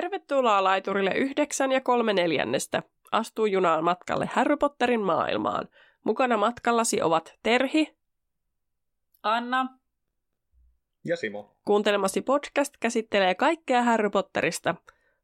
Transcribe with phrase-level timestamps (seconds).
[0.00, 2.82] Tervetuloa laiturille yhdeksän ja kolme neljännestä.
[3.12, 5.68] Astuu junaan matkalle Harry Potterin maailmaan.
[6.04, 7.96] Mukana matkallasi ovat Terhi,
[9.22, 9.68] Anna.
[11.04, 11.56] Ja Simo.
[11.64, 14.74] Kuuntelemasi podcast käsittelee kaikkea Harry Potterista.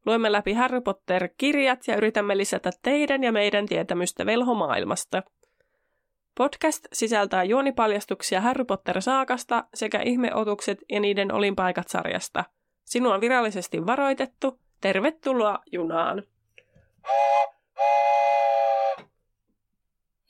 [0.06, 5.22] Luemme läpi Harry Potter-kirjat ja yritämme lisätä teidän ja meidän tietämystä velhomaailmasta.
[6.34, 12.44] Podcast sisältää juonipaljastuksia Harry Potter-saakasta sekä ihmeotukset ja niiden olinpaikat sarjasta.
[12.84, 14.65] Sinua on virallisesti varoitettu.
[14.80, 16.22] Tervetuloa junaan!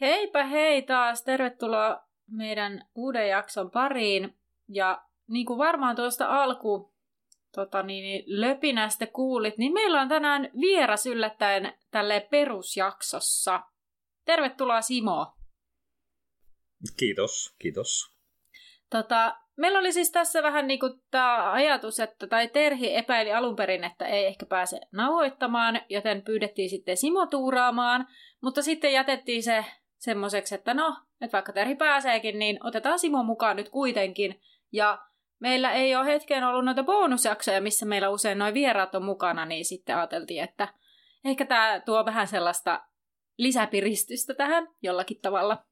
[0.00, 4.38] Heipä hei taas, tervetuloa meidän uuden jakson pariin.
[4.68, 6.92] Ja niin kuin varmaan tuosta alku
[7.54, 13.62] tota niin, löpinästä kuulit, niin meillä on tänään vieras yllättäen tälle perusjaksossa.
[14.24, 15.36] Tervetuloa Simo.
[16.96, 18.16] Kiitos, kiitos.
[18.90, 23.56] Tota, meillä oli siis tässä vähän niin kuin tämä ajatus, että tai Terhi epäili alun
[23.56, 28.06] perin, että ei ehkä pääse nauhoittamaan, joten pyydettiin sitten Simo tuuraamaan,
[28.42, 29.64] mutta sitten jätettiin se
[29.98, 34.40] semmoiseksi, että no, että vaikka Terhi pääseekin, niin otetaan Simo mukaan nyt kuitenkin.
[34.72, 34.98] Ja
[35.38, 39.64] meillä ei ole hetken ollut noita bonusjaksoja, missä meillä usein noin vieraat on mukana, niin
[39.64, 40.68] sitten ajateltiin, että
[41.24, 42.84] ehkä tämä tuo vähän sellaista
[43.38, 45.64] lisäpiristystä tähän jollakin tavalla.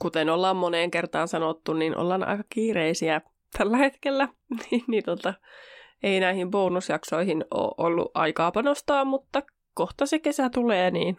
[0.00, 3.20] Kuten ollaan moneen kertaan sanottu, niin ollaan aika kiireisiä
[3.58, 4.28] tällä hetkellä,
[4.70, 5.34] niin, niin tota,
[6.02, 9.42] ei näihin bonusjaksoihin ole ollut aikaa panostaa, mutta
[9.74, 11.18] kohta se kesä tulee, niin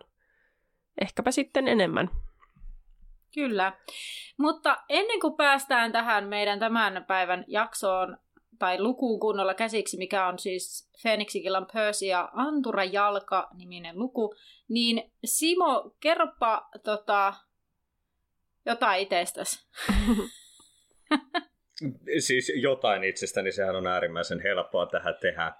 [1.01, 2.09] ehkäpä sitten enemmän.
[3.33, 3.73] Kyllä.
[4.37, 8.17] Mutta ennen kuin päästään tähän meidän tämän päivän jaksoon
[8.59, 14.35] tai lukuun kunnolla käsiksi, mikä on siis Phoenixikillan Percy ja Antura Jalka niminen luku,
[14.67, 17.33] niin Simo, kerropa tota,
[18.65, 19.65] jotain itsestäsi.
[22.19, 25.53] Siis jotain itsestäni, sehän on äärimmäisen helppoa tähän tehdä.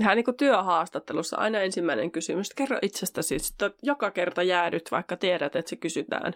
[0.00, 2.54] Ihan niin kuin työhaastattelussa aina ensimmäinen kysymys.
[2.54, 6.34] Kerro itsestäsi, että joka kerta jäädyt, vaikka tiedät, että se kysytään.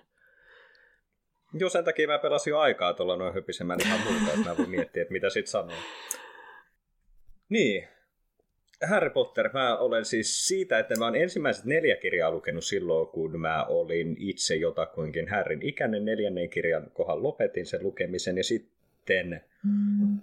[1.54, 4.70] Joo, sen takia mä pelasin jo aikaa tuolla noin höpisemään ihan muuta, että mä voin
[4.70, 5.76] miettiä, että mitä sit sanoo.
[7.48, 7.88] Niin,
[8.86, 13.40] Harry Potter, mä olen siis siitä, että mä oon ensimmäiset neljä kirjaa lukenut silloin, kun
[13.40, 20.18] mä olin itse jotakuinkin Harryn ikäinen neljännen kirjan kohan lopetin sen lukemisen ja sitten mm.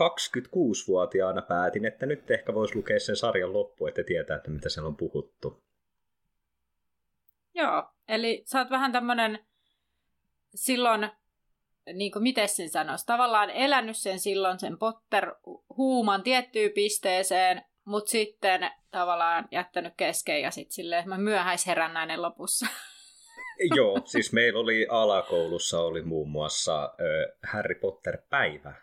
[0.00, 4.88] 26-vuotiaana päätin, että nyt ehkä voisi lukea sen sarjan loppu, että tietää, että mitä siellä
[4.88, 5.62] on puhuttu.
[7.54, 9.38] Joo, eli sä oot vähän tämmönen
[10.54, 11.08] silloin,
[11.94, 18.70] niin kuin miten sen sanoisi, tavallaan elänyt sen silloin sen Potter-huuman tiettyyn pisteeseen, mutta sitten
[18.90, 22.66] tavallaan jättänyt kesken ja sitten silleen mä myöhäisherännäinen lopussa.
[23.76, 28.74] Joo, siis meillä oli alakoulussa oli muun muassa äh, Harry Potter-päivä,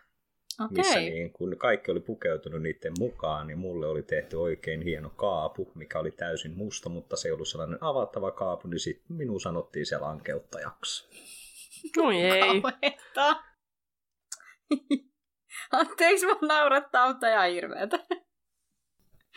[0.64, 0.76] okay.
[0.76, 5.72] missä niin, kun kaikki oli pukeutunut niiden mukaan, niin mulle oli tehty oikein hieno kaapu,
[5.74, 9.86] mikä oli täysin musta, mutta se ei ollut sellainen avattava kaapu, niin sitten minun sanottiin
[9.86, 11.08] se lankeuttajaksi.
[11.98, 12.62] Oi ei.
[15.72, 17.98] Anteeksi, mä naurattaa, mutta ihan hirveetä.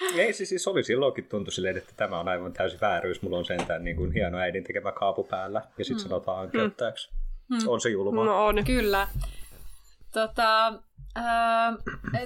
[0.02, 3.22] Ei, siis, siis oli silloinkin tuntui silleen, että tämä on aivan täysin vääryys.
[3.22, 6.10] Mulla on sentään niin kuin hieno äidin tekemä kaapu päällä ja sitten hmm.
[6.10, 7.10] sanotaan ankeuttajaksi.
[7.50, 7.68] Hmm.
[7.68, 8.26] On se julma.
[8.26, 8.66] No on.
[8.66, 9.08] Kyllä.
[10.14, 10.74] Tota,
[11.16, 11.74] ää,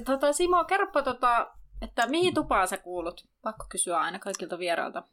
[0.05, 3.25] tota, Simo, kerropa, tota, että mihin tupaan sä kuulut?
[3.41, 5.03] Pakko kysyä aina kaikilta vierailta.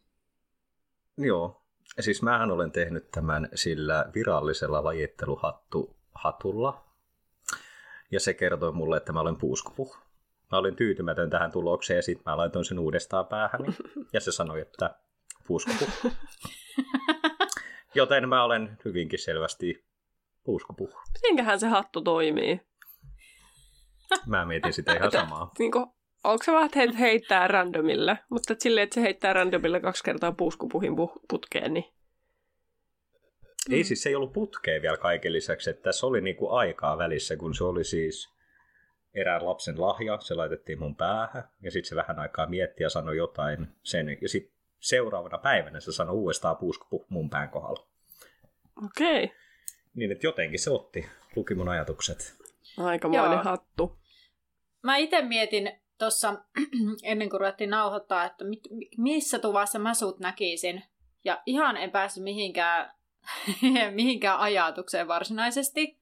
[1.19, 1.63] Joo.
[2.01, 6.85] Siis mähän olen tehnyt tämän sillä virallisella lajitteluhattu hatulla.
[8.11, 10.08] Ja se kertoi mulle, että mä olen puuskupuh.
[10.53, 13.61] Mä olin tyytymätön tähän tulokseen ja sitten mä laitoin sen uudestaan päähän.
[14.13, 14.95] Ja se sanoi, että
[15.47, 16.13] puuskupuh.
[17.95, 19.85] Joten mä olen hyvinkin selvästi
[20.45, 20.95] puuskupuh.
[21.15, 22.61] Mitenköhän se hattu toimii?
[24.27, 25.53] Mä mietin sitä ihan samaa.
[25.59, 25.87] Niin kuin,
[26.25, 28.19] onko se vaan, että heittää randomille?
[28.31, 30.93] Mutta silleen, että se heittää randomille kaksi kertaa puuskupuhin
[31.31, 31.85] putkeen, niin...
[33.71, 37.37] Ei siis, se ei ollut putkeen vielä kaiken lisäksi, että tässä oli niinku aikaa välissä,
[37.37, 38.38] kun se oli siis
[39.21, 43.17] erään lapsen lahja, se laitettiin mun päähän, ja sitten se vähän aikaa mietti ja sanoi
[43.17, 47.87] jotain sen, ja sitten seuraavana päivänä se sanoi uudestaan puuskupuh mun pään kohdalla.
[48.85, 49.25] Okei.
[49.25, 49.37] Okay.
[49.95, 52.37] Niin, että jotenkin se otti, luki mun ajatukset.
[52.79, 53.99] Aikamoinen hattu.
[54.83, 56.35] Mä itse mietin tuossa
[57.03, 58.61] ennen kuin ruvettiin nauhoittaa, että mit,
[58.99, 60.83] missä tuvassa mä sut näkisin.
[61.25, 62.95] Ja ihan en päässyt mihinkään,
[63.95, 65.98] mihinkään ajatukseen varsinaisesti.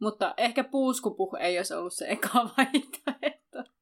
[0.00, 3.72] Mutta ehkä puuskupuh ei olisi ollut se eka vaihtoehto.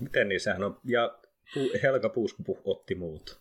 [0.00, 0.80] Miten niin, sehän on...
[0.84, 1.18] Ja
[1.82, 3.40] Helga Puuskupuh otti muut.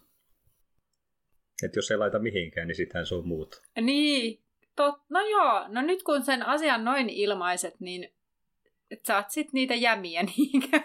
[1.64, 3.62] Että jos ei laita mihinkään, niin sitähän se on muut.
[3.81, 4.44] Niin,
[4.76, 8.14] tot, no joo, no nyt kun sen asian noin ilmaiset, niin
[8.92, 10.80] et saat sit niitä jämiä niinkö?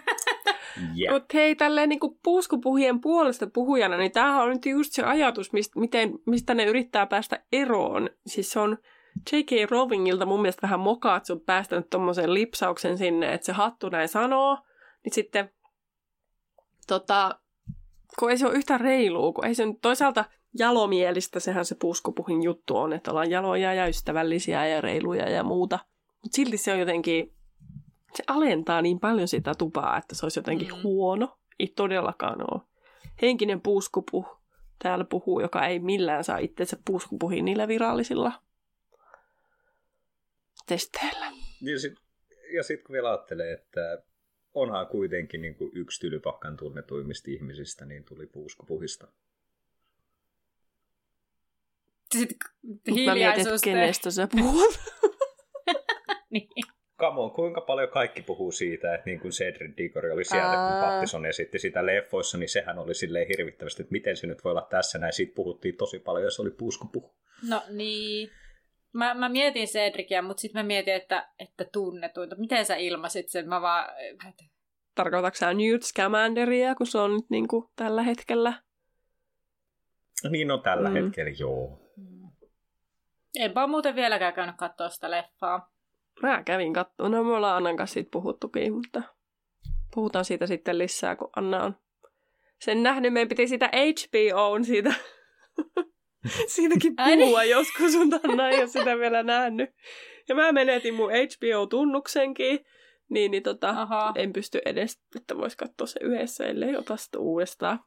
[0.98, 1.14] Yeah.
[1.14, 5.80] Mutta hei, tälleen niinku puuskupuhien puolesta puhujana, niin tämähän on nyt just se ajatus, mistä,
[5.80, 8.10] miten, mistä ne yrittää päästä eroon.
[8.26, 8.78] Siis se on
[9.32, 9.70] J.K.
[9.70, 13.88] Rowlingilta mun mielestä vähän mokaa, että se on päästänyt tommosen lipsauksen sinne, että se hattu
[13.88, 14.58] näin sanoo,
[15.04, 15.52] niin sitten
[16.86, 17.38] tota,
[18.18, 20.24] kun ei se ole yhtä reilua, kun ei se nyt toisaalta
[20.58, 25.78] jalomielistä, sehän se puuskupuhin juttu on, että ollaan jaloja ja ystävällisiä ja reiluja ja muuta.
[26.22, 27.32] Mutta silti se on jotenkin,
[28.16, 30.82] se alentaa niin paljon sitä tupaa, että se olisi jotenkin mm.
[30.82, 31.38] huono.
[31.58, 32.60] Ei todellakaan ole.
[33.22, 34.26] Henkinen puuskupu
[34.82, 38.32] täällä puhuu, joka ei millään saa itsensä puuskupuhin niillä virallisilla
[40.66, 41.26] testeillä.
[41.62, 42.04] Ja sitten
[42.54, 44.02] ja sit kun vielä ajattelee, että
[44.54, 49.08] onhan kuitenkin niin kuin yksi tylypakkan tunnetuimmista ihmisistä, niin tuli puuskupuhista.
[52.18, 53.46] Sitten Mut Mä mietin, hiljaisuus.
[53.46, 54.78] että kenestä sä puhut.
[56.30, 56.48] niin.
[57.00, 60.54] Come on, kuinka paljon kaikki puhuu siitä, että niin kuin Cedric Diggory oli siellä, kun
[60.58, 60.82] Aa.
[60.90, 64.66] Pattison esitti sitä leffoissa, niin sehän oli silleen hirvittävästi, että miten se nyt voi olla
[64.70, 65.12] tässä näin.
[65.12, 67.14] Siitä puhuttiin tosi paljon ja se oli puuskupuhu.
[67.48, 68.30] No niin.
[68.94, 72.36] Mä, mä mietin Cedricia, mutta sitten mä mietin, että, että tunnetuinta.
[72.36, 73.48] Miten sä ilmasit sen?
[73.48, 73.88] Mä vaan...
[74.94, 78.52] Tarkoitatko sä Newt Scamanderia, kun se on nyt niin kuin tällä hetkellä?
[80.30, 80.96] Niin on tällä Mm.
[80.96, 81.04] mm.
[81.04, 81.80] hetkellä, joo.
[83.38, 85.72] Enpä ole muuten vieläkään käynyt katsoa sitä leffaa.
[86.22, 87.12] Mä kävin katsomaan.
[87.12, 89.02] No me ollaan Annan kanssa siitä puhuttukin, mutta
[89.94, 91.76] puhutaan siitä sitten lisää, kun Anna on
[92.60, 93.12] sen nähnyt.
[93.12, 94.94] Meidän piti sitä HBOn siitä,
[96.54, 97.26] siitäkin Ai niin.
[97.26, 99.70] puhua joskus, mutta Anna ei ole sitä vielä nähnyt.
[100.28, 102.66] Ja mä menetin mun HBO-tunnuksenkin,
[103.08, 104.12] niin, niin tota, Aha.
[104.16, 107.80] en pysty edes, että vois katsoa se yhdessä, ellei ota sitä uudestaan.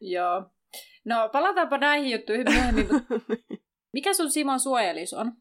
[0.00, 0.44] Joo.
[1.04, 2.88] No, palataanpa näihin juttuihin myöhemmin.
[3.92, 5.32] Mikä sun Simon suojelis on?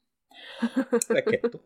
[1.16, 1.66] Ja kettu.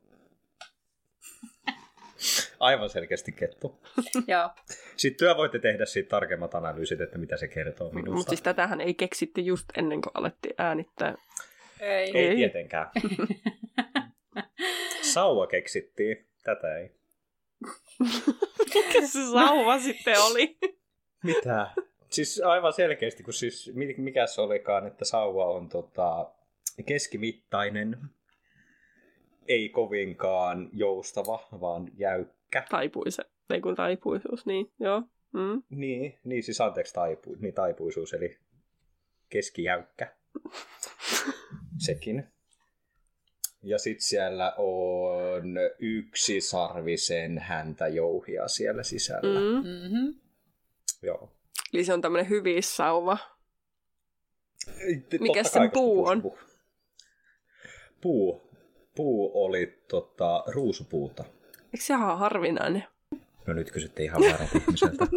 [2.59, 3.81] Aivan selkeästi kettu.
[4.27, 4.49] Joo.
[4.97, 8.29] Sitten työ voitte tehdä siitä tarkemmat analyysit, että mitä se kertoo Mutta minusta.
[8.29, 11.15] siis tätähän ei keksitty just ennen kuin alettiin äänittää.
[11.79, 12.11] Ei.
[12.17, 12.35] Ei, Ei.
[12.35, 12.89] tietenkään.
[15.13, 16.27] Sauva keksittiin.
[16.43, 16.91] Tätä ei.
[18.75, 20.57] Mikä se sauva sitten oli?
[21.23, 21.67] Mitä?
[22.09, 26.31] Siis aivan selkeästi, kun siis mi- mikä se olikaan, että sauva on tota,
[26.85, 27.97] keskimittainen,
[29.47, 32.65] ei kovinkaan joustava, vaan jäykkä.
[32.69, 35.03] Taipuise, ei kun taipuisuus, niin joo.
[35.33, 35.63] Mm.
[35.69, 38.37] Niin, niin siis anteeksi taipu, niin taipuisuus, eli
[39.29, 40.15] keskijäykkä.
[41.85, 42.27] Sekin.
[43.63, 49.39] Ja sitten siellä on yksi sarvisen häntä jouhia siellä sisällä.
[49.39, 49.67] Mm.
[49.67, 49.91] Mm.
[49.91, 50.15] Mm-hmm.
[51.01, 51.31] Joo.
[51.73, 53.17] Eli se on tämmöinen hyvissauva.
[55.33, 56.21] Kai, sen puu on?
[56.21, 56.37] Puu,
[58.01, 58.44] puu,
[58.95, 61.23] puu oli tota, ruusupuuta.
[61.63, 62.83] Eikö se ihan harvinainen?
[63.47, 65.07] No nyt kysytte ihan väärät ihmiseltä.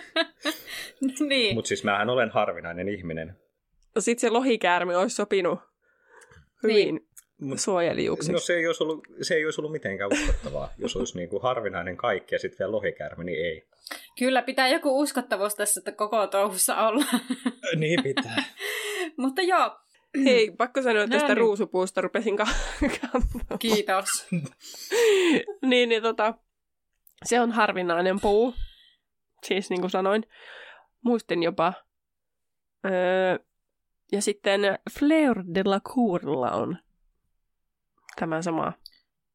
[1.28, 1.54] niin.
[1.54, 3.36] Mutta siis mähän olen harvinainen ihminen.
[3.94, 5.58] No sit se lohikäärme olisi sopinut
[6.62, 7.00] hyvin
[7.40, 7.58] niin.
[7.58, 8.32] Suojelijuksi.
[8.32, 10.72] no se ei, olisi ollut, se ei olisi ollut mitenkään uskottavaa.
[10.78, 13.66] Jos olisi niinku harvinainen kaikki ja sitten vielä lohikärme, niin ei.
[14.18, 17.04] Kyllä pitää joku uskottavuus tässä, että koko touhussa olla.
[17.76, 18.42] niin pitää.
[19.16, 19.76] Mutta joo,
[20.24, 21.38] Hei, pakko sanoa, että No tästä niin.
[21.38, 22.46] ruusupuusta rupesin ka-
[23.58, 24.26] kiitos.
[25.70, 26.34] niin, niin tota,
[27.24, 28.54] se on harvinainen puu.
[29.46, 30.26] Siis niin kuin sanoin,
[31.04, 31.72] muistin jopa.
[32.86, 33.38] Öö,
[34.12, 34.60] ja sitten
[34.98, 36.78] Fleur de la Courilla on
[38.20, 38.72] tämä sama.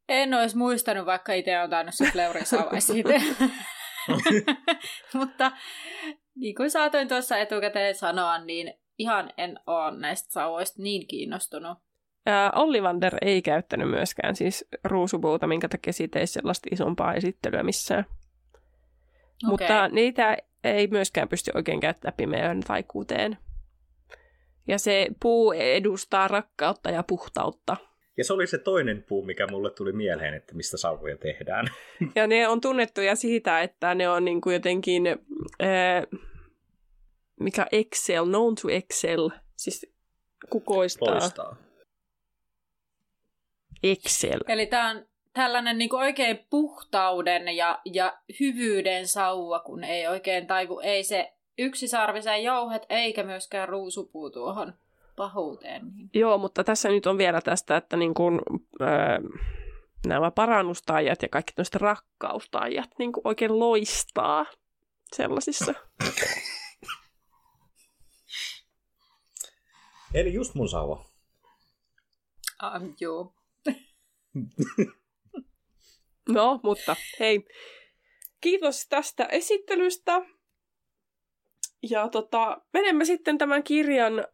[0.09, 2.45] En olisi muistanut, vaikka itse olen tainnut se Fleurin
[2.79, 3.09] siitä.
[5.13, 5.51] Mutta
[6.35, 11.77] niin kuin saatoin tuossa etukäteen sanoa, niin ihan en ole näistä sauvoista niin kiinnostunut.
[12.25, 18.05] Ää, Ollivander ei käyttänyt myöskään siis ruusupuuta, minkä takia siitä ei sellaista isompaa esittelyä missään.
[18.09, 19.49] Okei.
[19.49, 23.37] Mutta niitä ei myöskään pysty oikein käyttämään pimeään taikuuteen.
[24.67, 27.77] Ja se puu edustaa rakkautta ja puhtautta.
[28.17, 31.67] Ja se oli se toinen puu, mikä mulle tuli mieleen, että mistä sauvoja tehdään.
[32.15, 35.07] Ja ne on tunnettuja siitä, että ne on niin kuin jotenkin,
[35.59, 36.03] ää,
[37.39, 39.85] mikä excel, known to excel, siis
[40.49, 41.11] kukoistaa.
[41.13, 41.55] Loistaa.
[43.83, 44.39] Excel.
[44.47, 50.79] Eli tämä on tällainen niin oikein puhtauden ja, ja hyvyyden sauva, kun ei oikein taivu,
[50.79, 54.73] ei se yksisarvisen jouhet eikä myöskään ruusupuu tuohon
[55.15, 55.81] pahuuteen.
[55.95, 56.09] Niin.
[56.13, 58.39] Joo, mutta tässä nyt on vielä tästä, että niin kuin,
[58.79, 59.19] ää,
[60.07, 64.45] nämä parannustaajat ja kaikki tämmöiset rakkaustaajat niin kuin oikein loistaa
[65.15, 65.73] sellaisissa.
[70.15, 71.05] Eli just mun sauva.
[72.63, 73.33] Um, joo.
[76.29, 77.47] No, mutta hei,
[78.41, 80.21] kiitos tästä esittelystä.
[81.89, 84.25] Ja tota, menemme sitten tämän kirjan äh,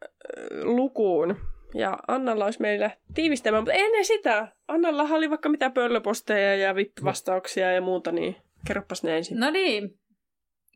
[0.64, 1.36] lukuun.
[1.74, 7.72] Ja Annalla olisi meille tiivistämään, mutta ennen sitä, Annalla oli vaikka mitä pöllöposteja ja vippivastauksia
[7.72, 8.36] ja muuta, niin
[8.68, 9.40] kerropas ne ensin.
[9.40, 10.00] No niin,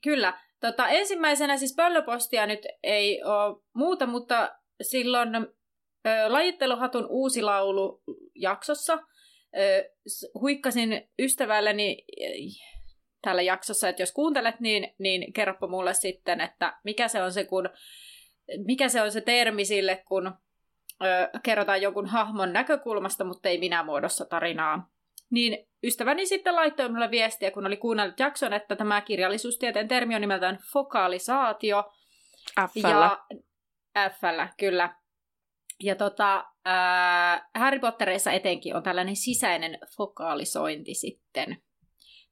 [0.04, 0.40] kyllä.
[0.60, 5.30] Tota, ensimmäisenä siis pöllöpostia nyt ei ole muuta, mutta silloin
[6.28, 8.04] lajitteluhatun uusi laulu
[8.36, 9.00] jaksossa
[10.42, 12.06] huikkasin ystävälleni
[13.22, 17.44] tällä jaksossa, että jos kuuntelet, niin, niin kerropa mulle sitten, että mikä se on se,
[17.44, 17.70] kun,
[18.66, 20.28] mikä se on se termi sille, kun
[21.04, 24.90] ö, kerrotaan jonkun hahmon näkökulmasta, mutta ei minä muodossa tarinaa.
[25.32, 30.22] Niin ystäväni sitten laittoi minulle viestiä, kun oli kuunnellut jakson, että tämä kirjallisuustieteen termi on
[30.22, 31.94] nimeltään fokalisaatio.
[32.90, 33.26] Ja
[34.10, 34.22] f
[34.58, 34.96] kyllä.
[35.84, 41.58] Ja tota, ää, Harry Potterissa etenkin on tällainen sisäinen fokalisointi sitten,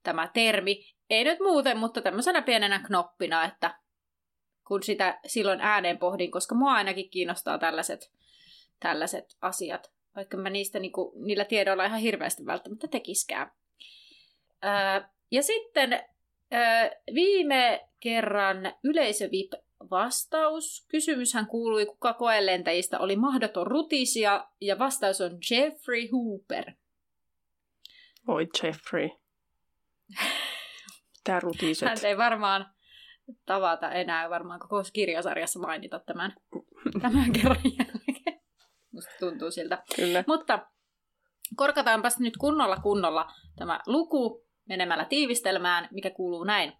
[0.04, 0.86] tämä termi.
[1.10, 3.80] Ei nyt muuten, mutta tämmöisenä pienenä knoppina, että
[4.68, 8.12] kun sitä silloin ääneen pohdin, koska mua ainakin kiinnostaa tällaiset,
[8.80, 13.52] tällaiset asiat, vaikka mä niistä niinku, niillä tiedoilla ihan hirveästi välttämättä tekiskään.
[14.62, 16.04] Ää, ja sitten
[16.52, 19.52] ää, viime kerran yleisövip
[19.90, 20.86] vastaus.
[20.88, 26.72] Kysymyshän kuului, kuka koelentäjistä oli mahdoton rutisia, ja vastaus on Jeffrey Hooper.
[28.28, 29.10] Voi Jeffrey.
[31.24, 31.90] Tää rutiset.
[31.90, 32.74] Hän ei varmaan
[33.46, 36.36] tavata enää varmaan koko kirjasarjassa mainita tämän,
[37.02, 38.42] tämän kerran jälkeen.
[38.92, 39.84] Musta tuntuu siltä.
[39.96, 40.24] Kyllä.
[40.28, 40.68] Mutta
[41.56, 46.74] korkataanpas nyt kunnolla kunnolla tämä luku menemällä tiivistelmään, mikä kuuluu näin.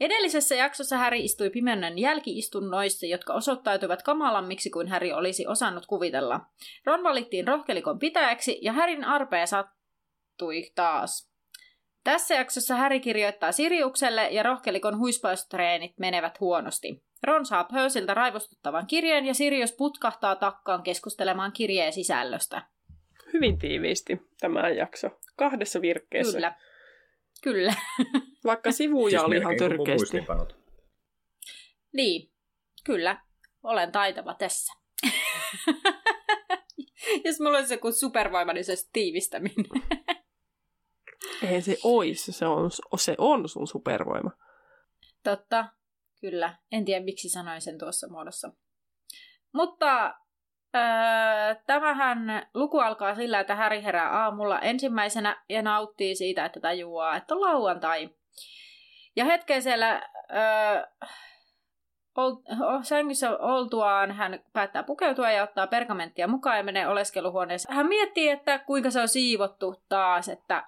[0.00, 6.40] Edellisessä jaksossa Häri istui pimennön jälkiistunnoissa, jotka osoittautuivat kamalammiksi kuin Häri olisi osannut kuvitella.
[6.84, 11.30] Ron valittiin rohkelikon pitäjäksi ja Härin arpea sattui taas.
[12.04, 17.02] Tässä jaksossa Häri kirjoittaa Siriukselle ja rohkelikon huispaustreenit menevät huonosti.
[17.22, 22.62] Ron saa Pöysiltä raivostuttavan kirjeen ja Sirius putkahtaa takkaan keskustelemaan kirjeen sisällöstä.
[23.32, 25.10] Hyvin tiiviisti tämä jakso.
[25.36, 26.32] Kahdessa virkkeessä.
[26.32, 26.54] Kyllä.
[27.42, 27.74] Kyllä.
[28.44, 30.16] Vaikka sivuja Siis oli ihan törkeästi.
[31.92, 32.32] Niin,
[32.84, 33.20] kyllä.
[33.62, 34.72] Olen taitava tässä.
[37.24, 39.66] Jos mulla olisi joku supervoima, niin se olisi tiivistäminen.
[41.42, 44.30] Eihän se ois, se on, se on sun supervoima.
[45.24, 45.68] Totta,
[46.20, 46.56] kyllä.
[46.72, 48.52] En tiedä, miksi sanoin sen tuossa muodossa.
[49.52, 50.14] Mutta
[50.76, 50.82] öö,
[51.66, 57.34] tämähän luku alkaa sillä, että Häri herää aamulla ensimmäisenä ja nauttii siitä, että tajuaa, että
[57.34, 58.10] on lauantai.
[59.16, 60.82] Ja hetken siellä öö,
[62.16, 67.76] ol, oh, sängyssä oltuaan hän päättää pukeutua ja ottaa pergamenttia mukaan ja menee oleskeluhuoneeseen.
[67.76, 70.64] Hän miettii, että kuinka se on siivottu taas, että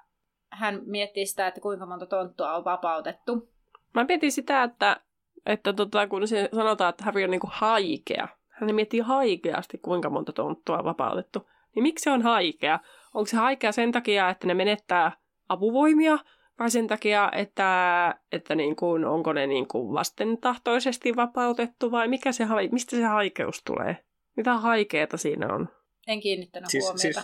[0.51, 3.49] hän miettii sitä, että kuinka monta tonttua on vapautettu.
[3.95, 5.01] Mä mietin sitä, että,
[5.47, 8.29] että tota, kun se sanotaan, että Harry on niinku haikea.
[8.49, 11.49] Hän miettii haikeasti, kuinka monta tonttua on vapautettu.
[11.75, 12.79] Niin miksi se on haikea?
[13.15, 15.13] Onko se haikea sen takia, että ne menettää
[15.49, 16.19] apuvoimia?
[16.61, 21.91] Vai sen takia, että, että niin kuin, onko ne niin kuin vastentahtoisesti vapautettu?
[21.91, 23.97] Vai mikä se, mistä se haikeus tulee?
[24.37, 25.69] Mitä haikeeta siinä on?
[26.07, 27.01] En kiinnittänyt Siis, huomiota.
[27.03, 27.19] siis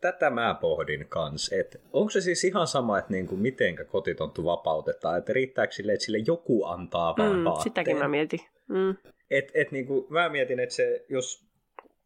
[0.00, 5.18] tätä mä pohdin kans, että onko se siis ihan sama, että niinku mitenkä kotitonttu vapautetaan,
[5.18, 7.62] että riittääkö sille, että sille joku antaa vaan Mm, vaatteen?
[7.62, 8.40] sitäkin mä mietin.
[8.68, 8.96] Mm.
[9.30, 11.46] Et, et niinku, mä mietin, että se, jos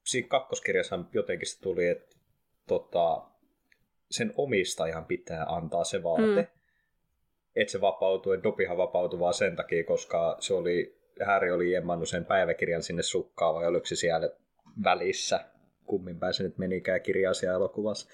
[0.04, 2.16] siinä kakkoskirjassa jotenkin se tuli, että
[2.68, 3.22] tota,
[4.10, 6.57] sen omistajan pitää antaa se vaate, Mm.
[7.58, 12.08] Että se vapautuu, että Dopihan vapautui vaan sen takia, koska se oli, Häri oli jemmannut
[12.08, 14.30] sen päiväkirjan sinne sukkaan, vai oliko se siellä
[14.84, 15.40] välissä,
[15.86, 18.08] kummin päin se nyt menikään kirjassa ja elokuvassa.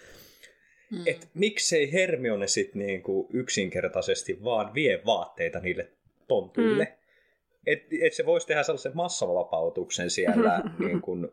[0.90, 1.02] Mm.
[1.06, 5.88] Et miksei Hermione sit niinku yksinkertaisesti vaan vie vaatteita niille
[6.28, 6.84] tontuille.
[6.84, 7.04] Mm.
[7.66, 11.32] Et, et se voisi tehdä sellaisen massavapautuksen siellä niin kun,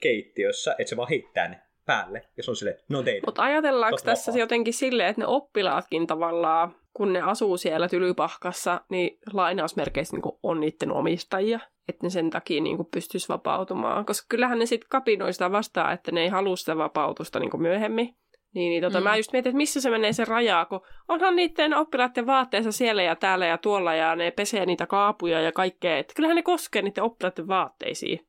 [0.00, 2.22] keittiössä, että se vaan heittää ne päälle.
[2.36, 3.22] Ja se on silleen, no teidän.
[3.26, 4.40] Mutta ajatellaanko Totta tässä vapaa.
[4.40, 10.60] jotenkin silleen, että ne oppilaatkin tavallaan, kun ne asuu siellä tylypahkassa, niin lainausmerkeissä niin on
[10.60, 14.06] niiden omistajia, että ne sen takia niin pystyisi vapautumaan.
[14.06, 18.16] Koska kyllähän ne sitten kapinoi sitä vastaan, että ne ei halua sitä vapautusta niin myöhemmin.
[18.54, 19.04] Niin, niin tota, Mm.
[19.04, 23.02] mä just mietin, että missä se menee se raja, kun onhan niiden oppilaiden vaatteessa siellä
[23.02, 25.98] ja täällä ja tuolla ja ne pesee niitä kaapuja ja kaikkea.
[25.98, 28.26] Että kyllähän ne koskee niiden oppilaiden vaatteisiin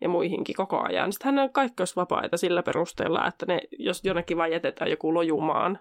[0.00, 1.12] ja muihinkin koko ajan.
[1.12, 5.78] Sittenhän ne kaikki olisi vapaita sillä perusteella, että ne, jos jonnekin vaan jätetään joku lojumaan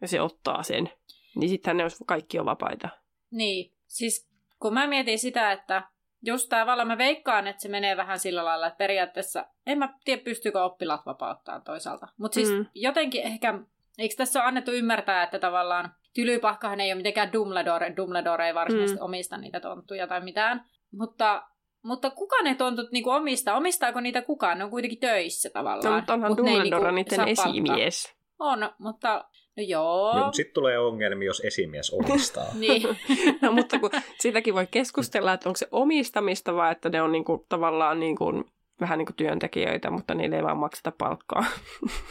[0.00, 0.90] ja se ottaa sen,
[1.38, 2.88] niin sittenhän ne olisi kaikki on vapaita.
[3.30, 4.28] Niin, siis
[4.60, 5.82] kun mä mietin sitä, että
[6.26, 10.22] just tavallaan mä veikkaan, että se menee vähän sillä lailla, että periaatteessa en mä tiedä,
[10.22, 12.08] pystyykö oppilaat vapauttaa toisaalta.
[12.18, 12.56] Mutta siis mm.
[12.56, 12.66] Mm.
[12.74, 13.58] jotenkin ehkä,
[13.98, 17.96] eikö tässä ole annettu ymmärtää, että tavallaan Tylypahkahan ei ole mitenkään Dumbledore.
[17.96, 19.04] Dumbledore ei varsinaisesti mm.
[19.04, 20.64] omista niitä tonttuja tai mitään.
[20.92, 21.42] Mutta,
[21.82, 23.56] mutta kuka ne tontut niinku omistaa?
[23.56, 24.58] Omistaako niitä kukaan?
[24.58, 25.92] Ne on kuitenkin töissä tavallaan.
[25.92, 28.14] No, mutta onhan Mut Dumbledore niinku niiden esimies.
[28.38, 29.24] On, mutta
[29.58, 30.18] No joo.
[30.18, 32.54] No, sitten tulee ongelmia, jos esimies omistaa.
[32.58, 32.82] niin.
[33.42, 37.46] no, mutta kun siitäkin voi keskustella, että onko se omistamista vai että ne on niinku,
[37.48, 38.44] tavallaan niinku,
[38.80, 41.44] vähän niin kuin työntekijöitä, mutta niille ei vaan makseta palkkaa.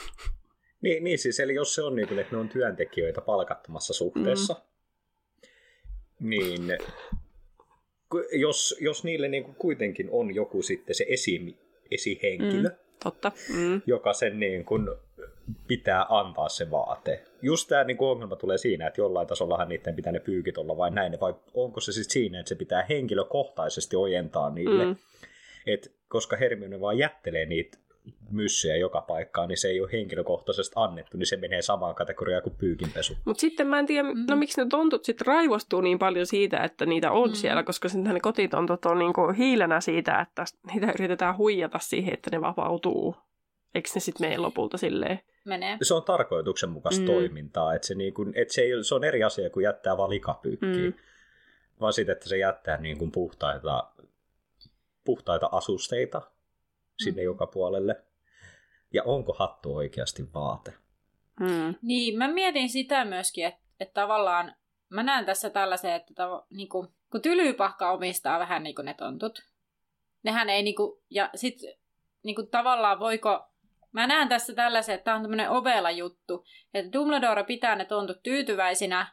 [0.84, 4.54] niin, niin siis, eli jos se on niin kuin, että ne on työntekijöitä palkattomassa suhteessa,
[6.20, 6.30] mm.
[6.30, 6.78] niin
[8.32, 11.58] jos, jos niille niin kuin kuitenkin on joku sitten se esi,
[11.92, 13.32] esihenkilö, mm, totta.
[13.54, 13.82] Mm.
[13.86, 14.88] joka sen niin kuin
[15.68, 17.27] pitää antaa se vaate.
[17.42, 20.96] Just tämä niin ongelma tulee siinä, että jollain tasollahan niiden pitää ne pyykit olla vain
[20.96, 24.86] näin, vai onko se sitten siinä, että se pitää henkilökohtaisesti ojentaa niille.
[24.86, 24.96] Mm.
[25.68, 27.78] Et koska Hermione vaan jättelee niitä
[28.32, 32.56] myssyjä joka paikkaan, niin se ei ole henkilökohtaisesti annettu, niin se menee samaan kategoriaan kuin
[32.56, 33.14] pyykinpesu.
[33.26, 34.26] Mutta sitten mä en tiedä, mm.
[34.30, 37.36] no miksi ne tontut sitten raivostuu niin paljon siitä, että niitä on mm.
[37.36, 42.30] siellä, koska sitten ne kotitontot on niinku hiilenä siitä, että niitä yritetään huijata siihen, että
[42.32, 43.16] ne vapautuu.
[43.76, 45.20] Eikö ne sitten mene lopulta silleen?
[45.46, 45.78] Menee.
[45.82, 47.06] Se on tarkoituksenmukaista mm.
[47.06, 50.92] toimintaa, että se, niinku, et se, ei, se on eri asia kuin jättää vaan likapyykkiin.
[50.92, 50.94] Mm.
[51.80, 53.92] Vaan sitten, että se jättää niin kuin puhtaita,
[55.04, 56.22] puhtaita asusteita
[57.04, 57.26] sinne mm.
[57.26, 58.04] joka puolelle.
[58.94, 60.74] Ja onko hattu oikeasti vaate?
[61.40, 61.76] Mm.
[61.82, 64.56] Niin, mä mietin sitä myöskin, että, että tavallaan
[64.90, 68.94] mä näen tässä tällaisen, että tavo, niin kuin, kun tylypahka omistaa vähän niin kuin ne
[68.94, 69.40] tontut,
[70.24, 71.74] nehän ei niin kuin, ja sitten
[72.24, 73.50] niin kuin, tavallaan voiko
[73.98, 78.24] Mä näen tässä tällaisen, että tämä on tämmöinen ovela juttu, että Dumbledore pitää ne tontut
[78.24, 79.08] tyytyväisinä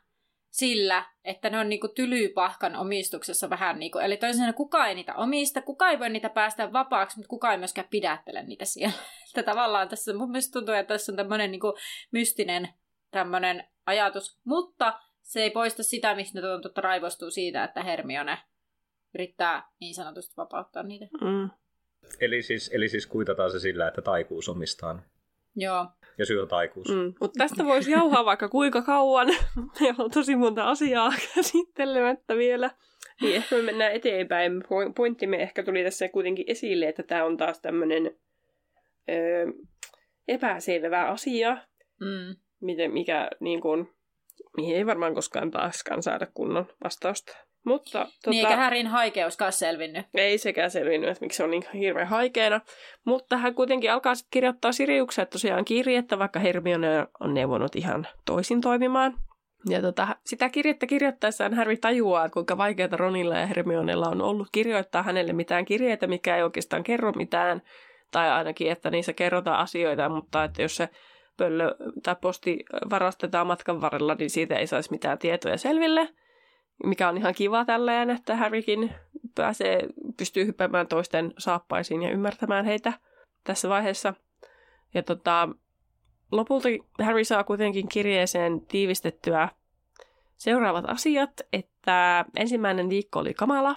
[0.51, 5.63] sillä, että ne on niinku tylypahkan omistuksessa vähän niinku, eli toisin kukaan ei niitä omista,
[5.63, 8.95] kukaan ei voi niitä päästä vapaaksi, mutta kukaan ei myöskään pidättele niitä siellä.
[9.29, 11.75] Että tavallaan tässä mun mielestä tuntuu, että tässä on tämmöinen niinku
[12.11, 12.69] mystinen
[13.11, 18.39] tämmöinen ajatus, mutta se ei poista sitä, mistä ne tontut raivostuu siitä, että Hermione
[19.15, 21.07] yrittää niin sanotusti vapauttaa niitä.
[21.21, 21.51] Mm.
[22.21, 25.03] Eli siis, eli siis kuitataan se sillä, että taikuus omistaa.
[25.57, 25.87] Joo.
[26.19, 26.89] Ja syy on taikuus.
[26.89, 29.29] Mm, mutta tästä voisi jauhaa vaikka kuinka kauan.
[29.81, 32.71] Meillä on tosi monta asiaa käsittelemättä vielä.
[33.21, 34.65] Niin ehkä me mennään eteenpäin.
[34.97, 38.17] Pointtimme ehkä tuli tässä kuitenkin esille, että tämä on taas tämmöinen
[39.09, 39.47] öö,
[40.29, 41.57] epäselvä asia,
[42.01, 42.37] mm.
[42.61, 43.91] miten, mikä niin kuin,
[44.57, 47.37] mihin ei varmaan koskaan taaskaan saada kunnon vastausta.
[47.65, 50.07] Mutta, tota, niin eikä Härin haikeuskaan selvinnyt.
[50.15, 52.61] Ei sekään selvinnyt, että miksi se on niin hirveän haikeena.
[53.05, 58.61] Mutta hän kuitenkin alkaa sitten kirjoittaa Siriukselle tosiaan kirjettä, vaikka Hermione on neuvonut ihan toisin
[58.61, 59.15] toimimaan.
[59.69, 65.03] Ja tota, sitä kirjettä kirjoittaessaan Harry tajuaa, kuinka vaikeaa Ronilla ja Hermionella on ollut kirjoittaa
[65.03, 67.63] hänelle mitään kirjeitä, mikä ei oikeastaan kerro mitään.
[68.11, 70.89] Tai ainakin, että niissä kerrotaan asioita, mutta että jos se
[71.37, 72.59] pöllö tai posti
[72.91, 76.09] varastetaan matkan varrella, niin siitä ei saisi mitään tietoja selville–
[76.85, 78.95] mikä on ihan kiva tälleen, että Harrykin
[79.35, 82.93] pääsee, pystyy hyppäämään toisten saappaisiin ja ymmärtämään heitä
[83.45, 84.15] tässä vaiheessa.
[84.95, 85.49] Ja tota,
[86.33, 86.69] lopulta
[87.03, 89.49] Harry saa kuitenkin kirjeeseen tiivistettyä
[90.37, 93.77] seuraavat asiat, että ensimmäinen viikko oli kamala,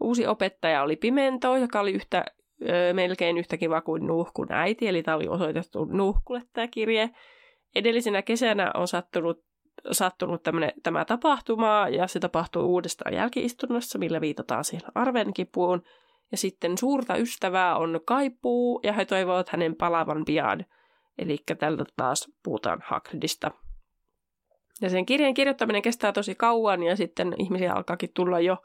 [0.00, 2.24] uusi opettaja oli Pimento, joka oli yhtä,
[2.62, 7.10] ö, melkein yhtä kiva kuin Nuhkun äiti, eli tämä oli osoitettu Nuhkulle tämä kirje.
[7.74, 9.44] Edellisenä kesänä on sattunut
[9.92, 15.82] sattunut tämmönen, tämä tapahtuma ja se tapahtuu uudestaan jälkiistunnossa, millä viitataan siihen arven kipuun.
[16.30, 20.64] Ja sitten suurta ystävää on Kaipuu ja he toivovat hänen palavan pian.
[21.18, 23.50] Eli tällä taas puhutaan Hagridista.
[24.80, 28.56] Ja sen kirjan kirjoittaminen kestää tosi kauan ja sitten ihmisiä alkaakin tulla jo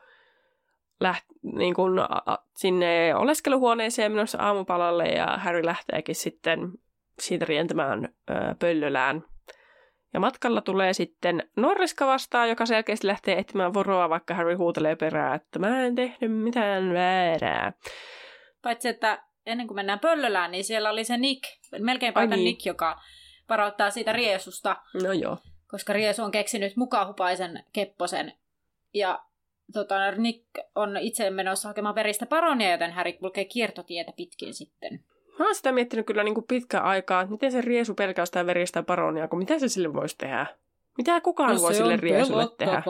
[0.99, 6.71] läht, niin kuin, a, sinne oleskeluhuoneeseen menossa aamupalalle ja Harry lähteekin sitten
[7.19, 9.23] siitä rientämään ö, pöllölään
[10.13, 15.35] ja matkalla tulee sitten Norriska vastaan, joka selkeästi lähtee etsimään voroa, vaikka Harry huutelee perään,
[15.35, 17.73] että mä en tehnyt mitään väärää.
[18.61, 21.43] Paitsi, että ennen kuin mennään pöllölään, niin siellä oli se Nick,
[21.79, 22.45] melkein paita niin.
[22.45, 23.01] Nick, joka
[23.49, 24.75] varoittaa siitä riesusta.
[25.03, 25.37] No joo.
[25.67, 28.33] Koska riesu on keksinyt mukahupaisen kepposen.
[28.93, 29.25] Ja
[29.73, 30.45] tota, Nick
[30.75, 35.05] on itse menossa hakemaan veristä paronia, joten Harry kulkee kiertotietä pitkin sitten.
[35.39, 38.83] Mä oon sitä miettinyt kyllä niin kuin pitkä aikaa, että miten se riesu pelkästään veristä
[38.83, 40.45] paronia, kun mitä se sille voisi tehdä?
[40.97, 42.83] Mitä kukaan no, voi sille riesulle tehdä?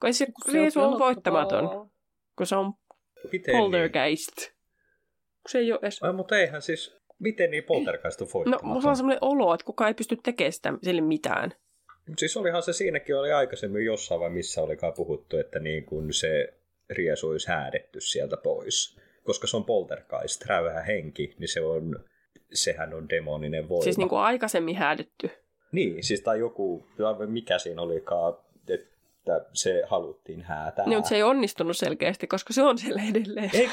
[0.00, 1.90] Kun se, se riesu on, on voittamaton,
[2.36, 2.72] kun se on
[3.32, 4.36] miten poltergeist.
[4.36, 4.48] Niin?
[5.42, 6.02] Kun se ei ole edes...
[6.02, 8.68] Ai, mutta eihän siis, miten niin poltergeist on voittamaton?
[8.68, 11.52] No, mulla on sellainen olo, että kukaan ei pysty tekemään sitä, sille mitään.
[12.18, 16.54] Siis olihan se siinäkin oli aikaisemmin jossain vai missä olikaan puhuttu, että niin kun se
[16.90, 22.04] riesu olisi häädetty sieltä pois koska se on poltergeist, räyhä henki, niin se on,
[22.52, 23.84] sehän on demoninen voima.
[23.84, 25.30] Siis niin kuin aikaisemmin häädetty.
[25.72, 26.86] Niin, siis tai joku,
[27.26, 28.34] mikä siinä olikaan,
[28.68, 30.86] että se haluttiin häätää.
[30.86, 33.50] Niin, mutta se ei onnistunut selkeästi, koska se on siellä edelleen.
[33.54, 33.68] Ei,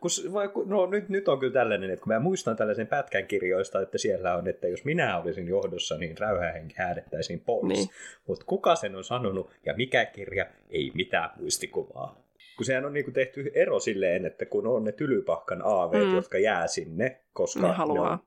[0.00, 3.80] kun, vai, no nyt, nyt on kyllä tällainen, että kun mä muistan tällaisen pätkän kirjoista,
[3.80, 7.68] että siellä on, että jos minä olisin johdossa, niin räyhähenki häädettäisiin pois.
[7.68, 7.88] Niin.
[8.26, 12.23] Mutta kuka sen on sanonut ja mikä kirja, ei mitään muistikuvaa.
[12.56, 16.14] Kun sehän on niinku tehty ero silleen, että kun on ne tylypahkan aaveet, mm.
[16.14, 18.06] jotka jää sinne, koska ne haluaa.
[18.06, 18.18] Ne on,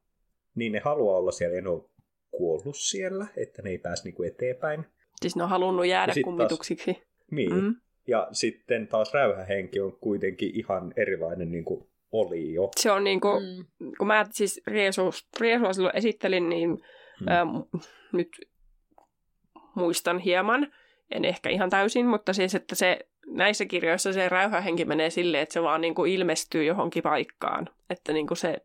[0.56, 1.90] niin ne haluaa olla siellä ja ne on
[2.32, 4.86] kuollut siellä, että ne ei pääse niinku eteenpäin.
[5.22, 6.94] Siis ne on halunnut jäädä kummituksiksi.
[6.94, 7.54] Taas, niin.
[7.54, 7.76] Mm.
[8.08, 12.72] Ja sitten taas räyhähenki on kuitenkin ihan erilainen niin kuin oli jo.
[12.76, 13.92] Se on niin kuin, mm.
[13.98, 17.28] kun mä siis Riesua silloin esittelin, niin mm.
[17.28, 17.46] ää,
[18.14, 18.30] nyt
[19.76, 20.74] muistan hieman,
[21.12, 25.54] en ehkä ihan täysin, mutta siis, että se näissä kirjoissa se räyhähenki menee silleen, että
[25.54, 27.70] se vaan niin kuin ilmestyy johonkin paikkaan.
[27.90, 28.58] Että niin kuin se,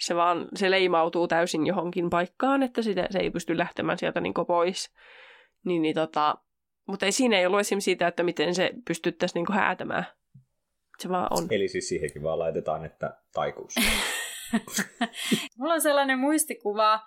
[0.00, 4.34] se vaan se leimautuu täysin johonkin paikkaan, että sitä, se ei pysty lähtemään sieltä niin
[4.46, 4.90] pois.
[5.64, 6.34] Niin, niin tota,
[6.86, 7.80] mutta ei siinä ei ollut esim.
[7.80, 10.06] siitä, että miten se pystyttäisiin niin häätämään.
[10.98, 11.46] Se vaan on.
[11.50, 13.74] Eli siis siihenkin vaan laitetaan, että taikuus.
[15.58, 17.00] Mulla on sellainen muistikuva,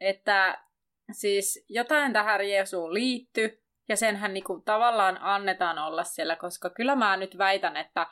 [0.00, 0.64] että
[1.12, 7.16] siis jotain tähän Jeesuun liittyy, ja senhän niinku tavallaan annetaan olla siellä, koska kyllä mä
[7.16, 8.06] nyt väitän, että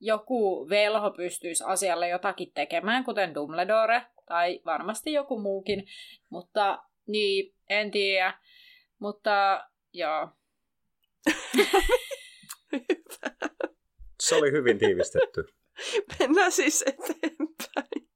[0.00, 5.86] joku velho pystyisi asialle jotakin tekemään, kuten Dumbledore, tai varmasti joku muukin,
[6.30, 8.38] mutta niin, en tiedä.
[8.98, 10.28] Mutta joo.
[14.22, 15.44] Se oli hyvin tiivistetty.
[16.18, 18.08] Mennään siis eteenpäin.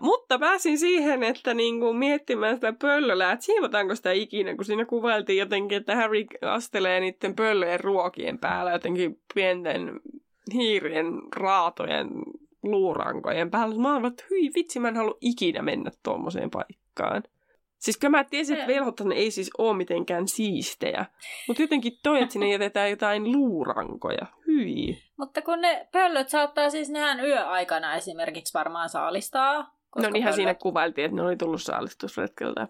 [0.00, 5.38] Mutta pääsin siihen, että niinku miettimään sitä pöllölää, että siivotaanko sitä ikinä, kun siinä kuvailtiin
[5.38, 10.00] jotenkin, että Harry astelee niiden pöllöjen ruokien päällä jotenkin pienten
[10.54, 12.08] hiirien raatojen
[12.62, 13.78] luurankojen päällä.
[13.78, 17.22] Mä olen että hyi vitsi, mä en halua ikinä mennä tuommoiseen paikkaan.
[17.78, 21.06] Siis kyllä mä tiesin, että velhothan ei siis ole mitenkään siistejä.
[21.48, 24.26] Mutta jotenkin toi, että sinne jätetään jotain luurankoja.
[24.46, 25.02] Hyi.
[25.16, 29.78] Mutta kun ne pöllöt saattaa siis nehän yöaikana esimerkiksi varmaan saalistaa.
[29.96, 30.34] No niinhän pöllöt...
[30.34, 32.68] siinä kuvailtiin, että ne oli tullut saalistusretkeltä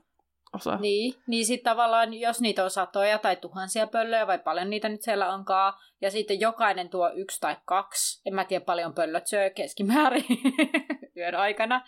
[0.52, 0.76] osa.
[0.76, 5.02] Niin, niin sitten tavallaan, jos niitä on satoja tai tuhansia pöllöjä, vai paljon niitä nyt
[5.02, 9.50] siellä onkaan, ja sitten jokainen tuo yksi tai kaksi, en mä tiedä paljon pöllöt syö
[9.50, 10.24] keskimäärin
[11.16, 11.84] yön aikana,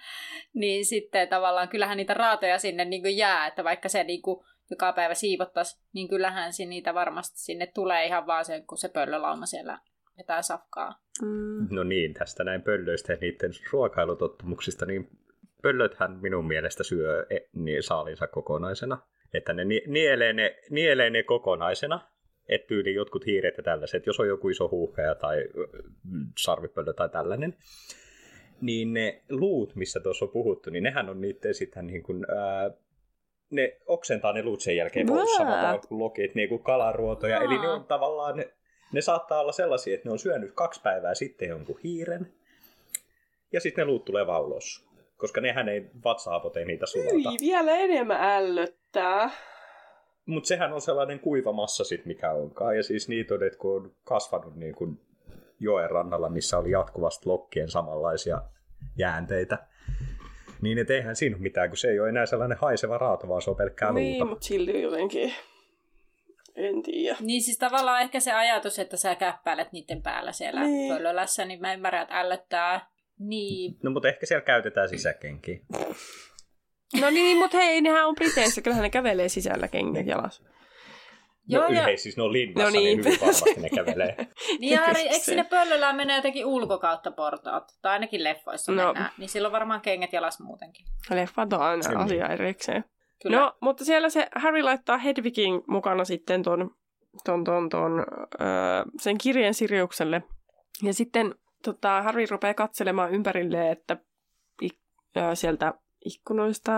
[0.54, 4.44] niin sitten tavallaan kyllähän niitä raatoja sinne niin kuin jää, että vaikka se niin kuin
[4.70, 8.88] joka päivä siivottaisi, niin kyllähän se niitä varmasti sinne tulee ihan vaan sen, kun se
[8.88, 9.78] pöllölauma siellä
[10.18, 11.00] vetää safkaa.
[11.22, 11.68] Mm.
[11.70, 15.10] No niin, tästä näin pöllöistä ja niiden ruokailutottumuksista, niin
[15.62, 18.98] pöllöthän minun mielestä syö e, niin saalinsa kokonaisena.
[19.34, 22.00] Että ne nielee ne, nielee ne kokonaisena,
[22.48, 25.44] että tyyli jotkut hiiret ja tällaiset, jos on joku iso huuhkeja tai
[26.38, 27.56] sarvipöllö tai tällainen,
[28.60, 32.70] niin ne luut, missä tuossa on puhuttu, niin nehän on niitä sitten niin kuin, ää,
[33.50, 37.36] ne oksentaa ne luut sen jälkeen pois samalla kuin lokit, niin kuin kalaruotoja.
[37.36, 37.44] Aa.
[37.44, 38.52] Eli ne on tavallaan, ne,
[38.92, 42.32] ne saattaa olla sellaisia, että ne on syönyt kaksi päivää sitten jonkun hiiren,
[43.52, 44.89] ja sitten ne luut tulee vaan ulos
[45.20, 47.30] koska nehän ei vatsaapot ei niitä sulata.
[47.30, 49.30] Hyi, vielä enemmän ällöttää.
[50.26, 52.76] Mutta sehän on sellainen kuiva massa sit, mikä onkaan.
[52.76, 55.00] Ja siis niitä on, että kun on kasvanut niin kuin
[55.60, 58.42] joen rannalla, missä oli jatkuvasti lokkien samanlaisia
[58.98, 59.58] jäänteitä,
[60.62, 63.42] niin et eihän siinä ole mitään, kun se ei ole enää sellainen haiseva raato, vaan
[63.42, 64.30] se on pelkkää niin, luuta.
[64.30, 65.32] mutta silti jotenkin,
[66.56, 67.16] en tiedä.
[67.20, 70.94] Niin siis tavallaan ehkä se ajatus, että sä käppäilet niiden päällä siellä niin.
[70.94, 72.90] pöllölässä, niin mä ymmärrän, että ällöttää.
[73.20, 73.76] Niin.
[73.82, 75.58] No mutta ehkä siellä käytetään sisäkenkiä.
[77.00, 80.42] No niin, mutta hei, nehän on Briteissä, kyllähän ne kävelee sisällä kengät jalas.
[80.42, 81.96] No Joo, ja...
[81.96, 82.84] siis ne on linnassa, no niin.
[82.84, 84.16] niin hyvin varmasti ne kävelee.
[84.60, 87.64] niin ja eikö sinne pöllöllä menee jotenkin ulkokautta portaat?
[87.82, 88.84] Tai ainakin leffoissa no.
[88.84, 89.10] mennään.
[89.18, 90.86] Niin silloin varmaan kengät jalas muutenkin.
[91.10, 92.84] Leffat on aina asia erikseen.
[93.22, 93.36] Kyllä.
[93.36, 96.70] No, mutta siellä se Harry laittaa Hedwigin mukana sitten ton,
[97.24, 97.98] ton, ton, ton
[98.40, 98.46] öö,
[99.00, 100.22] sen kirjeen Siriukselle.
[100.82, 103.96] Ja sitten tota, Harry rupeaa katselemaan ympärilleen, että
[104.62, 106.72] ik- sieltä ikkunoista,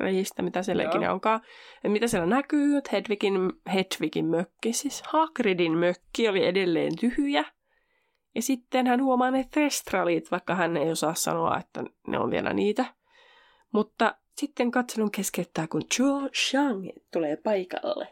[0.00, 0.90] reistä, mitä siellä Joo.
[0.90, 1.40] ikinä onkaan.
[1.84, 7.44] Ja mitä siellä näkyy, että Hedwigin, Hedwigin mökki, siis Hagridin mökki oli edelleen tyhjä.
[8.34, 12.52] Ja sitten hän huomaa ne Thestralit, vaikka hän ei osaa sanoa, että ne on vielä
[12.52, 12.84] niitä.
[13.72, 18.08] Mutta sitten katselun keskeyttää, kun Cho Shang tulee paikalle.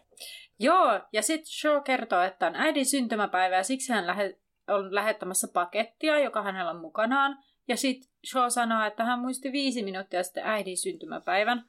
[0.59, 4.39] Joo, ja sitten Cho kertoo, että on äidin syntymäpäivä ja siksi hän lähe-
[4.69, 7.39] on lähettämässä pakettia, joka hänellä on mukanaan.
[7.69, 11.65] Ja sitten Shaw sanoo, että hän muisti viisi minuuttia sitten äidin syntymäpäivän.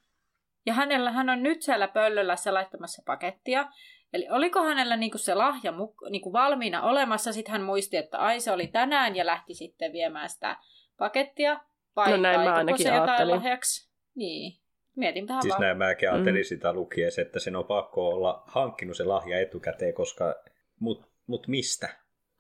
[0.66, 3.70] Ja hänellä hän on nyt siellä pöllölässä laittamassa pakettia.
[4.14, 5.74] Eli oliko hänellä niinku se lahja
[6.10, 10.30] niinku valmiina olemassa, sitten hän muisti, että ai se oli tänään ja lähti sitten viemään
[10.30, 10.58] sitä
[10.98, 11.60] pakettia.
[11.96, 13.90] Vai no näin mä ainakin se jotain lahjaksi?
[14.16, 14.60] Niin.
[14.96, 15.62] Mietin vähän Siis vaan.
[15.62, 16.46] näin mäkin ajattelin Mm.
[16.46, 20.36] sitä lukiessa, että sen on pakko olla hankkinut se lahja etukäteen, koska...
[20.80, 21.90] Mut, mut mistä?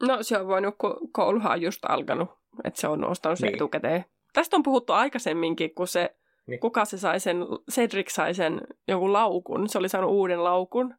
[0.01, 2.29] No se on voinut, kun kouluhan on just alkanut,
[2.63, 3.55] että se on ostanut sen Niin.
[3.55, 4.05] etukäteen.
[4.33, 6.17] Tästä on puhuttu aikaisemminkin, kun se, Niin.
[6.47, 6.59] niin.
[6.59, 7.37] kuka se sai sen,
[7.71, 10.95] Cedric sai sen jonkun laukun, se oli saanut uuden laukun,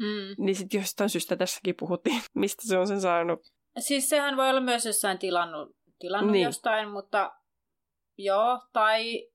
[0.00, 0.44] Mm.
[0.44, 3.40] niin sitten jostain syystä tässäkin puhuttiin, mistä se on sen saanut.
[3.78, 6.44] Siis sehän voi olla myös jossain tilannut, tilannut Niin.
[6.44, 7.32] jostain, mutta
[8.18, 9.28] joo, tai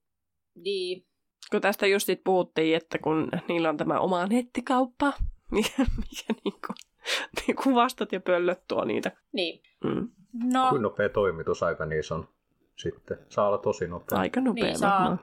[0.56, 1.06] niin.
[1.52, 5.14] Kun tästä just sit puhuttiin, että kun niillä on tämä oma nettikauppa,
[5.52, 6.74] mikä, mikä niinku,
[7.48, 9.12] niin kuvastot ja pöllöt tuo niitä.
[9.32, 9.64] niin.
[9.84, 10.10] Mm.
[10.54, 12.28] No, Kuinka nopea toimitusaika niissä on
[12.76, 13.18] sitten?
[13.30, 14.20] Saa olla tosi nopea.
[14.20, 15.18] Aika nopea Niin saa.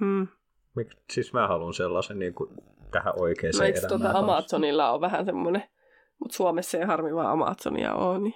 [0.00, 0.28] Mm.
[0.74, 2.50] Mik, siis mä haluan sellaisen niin kuin,
[2.90, 3.88] tähän oikeaan No elämään.
[3.88, 4.18] tuota.
[4.18, 5.62] Amazonilla on vähän semmoinen,
[6.18, 8.34] mutta Suomessa ei harmi vaan Amazonia ole, niin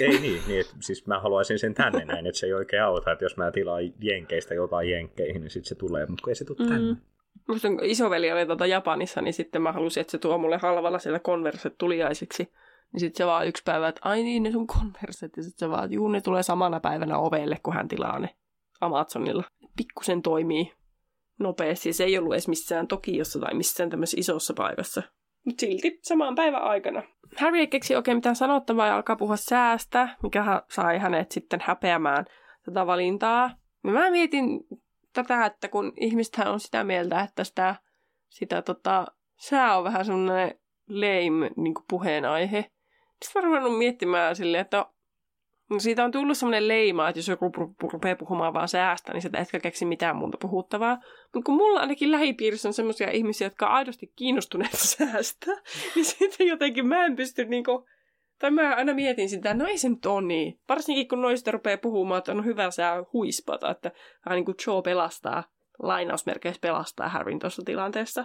[0.00, 3.12] Ei niin, niin että, siis mä haluaisin sen tänne näin, että se ei oikein auta,
[3.12, 6.44] että jos mä tilaan Jenkeistä jotain Jenkkeihin, niin sitten se tulee, mutta kun ei se
[6.44, 6.96] tule tänne.
[7.48, 11.18] Musta isoveli oli tuota Japanissa, niin sitten mä halusin, että se tuo mulle halvalla siellä
[11.18, 12.52] konverset tuliaisiksi.
[12.92, 15.36] Niin sitten se vaan yksi päivä, että ai niin, ne sun konverset.
[15.36, 18.28] Ja sitten se vaan, että juu, ne tulee samana päivänä ovelle, kun hän tilaa ne
[18.80, 19.44] Amazonilla.
[19.76, 20.72] Pikkusen toimii
[21.38, 21.92] nopeasti.
[21.92, 25.02] Se ei ollut edes missään Tokiossa tai missään tämmöisessä isossa paikassa.
[25.44, 27.02] Mutta silti samaan päivän aikana.
[27.36, 32.24] Harry ei keksi oikein mitään sanottavaa ja alkaa puhua säästä, mikä sai hänet sitten häpeämään
[32.64, 33.50] tätä valintaa.
[33.84, 34.66] Ja mä mietin
[35.14, 37.74] tätä, että kun ihmistähän on sitä mieltä, että sitä,
[38.28, 42.70] sitä tota, sää on vähän semmoinen lame niin puheenaihe.
[43.24, 44.86] Sitten mä ruvennut miettimään silleen, että
[45.70, 49.12] no siitä on tullut semmoinen leima, että jos joku ru- ru- rupeaa puhumaan vaan säästä,
[49.12, 50.98] niin sitä etkä keksi mitään muuta puhuttavaa.
[51.34, 55.46] Mutta kun mulla ainakin lähipiirissä on semmoisia ihmisiä, jotka on aidosti kiinnostuneita säästä,
[55.94, 57.86] niin sitten jotenkin mä en pysty niinku,
[58.44, 60.60] tai mä aina mietin sitä, että no ei se nyt ole niin.
[60.68, 63.90] Varsinkin kun noista rupeaa puhumaan, että on hyvä sää huispata, että
[64.26, 65.44] vähän niin kuin Joe pelastaa,
[65.78, 68.24] lainausmerkeissä pelastaa Harryn tuossa tilanteessa.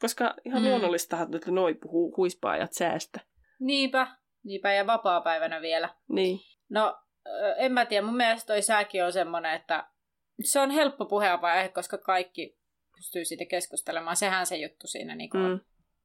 [0.00, 0.68] Koska ihan Mm.
[0.68, 3.20] luonnollista, että noi puhuu huispaajat säästä.
[3.60, 4.06] niinpä.
[4.44, 5.88] Niinpä ja vapaa-päivänä vielä.
[6.08, 6.40] Niin.
[6.68, 6.98] No,
[7.56, 8.06] en mä tiedä.
[8.06, 9.86] Mun mielestä toi sääkin on semmoinen, että
[10.44, 12.58] se on helppo puheenaihe, koska kaikki
[12.96, 14.16] pystyy siitä keskustelemaan.
[14.16, 15.50] Sehän se juttu siinä niin on.
[15.50, 15.60] Mm.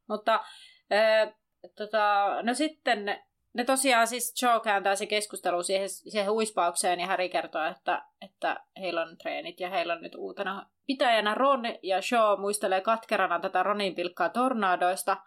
[0.10, 0.46] Mutta
[0.92, 1.34] ö,
[1.76, 3.06] tota, no sitten
[3.54, 8.64] ne tosiaan siis Joe kääntää se keskustelu siihen, siihen huispaukseen ja Harry kertoo, että, että
[8.80, 13.64] heillä on treenit ja heillä on nyt uutena pitäjänä Ron ja Shaw muistelee katkerana tätä
[13.64, 15.18] Ronin pilkkaa tornadoista.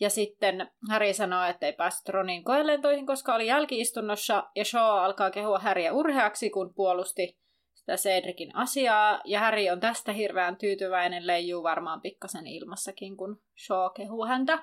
[0.00, 5.30] Ja sitten Harry sanoo, että ei päässyt Ronin koelentoihin, koska oli jälkiistunnossa, ja Shaw alkaa
[5.30, 7.38] kehua Harryä urheaksi, kun puolusti
[7.74, 13.92] sitä Cedricin asiaa, ja Harry on tästä hirveän tyytyväinen, leijuu varmaan pikkasen ilmassakin, kun Shaw
[13.96, 14.58] kehuu häntä.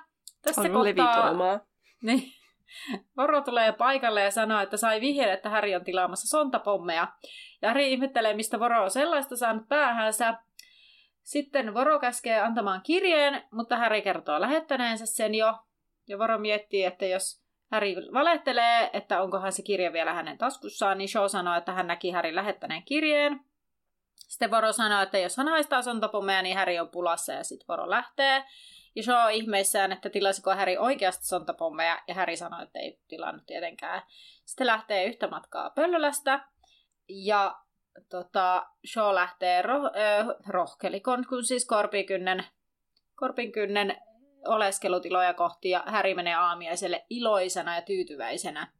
[0.46, 0.84] Tässä On kohtaa...
[0.84, 1.60] levitoimaa.
[2.02, 2.32] Niin.
[3.16, 7.08] Voro tulee paikalle ja sanoo, että sai vihjeen, että Harry on tilaamassa sontapommeja.
[7.62, 10.34] Ja Harry ihmettelee, mistä Voro on sellaista saanut päähänsä.
[11.22, 15.54] Sitten Voro käskee antamaan kirjeen, mutta Harry kertoo lähettäneensä sen jo.
[16.08, 21.08] Ja Voro miettii, että jos Harry valehtelee, että onkohan se kirja vielä hänen taskussaan, niin
[21.08, 23.40] Shaw sanoo, että hän näki Harry lähettäneen kirjeen.
[24.14, 27.90] Sitten Voro sanoo, että jos hän haistaa sontapommeja, niin Harry on pulassa ja sitten Voro
[27.90, 28.44] lähtee.
[28.96, 33.46] Ja Shaw on ihmeissään, että tilasiko Harry oikeasti sontapommeja, ja Harry sanoi, että ei tilannut
[33.46, 34.02] tietenkään.
[34.44, 36.40] Sitten lähtee yhtä matkaa Pöllölästä,
[37.08, 37.56] ja
[38.10, 42.44] tota, Shaw lähtee roh- äh, rohkelikon, kun siis Korpikynnen,
[43.14, 43.96] Korpinkynnen
[44.46, 48.72] oleskelutiloja kohti, ja Harry menee aamiaiselle iloisena ja tyytyväisenä.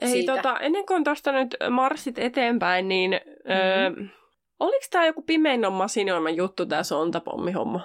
[0.00, 0.36] Ei, siitä.
[0.36, 4.04] tota, ennen kuin tuosta nyt marssit eteenpäin, niin mm-hmm.
[4.04, 4.08] ö,
[4.60, 7.80] oliko tämä joku pimeännon masinoima juttu, tämä sontapommihomma?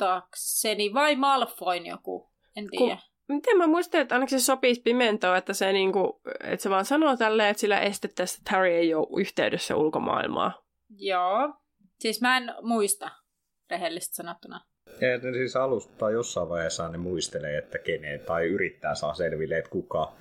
[0.00, 2.98] Muistaakseni, vai Malfoyn joku, en tiedä.
[3.28, 7.16] Miten mä muistan, että ainakin se sopisi pimentoon, että se, niinku, että se vaan sanoo
[7.16, 10.62] tälleen, että sillä estettäisiin, että Harry ei ole yhteydessä ulkomaailmaa.
[10.96, 11.54] Joo.
[11.98, 13.10] Siis mä en muista,
[13.70, 14.60] rehellisesti sanottuna.
[15.00, 19.70] Ja ne siis alusta jossain vaiheessa ne muistelee, että kenen, tai yrittää saa selville, että
[19.70, 20.12] kuka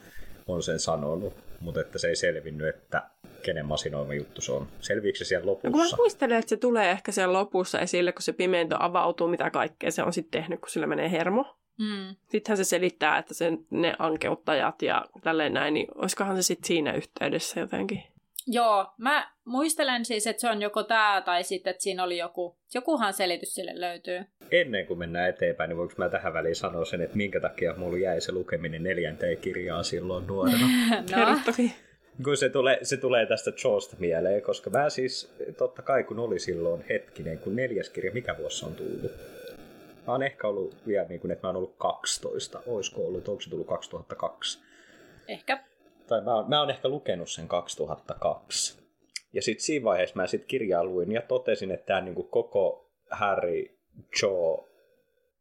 [0.47, 3.03] on sen sanonut, mutta että se ei selvinnyt, että
[3.43, 4.67] kenen masinoima juttu se on.
[4.79, 5.97] Selviikö se siellä No, kun mä lopussa?
[5.97, 10.03] muistelen, että se tulee ehkä siellä lopussa esille, kun se pimento avautuu, mitä kaikkea se
[10.03, 11.57] on sitten tehnyt, kun sillä menee hermo.
[11.79, 12.15] Mm.
[12.29, 16.93] Sittenhän se selittää, että sen, ne ankeuttajat ja tälleen näin, niin olisikohan se sitten siinä
[16.93, 18.03] yhteydessä jotenkin?
[18.47, 22.57] Joo, mä muistelen siis, että se on joko tää tai sitten, että siinä oli joku,
[22.73, 24.19] jokuhan selitys sille löytyy.
[24.51, 27.97] Ennen kuin mennään eteenpäin, niin voinko mä tähän väliin sanoa sen, että minkä takia mulla
[27.97, 30.67] jäi se lukeminen neljänteen kirjaan silloin nuorena?
[31.15, 31.75] No, toki.
[32.23, 36.39] kun se tulee, se tulee tästä Jawsta mieleen, koska mä siis, totta kai kun oli
[36.39, 39.11] silloin hetkinen, kun neljäs kirja, mikä vuosi on tullut?
[40.07, 42.61] Mä oon ehkä ollut vielä niin kuin, että mä oon ollut 12.
[42.65, 44.59] Oisko ollut, onko se tullut 2002?
[45.27, 45.63] ehkä.
[46.07, 48.79] Tai mä oon, mä oon ehkä lukenut sen 2002.
[49.33, 53.65] Ja sitten siinä vaiheessa mä sitten kirjaa luin ja totesin, että tämä niinku koko Harry,
[54.21, 54.67] Joe,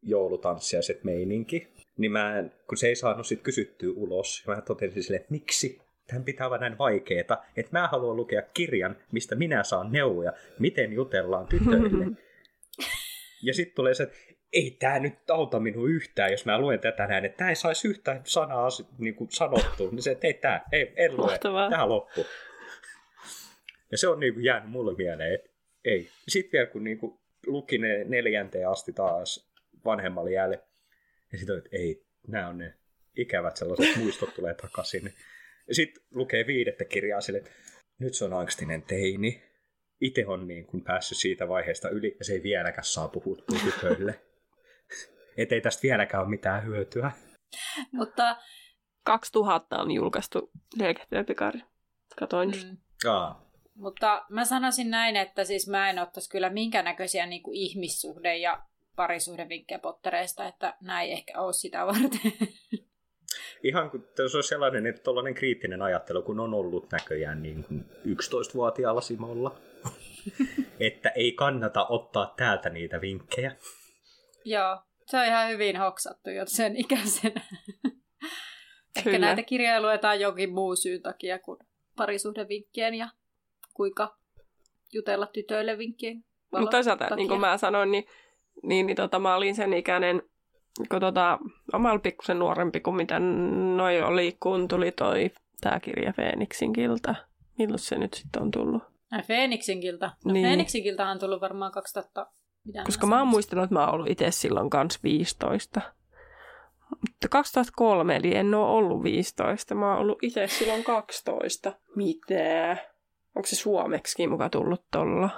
[0.01, 5.17] joulutanssiaiset meininki, niin mä en, kun se ei saanut sitten kysyttyä ulos, mä totesin sille,
[5.17, 9.91] että miksi tämän pitää olla näin vaikeeta, että mä haluan lukea kirjan, mistä minä saan
[9.91, 12.05] neuvoja, miten jutellaan tytöille.
[13.47, 14.17] ja sitten tulee se, että
[14.53, 17.87] ei tämä nyt auta minua yhtään, jos mä luen tätä näin, että tämä ei saisi
[17.87, 19.89] yhtään sanaa niin kuin sanottu.
[19.91, 22.25] Niin se, että ei tämä, ei, en lue, tämä loppu.
[23.91, 25.39] Ja se on niin kuin jäänyt mulle mieleen,
[25.85, 26.09] ei.
[26.27, 29.51] Sitten vielä kun niin kuin luki ne neljänteen asti taas
[29.85, 30.63] vanhemmalle jäälle,
[31.31, 32.73] ja sitten että ei, nämä on ne
[33.17, 35.13] ikävät sellaiset muistot tulee takaisin.
[35.67, 37.51] Ja sitten lukee viidettä kirjaa sille, että
[37.99, 39.43] nyt se on angstinen teini.
[40.01, 44.26] Itse on niin kuin päässyt siitä vaiheesta yli, ja se ei vieläkään saa puhuttua tytöille.
[45.37, 47.11] Että ei tästä vieläkään ole mitään hyötyä.
[47.91, 48.37] Mutta
[49.03, 51.61] 2000 on julkaistu Lelkehtyä Pikari.
[52.19, 52.67] Katoin just.
[52.67, 52.77] Mm.
[53.09, 53.47] Aa.
[53.75, 58.63] Mutta mä sanoisin näin, että siis mä en ottaisi kyllä minkäännäköisiä niin kuin ihmissuhde- ja
[58.95, 62.31] parisuhdevinkkejä pottereista, että näin ei ehkä ole sitä varten.
[63.63, 67.65] Ihan kun se on sellainen, että tuollainen kriittinen ajattelu, kun on ollut näköjään niin
[68.05, 69.55] 11-vuotiaalla Simolla,
[70.79, 73.55] että ei kannata ottaa täältä niitä vinkkejä.
[74.47, 77.41] Joo, se on ihan hyvin hoksattu jo sen ikäisenä.
[78.95, 79.19] Ehkä Kyllä.
[79.25, 81.59] näitä kirjoja luetaan jokin muu syyn takia kuin
[81.95, 83.09] parisuhdevinkkien ja
[83.73, 84.17] kuinka
[84.93, 87.15] jutella tytöille vinkkien Mutta toisaalta, takia.
[87.15, 88.05] niin kuin mä sanoin, niin,
[88.63, 90.21] niin, niin tota, mä olin sen ikäinen,
[90.89, 91.39] kun tota,
[91.73, 93.19] omalla pikkusen nuorempi kuin mitä
[93.75, 95.31] noi oli, kun tuli toi
[95.61, 97.15] tää kirja Feeniksin kilta.
[97.57, 98.83] Milloin se nyt sitten on tullut?
[99.23, 100.11] Feeniksin kilta.
[100.25, 100.45] No niin.
[100.45, 102.36] Feeniksin kilta on tullut varmaan 2000...
[102.67, 105.81] Mitä Koska mä oon muistanut, että mä oon ollut itse silloin kans 15.
[106.89, 109.75] Mutta 2003, eli en ole ollut 15.
[109.75, 111.73] Mä oon ollut itse silloin 12.
[111.95, 112.77] Mitä?
[113.35, 115.29] Onko se suomeksi muka tullut tolla?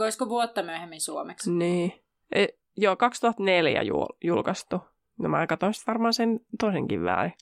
[0.00, 1.52] Olisiko vuotta myöhemmin suomeksi?
[1.52, 1.92] Niin.
[2.34, 4.80] E, joo, 2004 jul- julkaistu.
[5.18, 7.32] No mä katsoin sitten varmaan sen toisenkin väärin.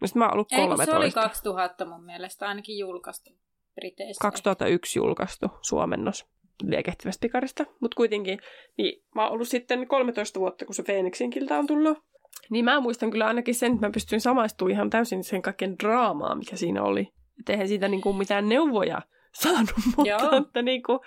[0.00, 0.92] No sit mä oon ollut Ei, kun 13.
[0.92, 3.30] se oli 2000 mun mielestä ainakin julkaistu
[3.74, 4.22] Briteissä.
[4.22, 6.26] 2001 julkaistu suomennos
[6.66, 8.38] liekehtivästä pikarista, mutta kuitenkin,
[8.78, 11.98] niin mä oon ollut sitten 13 vuotta, kun se Phoenixin kilta on tullut.
[12.50, 16.34] Niin mä muistan kyllä ainakin sen, että mä pystyin samaistumaan ihan täysin sen kaiken draamaa,
[16.34, 17.08] mikä siinä oli.
[17.38, 19.02] Että eihän siitä niinku mitään neuvoja
[19.34, 20.36] saanut, mutta Joo.
[20.46, 21.00] että niinku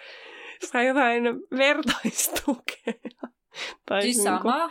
[0.65, 1.23] sai jotain
[1.57, 2.93] vertaistukea.
[3.89, 4.69] tai Siis niinku sama.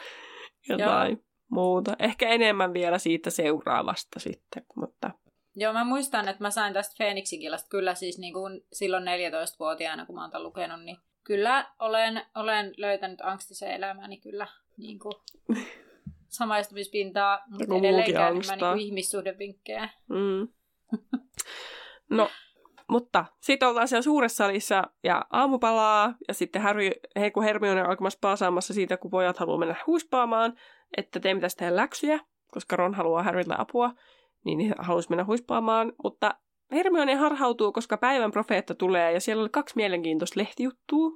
[0.69, 1.97] jotain muuta.
[1.99, 5.11] Ehkä enemmän vielä siitä seuraavasta sitten, mutta
[5.57, 10.07] Joo, mä muistan, että mä sain tästä Phoenixin killasta kyllä siis niin kuin silloin 14-vuotiaana,
[10.07, 15.13] kun mä oon lukenut, niin kyllä olen, olen löytänyt angstisen elämäni kyllä niin kuin
[16.29, 19.89] samaistumispintaa, mutta edelleenkään niin kuin ihmissuhdevinkkejä.
[20.09, 20.49] Mm.
[22.11, 22.31] No,
[22.89, 27.91] mutta sitten ollaan siellä suuressa salissa ja aamupalaa, ja sitten Harry, hei kun Hermione on
[27.91, 30.55] alkamassa paasaamassa siitä, kun pojat haluaa mennä huispaamaan,
[30.97, 33.91] että teemme tästä tehdä läksyjä, koska Ron haluaa Harrylle apua,
[34.45, 36.35] niin he haluaisi mennä huispaamaan, mutta
[36.73, 41.11] Hermione harhautuu, koska päivän profeetta tulee, ja siellä oli kaksi mielenkiintoista lehtijuttua,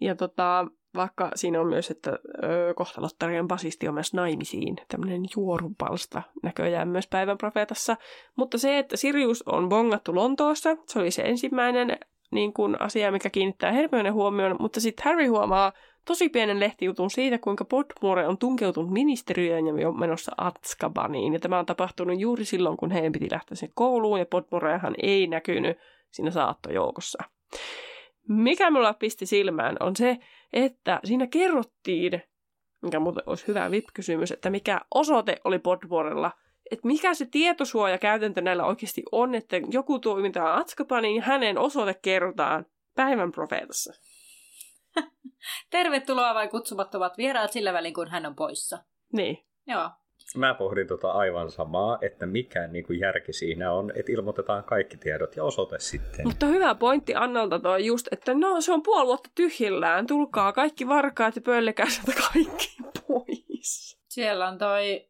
[0.00, 6.22] ja tota, vaikka siinä on myös, että ö, kohtalottarien basisti on myös naimisiin, tämmöinen juorupalsta
[6.42, 7.96] näköjään myös päivän profeetassa,
[8.36, 11.98] mutta se, että Sirius on bongattu Lontoossa, se oli se ensimmäinen
[12.30, 15.72] niin kuin, asia, mikä kiinnittää Hermione huomioon, mutta sitten Harry huomaa
[16.04, 21.32] tosi pienen lehtijutun siitä, kuinka Podmore on tunkeutunut ministeriöön ja on menossa Atskabaniin.
[21.32, 25.26] Ja tämä on tapahtunut juuri silloin, kun heidän piti lähteä sen kouluun, ja Podmorehan ei
[25.26, 25.78] näkynyt
[26.10, 27.18] siinä saattojoukossa.
[28.28, 30.18] Mikä mulla pisti silmään on se,
[30.52, 32.22] että siinä kerrottiin,
[32.82, 36.32] mikä muuten olisi hyvä VIP-kysymys, että mikä osoite oli Podmorella,
[36.70, 42.66] että mikä se tietosuojakäytäntö näillä oikeasti on, että joku toimintaa Atskabaniin, niin hänen osoite kerrotaan
[42.96, 43.92] päivän profeetassa.
[45.70, 48.78] Tervetuloa vai kutsumattomat vieraat sillä välin, kun hän on poissa.
[49.12, 49.44] Niin.
[49.66, 49.90] Joo.
[50.36, 54.96] Mä pohdin tota aivan samaa, että mikä niin kuin järki siinä on, että ilmoitetaan kaikki
[54.96, 56.26] tiedot ja osoite sitten.
[56.26, 60.88] Mutta hyvä pointti Annalta toi just, että no se on puoli vuotta tyhjillään, tulkaa kaikki
[60.88, 62.76] varkaat ja pöllekäiset kaikki
[63.06, 63.98] pois.
[64.08, 65.08] Siellä on toi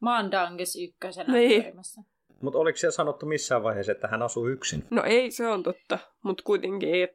[0.00, 1.62] Mandanges ykkösenä Niin.
[1.62, 2.02] pyörimässä.
[2.42, 4.84] Mutta oliko siellä sanottu missään vaiheessa, että hän asuu yksin?
[4.90, 7.08] No ei, se on totta, mutta kuitenkin,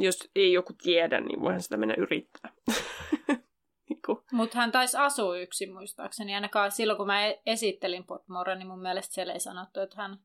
[0.00, 2.52] jos ei joku tiedä, niin voihan sitä mennä yrittää.
[3.88, 6.34] Niinku, Mutta hän taisi asua yksin muistaakseni.
[6.34, 10.18] Ainakaan silloin, kun mä e- esittelin Potmore, niin mun mielestä siellä ei sanottu, että hän...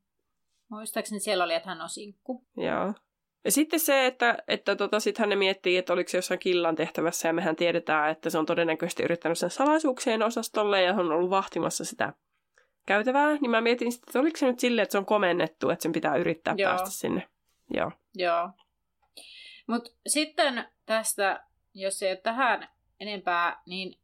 [0.69, 2.45] Muistaakseni siellä oli, että hän on sinkku.
[2.57, 2.93] Joo.
[3.45, 7.27] Ja sitten se, että, että tota, sitten hän miettii, että oliko se jossain killan tehtävässä,
[7.27, 11.85] ja mehän tiedetään, että se on todennäköisesti yrittänyt sen salaisuuksien osastolle, ja on ollut vahtimassa
[11.85, 12.13] sitä
[12.85, 15.83] käytävää, niin mä mietin sitten, että oliko se nyt silleen, että se on komennettu, että
[15.83, 16.55] sen pitää yrittää.
[16.57, 16.69] Joo.
[16.69, 17.29] päästä sinne.
[17.73, 17.91] Joo.
[18.15, 18.49] Joo.
[19.67, 21.43] Mutta sitten tästä,
[21.73, 23.99] jos ei ole tähän enempää, niin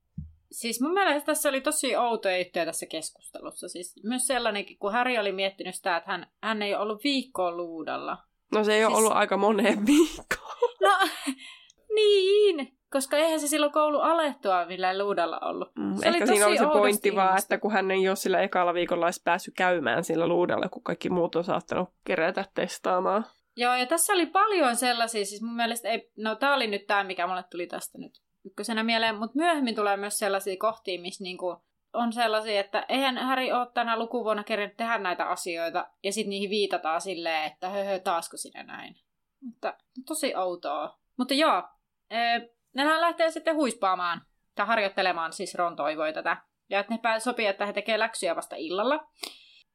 [0.52, 3.68] siis mun mielestä tässä oli tosi outoja juttuja tässä keskustelussa.
[3.68, 8.18] Siis myös sellainenkin, kun Harry oli miettinyt sitä, että hän, hän ei ollut viikkoon luudalla.
[8.52, 8.88] No se ei siis...
[8.88, 10.42] ole ollut aika moneen viikkoon.
[10.82, 11.08] No,
[11.96, 15.72] niin, koska eihän se silloin koulu alettua millään luudalla ollut.
[15.76, 18.42] Mm, se ehkä oli siinä oli se pointti vaan, että kun hän ei ole sillä
[18.42, 23.26] ekalla viikolla edes päässyt käymään sillä luudalla, kun kaikki muut on saattanut kerätä testaamaan.
[23.56, 27.04] Joo, ja tässä oli paljon sellaisia, siis mun mielestä ei, no tää oli nyt tämä,
[27.04, 31.58] mikä mulle tuli tästä nyt ykkösenä mieleen, mutta myöhemmin tulee myös sellaisia kohtia, missä niinku
[31.94, 36.50] on sellaisia, että eihän Häri ole tänä lukuvuonna kerännyt tehdä näitä asioita, ja sitten niihin
[36.50, 38.96] viitataan silleen, että höhö, taasko sinä näin.
[39.42, 39.78] Mutta
[40.08, 41.00] tosi outoa.
[41.18, 41.64] Mutta joo,
[42.10, 44.22] ee, nehän lähtee sitten huispaamaan,
[44.56, 46.38] tai harjoittelemaan, siis Ron toivoi tätä.
[46.70, 49.08] Ja että ne sopii, että he tekee läksyjä vasta illalla.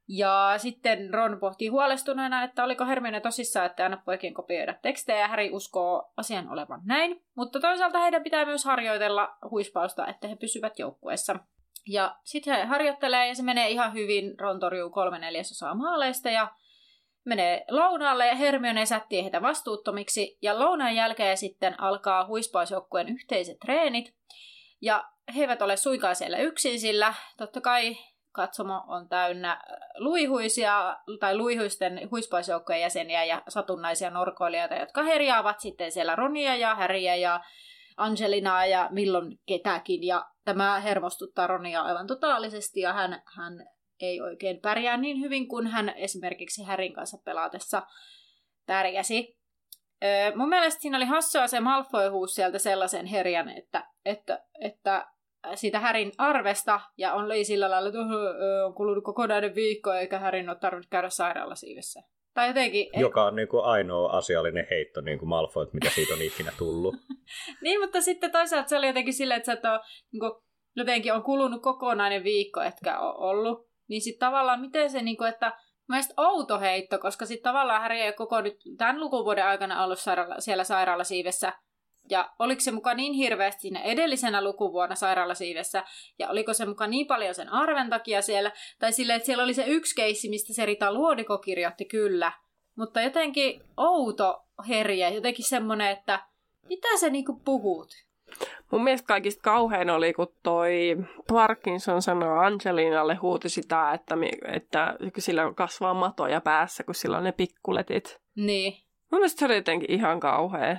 [0.08, 5.28] Ja sitten Ron pohtii huolestuneena, että oliko Hermione tosissaan, että anna poikien kopioida tekstejä, ja
[5.28, 7.22] Harry uskoo asian olevan näin.
[7.36, 11.36] Mutta toisaalta heidän pitää myös harjoitella huispausta, että he pysyvät joukkueessa.
[11.88, 14.38] Ja sitten he harjoittelee, ja se menee ihan hyvin.
[14.38, 16.48] Ron torjuu kolme neljäsosaa maaleista, ja
[17.24, 20.38] menee lounaalle, ja Hermione sättii heitä vastuuttomiksi.
[20.42, 24.14] Ja lounaan jälkeen sitten alkaa huispausjoukkueen yhteiset treenit.
[24.80, 25.04] Ja
[25.34, 27.96] he eivät ole suinkaan siellä yksin, sillä totta kai
[28.36, 29.60] katsomo on täynnä äh,
[29.98, 37.14] luihuisia tai luihuisten huispausjoukkojen jäseniä ja satunnaisia norkoilijoita, jotka herjaavat sitten siellä Ronia ja Häriä
[37.14, 37.40] ja
[37.96, 40.06] Angelinaa ja milloin ketäkin.
[40.06, 43.66] Ja tämä hermostuttaa Ronia aivan totaalisesti ja hän, hän
[44.00, 47.82] ei oikein pärjää niin hyvin kuin hän esimerkiksi Härin kanssa pelaatessa
[48.66, 49.36] pärjäsi.
[50.34, 55.06] Mun mielestä siinä oli hassua se Malfoy huusi sieltä sellaisen herjan, että, että, että
[55.54, 60.18] siitä Härin arvesta, ja on oli sillä lailla, että "Öö, on kulunut kokonainen viikko, eikä
[60.18, 62.00] Härin ole tarvinnut käydä sairaalasiivessä.
[62.34, 62.86] Tai jotenkin...
[62.92, 66.52] ei- Joka on niin kuin ainoa asiallinen heitto niin kuin Malfoy, mitä siitä on ikinä
[66.58, 66.94] tullut.
[67.62, 69.80] Niin, mutta sitten toisaalta se oli jotenkin silleen, että sä et ole,
[70.12, 70.32] niin kuin,
[70.76, 73.68] jotenkin on kulunut kokonainen viikko, etkä ole ollut.
[73.88, 75.52] Niin sitten tavallaan miten se, niin kuin, että
[75.88, 80.34] Mielestäni outo heitto, koska sitten tavallaan Häri ei koko nyt tämän lukuvuoden aikana ollut sairaala,
[80.40, 81.52] siellä sairaalasiivessä.
[82.10, 85.84] Ja oliko se mukaan niin hirveästi siinä edellisenä lukuvuonna sairaalasiivessä,
[86.18, 89.54] ja oliko se mukaan niin paljon sen arven takia siellä, tai silleen, että siellä oli
[89.54, 92.32] se yksi keissi, mistä se Rita Luodiko kirjoitti kyllä.
[92.76, 96.20] Mutta jotenkin outo herje, jotenkin semmoinen, että
[96.68, 97.88] mitä sä niinku puhut?
[98.70, 100.96] Mun mielestä kaikista kauhein oli, kun toi
[101.28, 104.14] Parkinson sanoi Angelinalle huuti sitä, että,
[104.52, 108.20] että sillä kasvaa matoja päässä, kun sillä on ne pikkuletit.
[108.34, 108.72] Niin.
[109.10, 110.76] Mun mielestä se oli jotenkin ihan kauhea.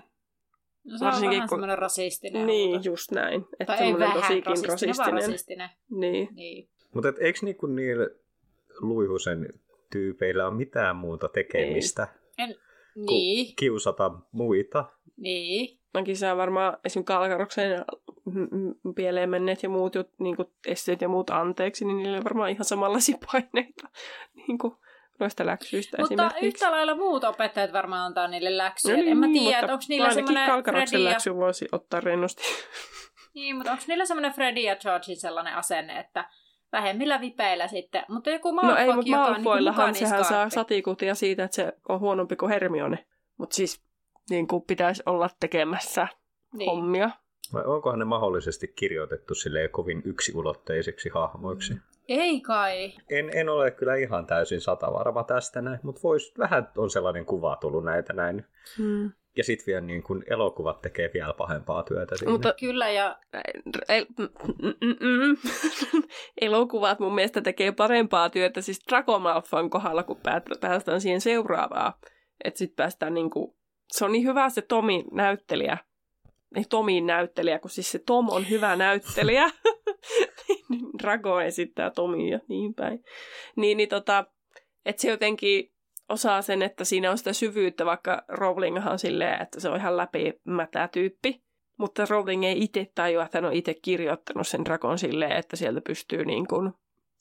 [0.91, 2.45] No se on Varsinkin, vähän kun- semmoinen rasistinen.
[2.47, 2.89] Niin, huuto.
[2.89, 3.45] just näin.
[3.59, 4.97] Että Tai ei vähän tosikin rasistinen, rasistinen.
[4.97, 5.69] vaan rasistinen.
[5.91, 6.29] Niin.
[6.35, 6.69] Niin.
[6.93, 8.07] Mutta eikö niinku niillä
[8.81, 9.47] luihusen
[9.91, 12.07] tyypeillä ole mitään muuta tekemistä
[12.95, 13.55] Niin.
[13.55, 14.85] kiusata muita?
[15.17, 15.77] Niin.
[15.93, 17.03] Mäkin saa varmaan esim.
[17.03, 17.85] Kalkaroksen
[18.95, 22.49] pieleen menneet ja muut jut, niin kuin esteet ja muut anteeksi, niin niillä on varmaan
[22.51, 23.89] ihan samanlaisia paineita
[24.47, 24.73] niin kuin
[25.19, 28.97] noista läksyistä Mutta yhtä lailla muut opettajat varmaan antaa niille läksyjä.
[28.97, 31.09] No No, en mä niin, tiedä, mutta onko niillä semmoinen Kalkaroksen Freddy ja...
[31.09, 32.43] läksy voisi ottaa rennosti.
[33.33, 36.29] Niin, mutta onko niillä semmoinen Freddy ja Georgein sellainen asenne, että
[36.71, 38.05] vähemmillä vipeillä sitten.
[38.07, 40.53] Mutta joku No Malfoy, ei, mutta joka on niin sehän saa sat...
[40.53, 43.05] satikutia siitä, että se on huonompi kuin Hermione.
[43.37, 43.83] Mutta siis
[44.29, 46.07] niin kuin pitäisi olla tekemässä
[46.53, 46.71] Niin.
[46.71, 47.09] hommia.
[47.53, 51.73] Vai onkohan ne mahdollisesti kirjoitettu silleen kovin yksiulotteisiksi hahmoiksi?
[52.07, 52.93] Ei kai.
[53.09, 57.55] En, en ole kyllä ihan täysin satavarma tästä näin, mutta vois, vähän on sellainen kuva
[57.55, 58.45] tullut näitä näin.
[58.77, 59.11] Hmm.
[59.37, 62.31] Ja sitten vielä niin kun elokuvat tekee vielä pahempaa työtä siinä.
[62.31, 63.19] Mutta Kyllä, ja
[63.89, 64.05] el-
[66.41, 70.21] elokuvat mun mielestä tekee parempaa työtä siis Draco Malfoyn kohdalla, kun
[70.61, 71.93] päästään siihen seuraavaan.
[72.43, 73.57] Että sitten päästään niinku,
[73.91, 75.77] se on niin hyvä se Tomi näyttelijä,
[76.55, 79.49] ei Tomin näyttelijä, kun siis se Tom on hyvä näyttelijä.
[81.01, 83.03] Drago esittää Tomia ja niin päin.
[83.55, 84.25] Niin, niin tota,
[84.85, 85.71] että se jotenkin
[86.09, 89.97] osaa sen, että siinä on sitä syvyyttä, vaikka Rowlinghan on silleen, että se on ihan
[89.97, 91.41] läpimätä tyyppi.
[91.77, 95.81] Mutta Rowling ei itse tajua, että hän on itse kirjoittanut sen Dragon silleen, että sieltä
[95.81, 96.73] pystyy niin kuin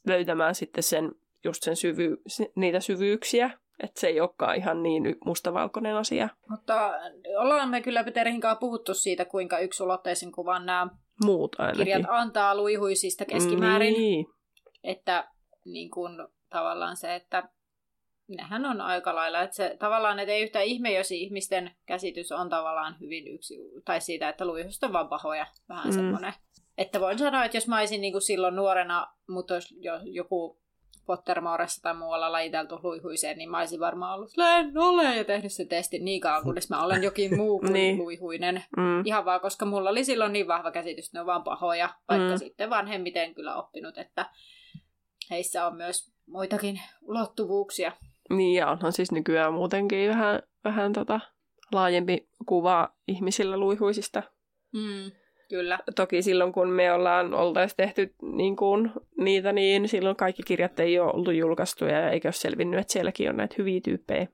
[0.07, 1.13] löytämään sitten sen,
[1.45, 2.17] just sen syvy,
[2.55, 3.51] niitä syvyyksiä.
[3.83, 6.29] Että se ei olekaan ihan niin mustavalkoinen asia.
[6.51, 6.95] mutta
[7.39, 10.87] ollaan me kyllä Peterin kanssa puhuttu siitä, kuinka yksulotteisen kuvan nämä
[11.25, 11.79] Muut ainakin.
[11.85, 13.95] kirjat antaa luihuisista keskimäärin.
[13.95, 14.27] Niin.
[14.85, 15.29] Että
[15.65, 17.49] niin kun, tavallaan se, että
[18.29, 22.49] nehän on aika lailla, että se tavallaan, että ei yhtä ihme, jos ihmisten käsitys on
[22.49, 23.55] tavallaan hyvin yksi,
[23.85, 25.91] tai siitä, että luihuiset on vaan pahoja, vähän Mm.
[25.91, 25.95] mm.
[25.97, 26.33] semmoinen.
[26.79, 30.61] Että voin sanoa, että jos mä olisin niin kuin silloin nuorena, mutta jos jo- joku
[31.07, 35.69] Pottermoressa tai muualla lajiteltu luihuiseen, niin mä olisin varmaan ollut, en ole, ja tehnyt sen
[35.69, 37.99] testin niin kauan, kunnes mä olen jokin muu kuin niin.
[37.99, 38.65] luihuinen.
[38.77, 39.03] Mm.
[39.05, 42.31] Ihan vaan, koska mulla oli silloin niin vahva käsitys, että ne on vaan pahoja, vaikka
[42.31, 42.39] mm.
[42.39, 44.31] sitten vanhemmiten kyllä oppinut, että
[45.31, 47.93] heissä on myös muitakin ulottuvuuksia.
[48.31, 51.21] Niin, ja onhan siis nykyään muutenkin vähän, vähän tota,
[51.73, 54.23] laajempi kuva ihmisillä luihuisista.
[54.73, 55.11] Mm.
[55.49, 55.79] Kyllä.
[55.97, 60.99] Toki silloin, kun me ollaan oltaisi tehty niin kuin, niitä, niin silloin kaikki kirjat ei
[60.99, 64.27] ole ollut julkaistuja eikä ole selvinnyt, että sielläkin on näitä hyviä tyyppejä.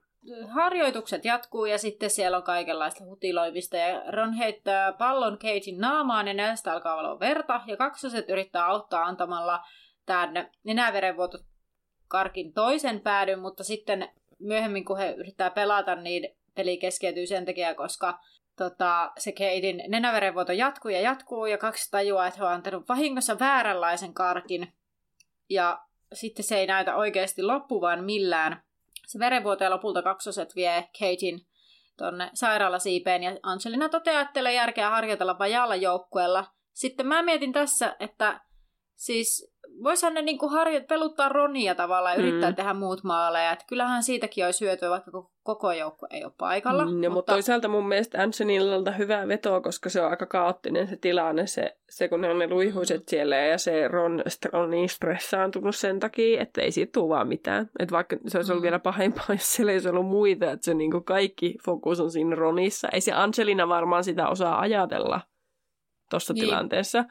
[0.47, 6.33] Harjoitukset jatkuu ja sitten siellä on kaikenlaista hutiloivista ja Ron heittää pallon Cagein naamaan ja
[6.33, 9.59] näistä alkaa valoa verta ja kaksoset yrittää auttaa antamalla
[10.05, 14.09] tämän nenäverenvuotokarkin toisen päädyn, mutta sitten
[14.39, 18.19] myöhemmin kun he yrittää pelata, niin peli keskeytyy sen takia, koska
[18.57, 23.39] tota, se Keidin nenäverenvuoto jatkuu ja jatkuu, ja kaksi tajuaa, että he on antanut vahingossa
[23.39, 24.73] vääränlaisen karkin.
[25.49, 28.63] Ja sitten se ei näytä oikeasti loppuvan millään.
[29.07, 31.47] Se verenvuoto ja lopulta kaksoset vie Keidin
[31.97, 36.45] tonne sairaalasiipeen, ja Angelina toteaa, että ei järkeä harjoitella vajalla joukkueella.
[36.73, 38.41] Sitten mä mietin tässä, että
[38.95, 39.52] siis
[39.83, 42.27] voisihan ne niinku harjo- peluttaa Ronia tavallaan ja mm.
[42.27, 43.51] yrittää tehdä muut maaleja.
[43.51, 45.11] Että kyllähän siitäkin olisi hyötyä, vaikka
[45.43, 46.85] koko joukko ei ole paikalla.
[46.85, 47.09] Mm, mutta...
[47.09, 51.77] mutta toisaalta mun mielestä Ansonilta hyvää vetoa, koska se on aika kaoottinen se tilanne, se,
[51.89, 53.05] se kun ne on ne luihuiset mm.
[53.07, 57.69] siellä ja se Ron on niin stressaantunut sen takia, että ei siitä tule vaan mitään.
[57.79, 58.65] Että vaikka se olisi ollut mm.
[58.65, 62.35] vielä pahempaa, jos siellä ei olisi ollut muita, että se niinku kaikki fokus on siinä
[62.35, 62.89] Ronissa.
[62.89, 65.21] Ei se Angelina varmaan sitä osaa ajatella
[66.09, 66.45] tuossa niin.
[66.45, 67.05] tilanteessa.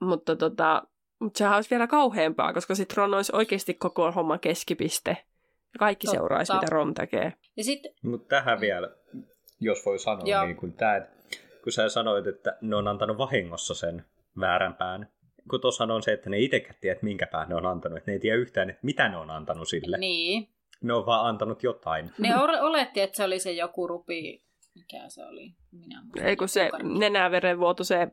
[0.00, 0.82] Mutta tota,
[1.20, 5.10] mutta sehän olisi vielä kauheampaa, koska sitten Ron olisi oikeasti koko homma keskipiste.
[5.72, 6.18] Ja kaikki Totta.
[6.18, 7.32] seuraisi, mitä Ron tekee.
[7.56, 7.80] Ja sit...
[8.02, 8.88] Mutta tähän vielä,
[9.60, 10.44] jos voi sanoa, Joo.
[10.44, 11.06] niin kun, tää,
[11.64, 14.04] kun sä sanoit, että ne on antanut vahingossa sen
[14.40, 15.08] väärän pään.
[15.50, 17.98] Kun tuossa on se, että ne itsekään tiedä, että minkä pään ne on antanut.
[17.98, 19.98] Että ne ei tiedä yhtään, että mitä ne on antanut sille.
[19.98, 20.48] Niin.
[20.82, 22.10] Ne on vaan antanut jotain.
[22.18, 24.42] Ne oletti, että se oli se joku rupi...
[24.74, 25.54] Mikä se oli?
[25.72, 28.08] Minä ei kun se nenäverenvuoto, se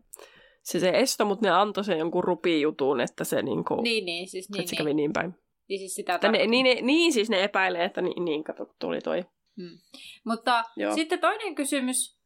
[0.68, 4.50] se, se esto, mutta ne antoi sen jonkun rupijutun, että se niinku, niin, niin, siis
[4.50, 5.36] niin, että se kävi niin päin.
[5.70, 9.02] Niin, siis sitä ne, niin, niin, niin, siis ne epäilee, että niin, niin kato, tuli
[9.02, 9.26] toi.
[9.58, 9.80] Hmm.
[10.26, 10.96] Mutta Joo.
[10.96, 12.20] sitten toinen kysymys,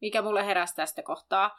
[0.00, 1.50] mikä mulle heräsi tästä kohtaa,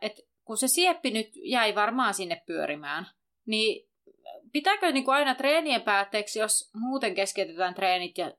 [0.00, 3.06] että kun se sieppi nyt jäi varmaan sinne pyörimään,
[3.46, 3.88] niin
[4.52, 8.32] pitääkö niin kuin aina treenien päätteeksi, jos muuten keskeytetään treenit ja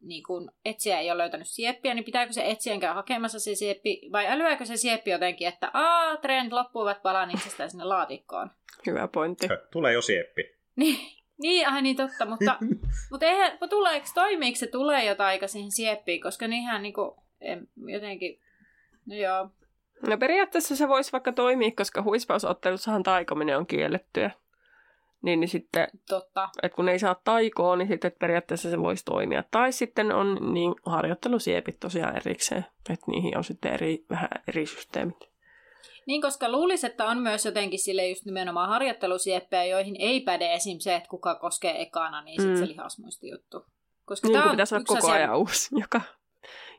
[0.00, 4.00] niin kun etsiä ei ole löytänyt sieppiä, niin pitääkö se etsien käydä hakemassa se sieppi,
[4.12, 8.50] vai älyääkö se sieppi jotenkin, että aa, treenit loppuvat, palaan itsestään sinne laatikkoon?
[8.86, 9.48] Hyvä pointti.
[9.72, 10.42] Tulee jo sieppi.
[10.76, 10.98] Niin,
[11.38, 12.56] niin ai niin totta, mutta,
[13.10, 17.68] mutta eihän, tuleeko, toimiiko se tulee jotain aika siihen sieppiin, koska niinhän niin kuin, en,
[17.86, 18.40] jotenkin,
[19.06, 19.50] no joo.
[20.08, 24.30] No periaatteessa se voisi vaikka toimia, koska huispausottelussahan taikominen on kiellettyä.
[25.22, 26.48] Niin, niin sitten, Totta.
[26.62, 29.44] että kun ei saa taikoa, niin sitten periaatteessa se voisi toimia.
[29.50, 35.30] Tai sitten on niin harjoittelusiepit tosiaan erikseen, että niihin on sitten eri, vähän eri systeemit.
[36.06, 40.78] Niin, koska luulisi, että on myös jotenkin sille just nimenomaan harjoittelusieppejä, joihin ei päde esim.
[40.78, 42.60] se, että kuka koskee ekana, niin sitten mm.
[42.60, 43.66] se lihasmuisti juttu.
[44.04, 45.14] Koska niin, tämä pitäisi olla koko asia...
[45.14, 46.00] ajan uusi, joka,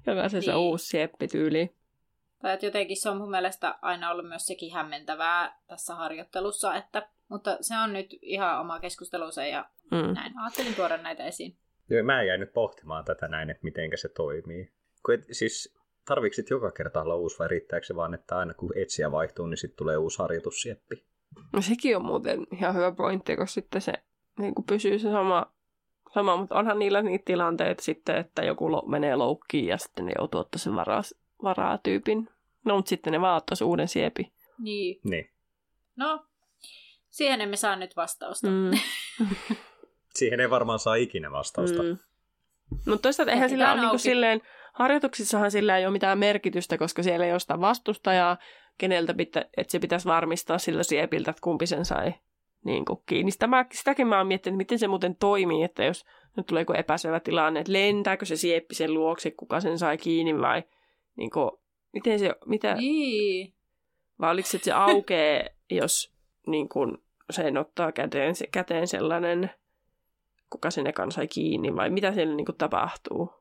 [0.07, 0.55] joka se, niin.
[0.55, 1.75] uusi sieppityyli.
[2.41, 7.09] Tai että jotenkin se on mun mielestä aina ollut myös sekin hämmentävää tässä harjoittelussa, että
[7.31, 10.13] mutta se on nyt ihan oma keskustelunsa ja mm.
[10.13, 10.33] näin.
[10.39, 11.55] Ajattelin tuoda näitä esiin.
[11.89, 14.71] Joo, mä jäin nyt pohtimaan tätä näin, että miten se toimii.
[15.05, 15.75] Kun et, siis
[16.05, 19.57] tarvitsit joka kerta olla uusi vai riittääkö se vaan, että aina kun etsiä vaihtuu, niin
[19.57, 21.03] sitten tulee uusi harjoitussieppi?
[21.53, 23.93] No sekin on muuten ihan hyvä pointti, koska sitten se
[24.39, 25.51] niin kuin pysyy se sama,
[26.13, 30.11] sama, mutta onhan niillä niitä tilanteita sitten, että joku lo, menee loukkiin ja sitten ne
[30.17, 31.01] joutuu ottaa sen varaa,
[31.43, 32.29] varaa tyypin.
[32.65, 34.31] No, mutta sitten ne vaan ottaisi uuden siepi.
[34.59, 34.99] Niin.
[35.03, 35.29] niin.
[35.95, 36.25] No,
[37.11, 38.47] Siihen emme saa nyt vastausta.
[38.47, 38.71] Mm.
[40.15, 41.83] Siihen ei varmaan saa ikinä vastausta.
[41.83, 41.97] Mm.
[42.85, 44.41] Mutta toisaalta eihän sillä ole niinku silleen,
[44.73, 48.37] harjoituksissahan sillä ei ole mitään merkitystä, koska siellä ei ole sitä vastustajaa,
[48.77, 52.13] keneltä pitä, että se pitäisi varmistaa sillä siepiltä, että kumpi sen sai
[52.63, 53.31] niin kuin kiinni.
[53.31, 56.05] Sitä mä, sitäkin mä oon miettinyt, miten se muuten toimii, että jos
[56.37, 60.41] nyt tulee joku epäselvä tilanne, että lentääkö se sieppi sen luokse, kuka sen sai kiinni
[60.41, 60.63] vai
[61.15, 61.51] niin kuin,
[61.93, 62.75] miten se, mitä...
[62.75, 63.53] Niin.
[64.19, 66.10] Vai oliko se, että se aukeaa, jos
[66.47, 66.97] niin kuin
[67.29, 69.51] sen ottaa käteen, käteen sellainen,
[70.49, 73.33] kuka sinne kanssa kiinni, vai mitä siellä niin kuin tapahtuu.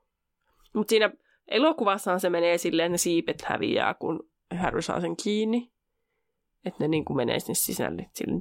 [0.75, 1.11] Mutta siinä
[1.49, 5.71] elokuvassahan se menee silleen, että ne siipet häviää, kun Harry saa sen kiinni.
[6.65, 8.11] Että ne niin kuin menee sinne sisälle.
[8.13, 8.41] Silleen,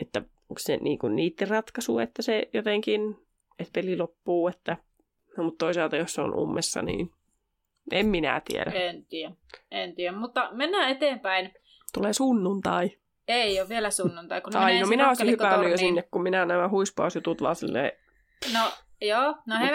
[0.00, 3.16] että onko se niin kuin niiden ratkaisu, että se jotenkin,
[3.58, 4.76] että peli loppuu, että
[5.36, 7.10] no, mutta toisaalta jos se on ummessa, niin
[7.92, 8.70] en minä tiedä.
[8.70, 9.34] En tiedä,
[9.70, 11.54] en tiedä, mutta mennään eteenpäin.
[11.94, 12.90] Tulee sunnuntai.
[13.30, 14.40] Ei ole vielä sunnuntai.
[14.40, 17.92] Kun Ai, no minä olisin hypännyt jo sinne, kun minä nämä huispausjutut vaan silleen...
[18.52, 19.72] No joo, no he.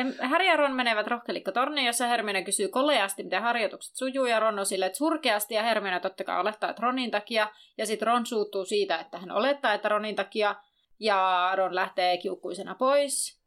[0.00, 4.58] Em- Harry ja Ron menevät rokkeliikkotorniin, jossa Hermione kysyy koleasti, miten harjoitukset sujuu, ja Ron
[4.58, 8.26] on silleen, että surkeasti, ja Hermione totta kai olettaa, että Ronin takia, ja sitten Ron
[8.26, 10.54] suuttuu siitä, että hän olettaa, että Ronin takia,
[11.00, 13.38] ja Ron lähtee kiukkuisena pois.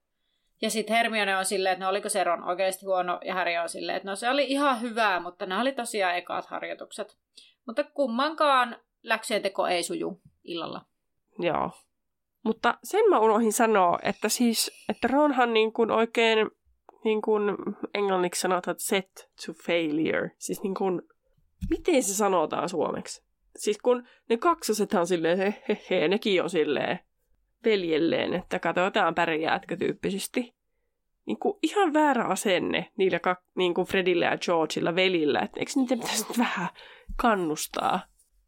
[0.61, 3.69] Ja sitten Hermione on silleen, että no oliko se Ron oikeasti huono, ja Harry on
[3.69, 7.17] silleen, että no se oli ihan hyvää, mutta nämä oli tosiaan ekaat harjoitukset.
[7.67, 10.85] Mutta kummankaan läksyjen teko ei suju illalla.
[11.39, 11.71] Joo.
[12.43, 16.51] Mutta sen mä unohdin sanoa, että siis, että Ronhan niin kuin oikein,
[17.03, 17.43] niin kuin
[17.93, 20.31] englanniksi sanotaan set to failure.
[20.37, 21.01] Siis niin kuin,
[21.69, 23.23] miten se sanotaan suomeksi?
[23.55, 26.99] Siis kun ne kaksosethan silleen, he, he, he, nekin on silleen
[27.65, 30.53] veljelleen, että katsotaan pärjäätkö tyyppisesti.
[31.31, 35.71] Niin kuin ihan väärä asenne niillä kak, niin kuin Fredillä ja Georgeilla velillä, että eikö
[35.75, 36.67] niitä pitäisi nyt vähän
[37.15, 37.99] kannustaa?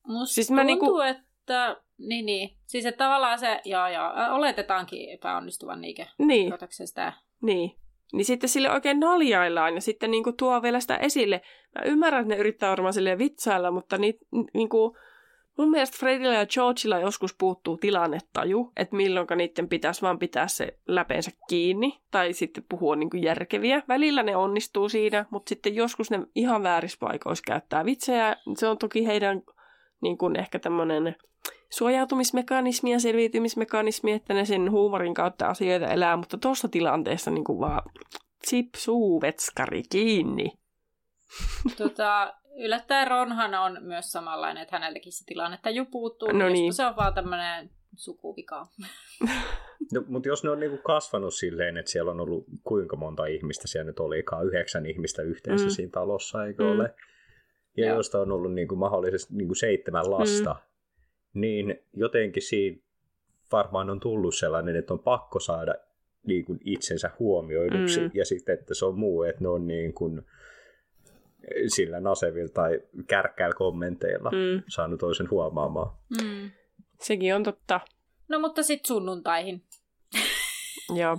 [0.08, 1.78] Musta Siis mä tuntuu, niinku- että...
[1.98, 2.58] Niin, niin.
[2.66, 6.06] Siis että tavallaan se, joo, ä, oletetaankin epäonnistuvan niinkö?
[6.18, 6.54] Niin.
[6.70, 7.14] Sitä?
[7.42, 7.72] Niin.
[8.14, 11.42] Niin sitten sille oikein naljaillaan ja sitten niinku tuo vielä sitä esille.
[11.76, 14.14] Mä ymmärrän, että ne yrittää varmaan silleen vitsailla, mutta ni,
[14.54, 14.98] niinku,
[15.58, 20.80] mun mielestä Fredillä ja Georgeilla joskus puuttuu tilannetaju, että milloin niiden pitäisi vaan pitää se
[20.88, 23.84] läpeensä kiinni tai sitten puhua niinku järkeviä.
[23.88, 28.36] Välillä ne onnistuu siinä, mutta sitten joskus ne ihan väärissä paikoissa käyttää vitsejä.
[28.58, 29.42] Se on toki heidän
[30.02, 31.16] niin kuin ehkä tämmöinen
[31.70, 37.60] suojautumismekanismi ja selviytymismekanismi, että ne sen huumorin kautta asioita elää, mutta tuossa tilanteessa niin kuin
[37.60, 37.82] vaan
[38.48, 40.52] zip suu vetskari kiinni.
[41.78, 46.32] Tota, yllättäen Ronhan on myös samanlainen, että häneltäkin se tilanne jo puuttuu.
[46.32, 46.74] No niin.
[46.74, 48.68] se on vaan tämmöinen sukuvika.
[49.94, 53.68] No, mutta jos ne on niinku kasvanut silleen, että siellä on ollut kuinka monta ihmistä,
[53.68, 55.70] siellä nyt olikaan yhdeksän ihmistä yhteensä Mm.
[55.70, 56.70] siinä talossa, eikö Mm.
[56.72, 56.94] ole?
[57.78, 57.96] Ja Joo.
[57.96, 61.42] joista on ollut niinku mahdollisesti niinku seitsemän lasta, mm.
[61.42, 62.78] niin jotenkin siinä
[63.52, 65.76] varmaan on tullut sellainen, että on pakko saada
[66.28, 68.06] niinku itsensä huomioiduksi, Mm.
[68.06, 68.12] mm.
[68.14, 70.22] ja sitten, että se on muu, että ne on niin kuin
[71.68, 74.64] sillä nasevilla tai kärkkäillä kommenteilla mm.
[74.68, 75.92] Saanut toisen huomaamaan.
[76.22, 76.52] Mm.
[77.02, 77.80] sekin on totta.
[78.30, 79.64] No mutta sitten sunnuntaihin.
[81.00, 81.18] Joo.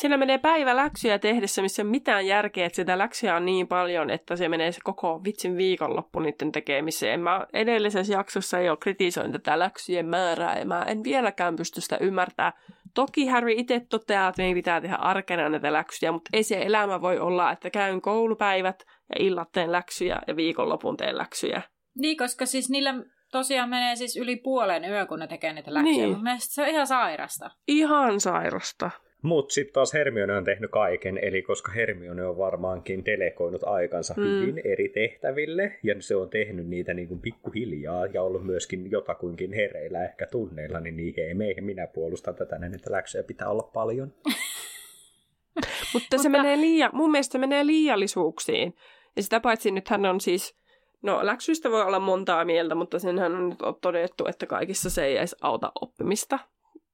[0.00, 3.68] Siinä menee päivä läksyjä tehdessä, missä ei ole mitään järkeä, että sitä läksyjä on niin
[3.68, 7.20] paljon, että se menee se koko vitsin viikonloppu niiden tekemiseen.
[7.20, 12.52] Mä edellisessä jaksossa jo kritisoin tätä läksyjen määrää ja mä en vieläkään pysty sitä ymmärtää.
[12.94, 17.00] Toki Harry itse toteaa, että meidän pitää tehdä arkena näitä läksyjä, mutta ei se elämä
[17.00, 21.62] voi olla, että käyn koulupäivät ja illat teen läksyjä ja viikonlopun teen läksyjä.
[21.98, 22.94] Niin, koska siis niillä
[23.32, 25.96] tosiaan menee siis yli puolen yö, kun ne tekee niitä läksyjä.
[25.96, 26.10] Niin.
[26.10, 27.50] Mun mielestä se on ihan sairasta.
[27.68, 28.90] Ihan sairasta.
[29.22, 34.22] Mutta sitten taas Hermione on tehnyt kaiken, eli koska Hermione on varmaankin delegoinut aikansa Mm.
[34.22, 39.52] hyvin eri tehtäville, ja se on tehnyt niitä niin kuin pikkuhiljaa ja ollut myöskin jotakuinkin
[39.52, 43.62] hereillä ehkä tunneilla, niin niin hei, meihin minä puolustan tätä, näin, että läksyjä pitää olla
[43.62, 44.12] paljon.
[45.94, 48.74] Mutta se menee liian, mun mielestä se menee liiallisuuksiin.
[49.16, 50.58] Ja sitä paitsi nythän on siis,
[51.02, 55.16] no läksyistä voi olla montaa mieltä, mutta senhän on nyt todettu, että kaikissa se ei
[55.16, 56.38] edes auta oppimista.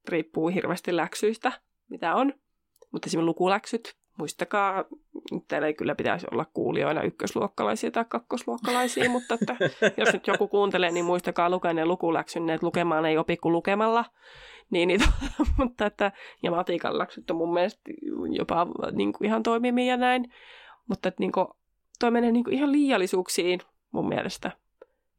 [0.09, 1.53] Riippuu hirveästi läksyistä,
[1.89, 2.33] mitä on.
[2.93, 4.85] Mutta esimerkiksi lukuläksyt, muistakaa,
[5.49, 9.57] teillä ei kyllä pitäisi olla kuulijoina ykkösluokkalaisia tai kakkosluokkalaisia, mutta että
[10.01, 14.05] jos nyt joku kuuntelee, niin muistakaa lukea ne lukuläksyn, että lukemaan ei opi kuin lukemalla.
[14.71, 15.01] Niin, niin,
[15.59, 16.13] mutta että,
[16.43, 17.81] ja matikan läksyt on mun mielestä
[18.31, 20.33] jopa niin kuin ihan toimimia ja näin.
[20.89, 21.47] Mutta että niin kuin,
[21.99, 23.61] toi menee niin kuin ihan liiallisuuksiin
[23.93, 24.53] mun mielestä.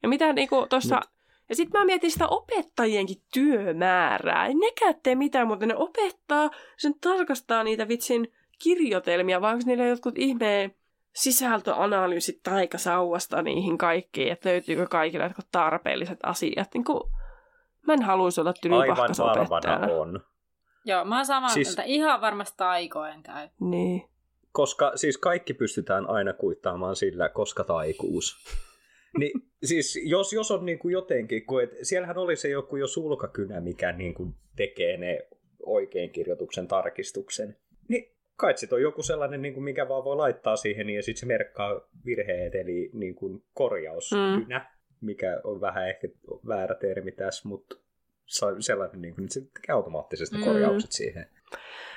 [0.03, 1.01] Ja mitä niin tuossa...
[1.50, 4.45] Ja sitten mä mietin sitä opettajienkin työmäärää.
[4.45, 8.28] Ei nekään tee mitään, mutta ne opettaa, sen tarkastaa niitä vitsin
[8.64, 10.76] kirjoitelmia, vaan onko niillä jotkut ihmeen
[11.16, 16.68] sisältöanalyysit taikasauvasta niihin kaikkiin, että löytyykö kaikille jotkut tarpeelliset asiat.
[16.74, 17.12] Niin kuin,
[17.88, 19.93] mä en haluaisi olla tylypahkas opettajana.
[19.93, 20.20] on.
[20.86, 21.78] Joo, mä oon samaa Siis- siis...
[21.78, 21.91] mieltä.
[21.93, 23.50] Ihan varmasti taikoen käy.
[23.60, 24.10] Niin.
[24.52, 28.38] Koska siis kaikki pystytään aina kuittaamaan sillä, koska taikuus.
[29.20, 29.32] Niin,
[29.64, 33.62] siis jos, jos on niin kuin jotenkin, kun et, siellähän oli se joku jo sulkakynä,
[33.62, 35.28] mikä niin kuin tekee ne
[35.66, 37.58] oikein kirjoituksen tarkistuksen.
[37.88, 41.20] Niin kai sit on joku sellainen, niin kuin mikä vaan voi laittaa siihen, ja sitten
[41.20, 45.05] se merkkaa virheet, eli niin kuin korjauskynä, mm.
[45.05, 46.08] mikä on vähän ehkä
[46.47, 47.76] väärä termi tässä, mutta
[48.60, 50.43] sellainen, niin kuin, että se tekee automaattisesti Mm.
[50.43, 51.30] korjaukset siihen.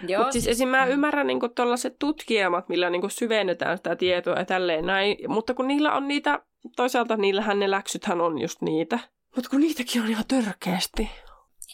[0.08, 0.68] Joo, Mutta siis esim.
[0.68, 5.16] mä ymmärrän niinku tuollaiset tutkielmat, millä niinku syvennetään sitä tietoa ja tälleen näin.
[5.28, 6.40] Mutta kun niillä on niitä,
[6.76, 8.98] toisaalta niillähän ne läksythän on just niitä.
[9.36, 11.10] Mutta kun niitäkin on ihan törkeästi.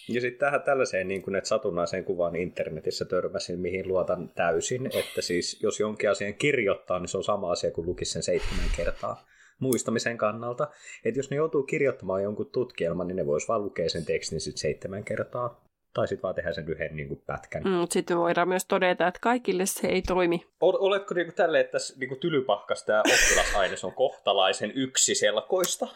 [0.08, 5.22] Ja sitten tähän tällaiseen niin kuin, että satunnaiseen kuvaan internetissä törmäsin, mihin luotan täysin, että
[5.22, 9.24] siis jos jonkin asian kirjoittaa, niin se on sama asia kuin lukisi sen seitsemän kertaa.
[9.58, 10.68] muistamisen kannalta.
[11.04, 14.60] Että jos ne joutuu kirjoittamaan jonkun tutkielman, niin ne vois vaan lukea sen tekstin sitten
[14.60, 15.65] seitsemän kertaa.
[15.96, 17.62] Tai sitten vaan tehdä sen yhden niin kuin, pätkän.
[17.62, 20.46] Mm, sitten voidaan myös todeta, että kaikille se ei toimi.
[20.60, 25.88] Oletko niin kuin, tälle, että tässä niin kuin, tylypahkas tämä oppilasaines on kohtalaisen yksiselkoista?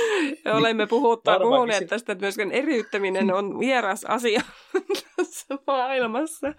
[0.58, 4.40] Olemme puhuttaa, puhuneet tästä, että myöskään eriyttäminen on vieras asia
[5.16, 6.54] tässä maailmassa.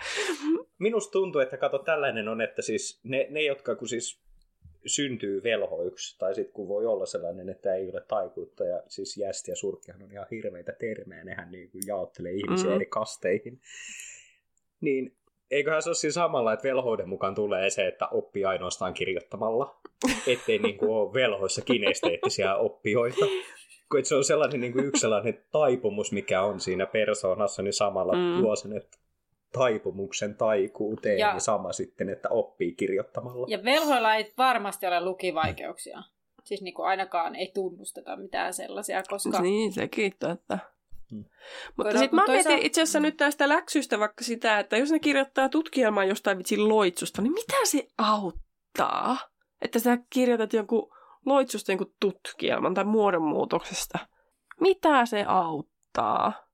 [0.79, 4.24] Minusta tuntuu, että kato tällainen on, että siis ne, ne jotka kun siis
[4.85, 9.51] syntyy velhoiksi, tai sitten kun voi olla sellainen, että ei ole taikuutta, ja siis jästi
[9.51, 12.75] ja surkkihan on ihan hirveitä termejä, nehän niin kuin jaottelee ihmisiä mm-hmm.
[12.75, 13.61] eri kasteihin.
[14.81, 15.15] Niin
[15.51, 19.79] eiköhän se ole siinä samalla, että velhoiden mukaan tulee se, että oppii ainoastaan kirjoittamalla,
[20.27, 23.25] ettei niin kuin ole velhoissa kinesteettisiä oppijoita.
[23.91, 28.13] Kun se on sellainen niin kuin yksi sellainen taipumus, mikä on siinä persoonassa, niin samalla
[28.13, 28.41] mm.
[28.41, 28.97] tuo sen, että
[29.57, 33.47] taipumuksen taikuuteen ja, ja sama sitten, että oppii kirjoittamalla.
[33.49, 36.03] Ja velhoilla ei varmasti ole lukivaikeuksia.
[36.43, 39.41] Siis niin kuin ainakaan ei tunnusteta mitään sellaisia, koska...
[39.41, 40.59] Niin, sekin että...
[41.11, 41.25] Hmm.
[41.77, 42.49] Mutta sitten mä toisa...
[42.49, 46.69] mietin itse asiassa nyt tästä läksystä vaikka sitä, että jos ne kirjoittaa tutkielmaa jostain vitsin
[46.69, 49.17] loitsusta, niin mitä se auttaa?
[49.61, 50.95] Että sä kirjoitat jonkun
[51.25, 53.99] loitsusta jonkun tutkielman tai muodonmuutoksesta.
[54.59, 56.44] Mitä se auttaa?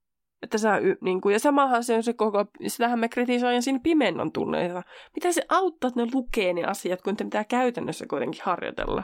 [0.43, 4.31] Että sä, niin kuin, ja samahan se on se koko, sitähän me kritisoin siinä pimennon
[4.31, 4.83] tunneilla.
[5.15, 9.03] Mitä se auttaa, että ne lukee ne asiat, kun te pitää käytännössä kuitenkin harjoitella?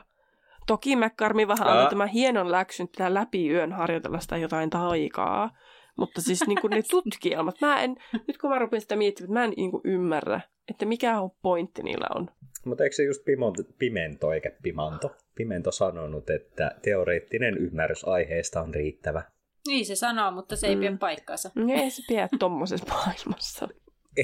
[0.68, 5.50] Toki McCarmi vähän antoi tämän hienon läksyn, pitää läpi yön harjoitella sitä jotain taikaa.
[5.98, 7.96] Mutta siis niin kuin ne tutkielmat, mä en,
[8.28, 11.84] nyt kun mä rupean sitä miettimään, mä en niin kuin ymmärrä, että mikä on pointti
[11.84, 12.30] niillä on.
[12.66, 15.16] Mutta eikö se just Pimento, Pimento eikä Pimanto?
[15.36, 19.24] Pimento sanonut, että teoreettinen ymmärrys aiheesta on riittävä.
[19.68, 20.80] Niin se sanoo, mutta se ei mm.
[20.80, 21.52] pidä paikkaansa.
[21.82, 23.68] Ei se pidä tuommoisessa maailmassa.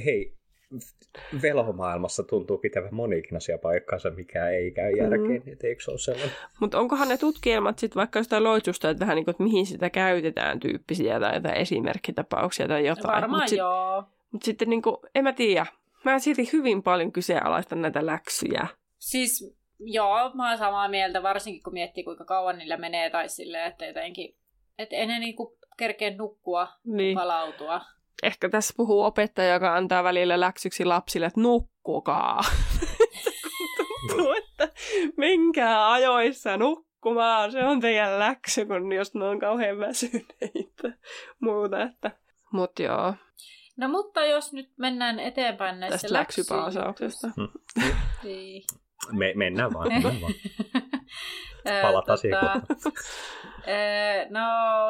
[0.06, 0.34] Hei,
[1.42, 5.54] velhomaailmassa tuntuu pitävän monikin asia paikkaansa, mikä ei käy järkeen, mm.
[5.54, 6.36] että eikö se ole sellainen?
[6.60, 9.90] Mutta onkohan ne tutkielmat sitten vaikka jostain loitsusta, että vähän niin kuin, että mihin sitä
[9.90, 13.16] käytetään tyyppisiä tai jotain esimerkkitapauksia tai jotain.
[13.16, 14.04] Varmaan mut sit, joo.
[14.32, 15.66] Mutta sitten niin kuin, en mä tiedä.
[16.04, 18.68] Mä silti hyvin paljon kyseenalaistan näitä läksyjä.
[18.98, 23.68] Siis joo, mä oon samaa mieltä, varsinkin kun miettii kuinka kauan niillä menee tai silleen,
[23.68, 24.36] että jotenkin
[24.78, 27.16] että ennen niinku kerkeä nukkua, niin.
[27.16, 27.82] palautua.
[28.24, 32.42] Ehkä tässä puhuu opettaja, joka antaa välillä läksyksi lapsille, että nukkukaa.
[33.78, 34.70] Tuntuu, että
[35.18, 37.52] menkää ajoissa nukkumaan.
[37.52, 40.98] Se on teidän läksy, kun jos ne on kauhean väsyneitä.
[41.40, 42.12] Muuta, että...
[42.52, 43.14] Mut joo.
[43.78, 47.28] No mutta jos nyt mennään eteenpäin näistä Tästä läksypaasauksesta.
[48.24, 48.64] niin.
[49.12, 49.88] Me, mennään vaan.
[49.88, 50.34] Mennään vaan.
[51.82, 52.62] Palataan tota,
[54.38, 54.42] no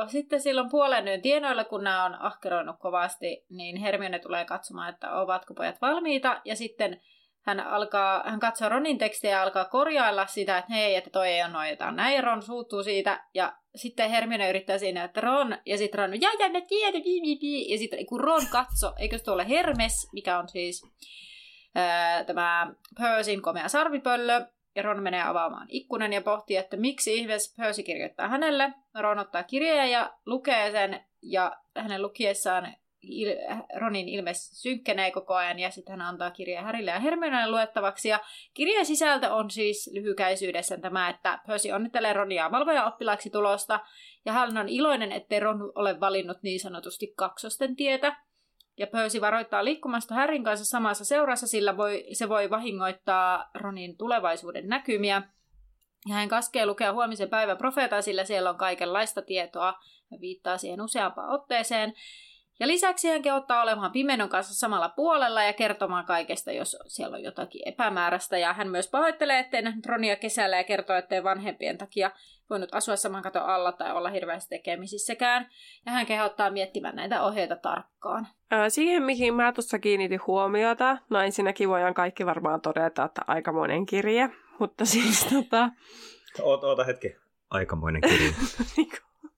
[0.08, 5.12] sitten silloin puolen yön tienoilla, kun nämä on ahkeroinut kovasti, niin Hermione tulee katsomaan, että
[5.12, 6.42] ovatko pojat valmiita.
[6.46, 7.02] Ja sitten
[7.42, 11.44] hän, alkaa, hän katsoo Ronin tekstiä ja alkaa korjailla sitä, että hei, että toi ei
[11.44, 11.96] ole noin jotain.
[11.96, 16.30] Näin Ron suuttuu siitä ja sitten Hermione yrittää siinä, että Ron, ja sitten Ron, ja,
[16.40, 17.72] ja mä tiedän, bi, bi, bi.
[17.72, 20.82] Ja sitten kun Ron katso, eikö se ole Hermes, mikä on siis
[21.76, 24.46] ää, tämä Percyn komea sarvipöllö,
[24.76, 28.74] ja Ron menee avaamaan ikkunan ja pohtii, että miksi ihmeessä Percy kirjoittaa hänelle.
[29.00, 35.60] Ron ottaa kirjeen ja lukee sen, ja hänen lukiessaan il- Ronin ilme synkkenee koko ajan,
[35.60, 38.10] ja sitten hän antaa kirjeen Härille ja Hermionelle luettavaksi.
[38.10, 38.20] Ja
[38.54, 43.80] kirjeen sisältö on siis lyhykäisyydessä tämä, että Percy onnittelee Ronia valvoja oppilaaksi tulosta,
[44.26, 48.16] ja hän on iloinen, ettei Ron ole valinnut niin sanotusti kaksosten tietä.
[48.78, 54.68] Ja Percy varoittaa liikkumasta Harryn kanssa samassa seurassa, sillä voi, se voi vahingoittaa Ronin tulevaisuuden
[54.68, 55.22] näkymiä.
[56.10, 59.74] Ja hän kaskee lukea huomisen päivän profeetaa, sillä siellä on kaikenlaista tietoa
[60.12, 61.94] ja viittaa siihen useampaan otteeseen.
[62.60, 67.24] Ja lisäksi hän kehottaa olemaan pimenon kanssa samalla puolella ja kertomaan kaikesta, jos siellä on
[67.24, 68.38] jotakin epämääräistä.
[68.38, 72.12] Ja hän myös pahoittelee, ettei nähnyt Ronia kesällä ja kertoo, ettei vanhempien takia
[72.50, 75.50] voinut asua saman katon alla tai olla hirveästi tekemisissäkään.
[75.86, 78.28] Ja hän kehottaa miettimään näitä ohjeita tarkkaan.
[78.70, 84.30] Siihen, mihin mä tuossa kiinnitin huomiota, no ensinnäkin voidaan kaikki varmaan todeta, että aikamoinen kirje,
[84.60, 85.70] mutta siis tota...
[86.42, 87.16] Oota, oota hetki.
[87.50, 88.34] Aikamoinen kirje.
[88.78, 89.32] niin, kuin,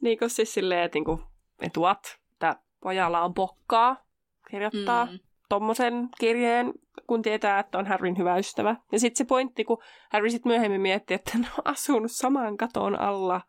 [0.00, 1.22] niin kuin siis silleen, että, niin kuin,
[1.62, 2.18] että what?
[2.32, 4.04] Että pojalla on pokkaa
[4.50, 5.18] kirjoittaa mm.
[5.48, 6.72] tommosen kirjeen,
[7.06, 8.76] kun tietää, että on Harryn hyvä ystävä.
[8.92, 9.82] Ja sitten se pointti, kun
[10.12, 13.40] Harry sitten myöhemmin miettii, että ne on asunut saman katon alla,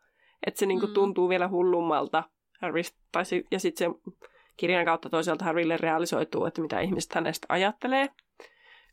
[0.48, 0.94] että se niinku mm.
[0.94, 2.24] tuntuu vielä hullummalta.
[2.62, 2.82] Harry,
[3.12, 4.14] tai, ja sitten se
[4.58, 8.08] kirjan kautta toisaalta Harrylle realisoituu, että mitä ihmiset hänestä ajattelee,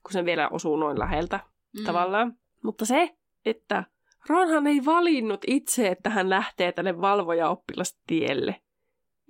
[0.02, 1.40] kun se vielä osuu noin läheltä
[1.78, 1.84] mm.
[1.84, 2.34] tavallaan.
[2.64, 3.10] Mutta se,
[3.46, 3.84] että
[4.28, 8.50] Ronhan ei valinnut itse, että hän lähtee tänne valvoja-oppilastielle.
[8.50, 8.69] Niin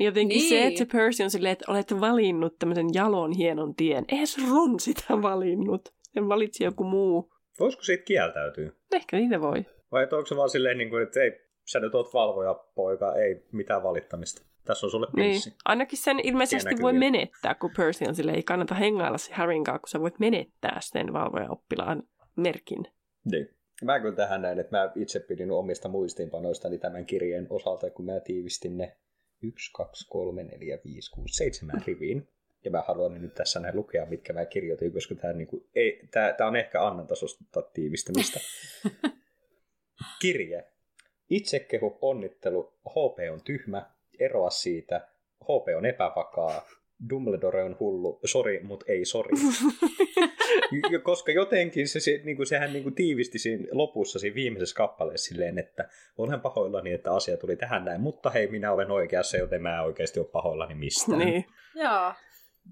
[0.05, 0.49] jotenkin niin.
[0.49, 4.05] se, että se Percy on silleen, että olet valinnut tämmöisen jalon hienon tien.
[4.09, 5.95] Eihän se Ron sitä valinnut.
[6.03, 7.33] Sen valitsi joku muu.
[7.61, 8.71] Voisiko siitä kieltäytyä?
[8.93, 9.67] Ehkä niitä voi.
[9.93, 11.33] Vai onko se vaan silleen, niin kuin, että ei,
[11.65, 14.43] sä nyt oot valvoja, poika, ei mitään valittamista.
[14.65, 15.51] Tässä on sulle pinssi.
[15.51, 15.59] Niin.
[15.65, 16.99] Ainakin sen ilmeisesti voi kyllä.
[16.99, 20.79] menettää, kun Percy on sille ei kannata hengailla se Harryn kanssa, kun sä voit menettää
[20.81, 22.03] sen valvoja-oppilaan
[22.37, 22.85] merkin.
[23.25, 23.49] Niin.
[23.85, 28.21] Mä kyllä tähän näin, että mä itse pidin omista muistiinpanoistani tämän kirjeen osalta, kun mä
[28.21, 28.97] tiivistin ne
[29.43, 32.29] 1, 2, 3, 4, 5, 6, 7 riviin.
[32.65, 36.33] Ja mä haluan nyt tässä näin lukea, mitkä mä kirjoitin, koska tämä, niinku, ei, tää,
[36.33, 38.41] tää on ehkä Annan tasosta tiivistämistä.
[40.23, 40.65] Kirje.
[41.31, 45.09] Itsekehu, onnittelu, HP on tyhmä, eroa siitä,
[45.43, 46.67] HP on epävakaa,
[47.11, 49.31] Dumbledore on hullu, sori, mut ei sori.
[51.03, 55.29] Koska jotenkin se, se niin kuin, sehän niin kuin tiivisti siinä lopussa siinä viimeisessä kappaleessa
[55.29, 55.89] silleen, että
[56.19, 59.85] olen pahoillani, että asia tuli tähän näin, mutta hei, minä olen oikeassa, joten mä en
[59.85, 61.19] oikeasti ole pahoillani mistään.
[61.19, 61.45] Niin.
[61.75, 62.13] Joo.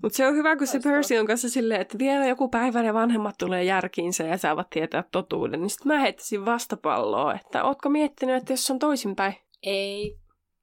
[0.03, 0.81] Mutta se on hyvä, kun se.
[0.81, 5.05] Percy on kanssa silleen, että vielä joku päivä ne vanhemmat tulee järkiinsä ja saavat tietää
[5.13, 5.61] totuuden.
[5.61, 9.35] Niin sitten mä heittäisin vastapalloa, että ootko miettinyt, että jos on toisinpäin?
[9.63, 10.19] Ei.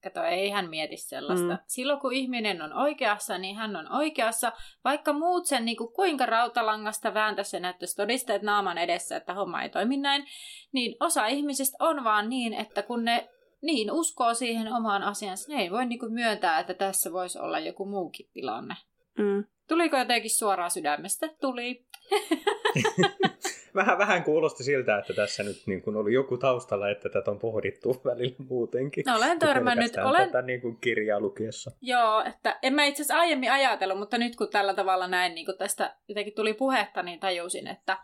[0.05, 1.53] Kato, ei hän mieti sellaista.
[1.53, 1.57] Mm.
[1.67, 4.51] Silloin kun ihminen on oikeassa, niin hän on oikeassa.
[4.83, 9.61] Vaikka muut sen niin kuin kuinka rautalangasta vääntäisi ja näyttäisi todisteet naaman edessä, että homma
[9.61, 10.25] ei toimi näin,
[10.71, 13.29] niin osa ihmisistä on vaan niin, että kun ne
[13.61, 17.59] niin uskoo siihen omaan asiansa, ne ei voi niin kuin myöntää, että tässä voisi olla
[17.59, 18.75] joku muukin tilanne.
[19.17, 19.43] Mm.
[19.67, 21.29] Tuliko jotenkin suoraan sydämestä?
[21.41, 21.85] Tuli.
[23.75, 27.39] Vähän, vähän kuulosti siltä, että tässä nyt niin kuin oli joku taustalla, että tätä on
[27.39, 29.03] pohdittu välillä muutenkin.
[29.07, 31.71] No, olen kuin törmännyt, olen- Tätä niin kuin kirjaa lukiessa.
[31.81, 35.45] Joo, että en mä itse asiassa aiemmin ajatellut, mutta nyt kun tällä tavalla näin niin
[35.45, 37.97] kun tästä jotenkin tuli puhetta, niin tajusin, että,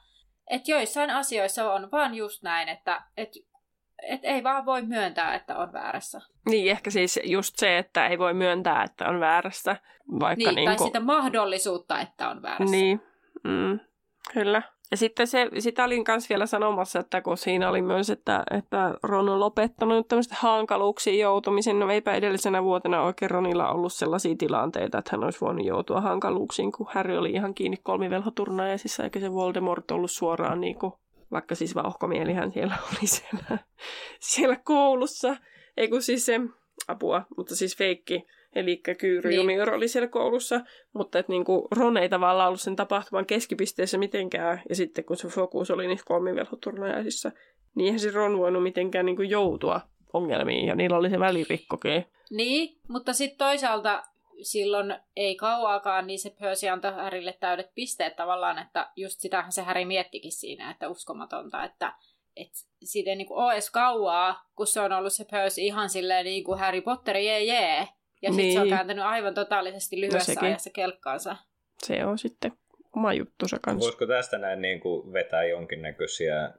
[0.49, 3.39] että joissain asioissa on vaan just näin, että, että,
[4.03, 6.21] että ei vaan voi myöntää, että on väärässä.
[6.49, 9.75] Niin, ehkä siis just se, että ei voi myöntää, että on väärässä.
[10.19, 10.87] Vaikka Niin, niin tai kuin...
[10.87, 12.75] sitä mahdollisuutta, että on väärässä.
[12.75, 13.01] Niin,
[13.43, 13.79] mm,
[14.33, 14.61] kyllä.
[14.91, 18.93] Ja sitten se, sitä olin myös vielä sanomassa, että kun siinä oli myös, että, että
[19.03, 21.79] Ron on lopettanut tämmöistä hankaluuksiin joutumisen.
[21.79, 26.71] No eipä edellisenä vuotena oikein Ronilla ollut sellaisia tilanteita, että hän olisi voinut joutua hankaluuksiin,
[26.71, 30.93] kun Harry oli ihan kiinni kolmivelhoturnajaisissa, eikä se Voldemort ollut suoraan niin kuin,
[31.31, 33.59] vaikka siis vauhkomielihän siellä oli siellä,
[34.19, 35.35] siellä koulussa.
[35.77, 36.39] Ei kun siis se
[36.87, 38.25] apua, mutta siis feikki.
[38.55, 39.37] Eli Kyyry Niin.
[39.37, 40.61] Junior oli siellä koulussa,
[40.93, 44.61] mutta että niinku Ron ei tavallaan ollut sen tapahtuman keskipisteessä mitenkään.
[44.69, 47.31] Ja sitten kun se fokus oli niissä kolmivelhoturnajaisissa,
[47.75, 49.81] niin eihän se Ron voinut mitenkään niinku joutua
[50.13, 50.67] ongelmiin.
[50.67, 52.05] Ja niillä oli se välirikkokin.
[52.29, 54.03] Niin, mutta sitten toisaalta
[54.41, 59.61] silloin ei kauaakaan, niin se Percy antoi Harrylle täydet pisteet tavallaan, että just sitähän se
[59.61, 61.93] Harry miettikin siinä, että uskomatonta, että
[62.35, 62.51] et
[62.83, 66.43] siitä ei niinku ole edes kauaa, kun se on ollut se Percy ihan silleen niin
[66.43, 67.87] kuin Harry Potter jee jee.
[68.21, 68.75] Ja sitten se on Niin.
[68.75, 70.47] kääntänyt aivan totaalisesti lyhyessä sekin.
[70.49, 71.35] ajassa kelkkaansa.
[71.83, 72.51] Se on sitten
[72.95, 73.85] oma juttusa kanssa.
[73.85, 76.51] Voisiko tästä näin niin kuin vetää jonkinnäköisiä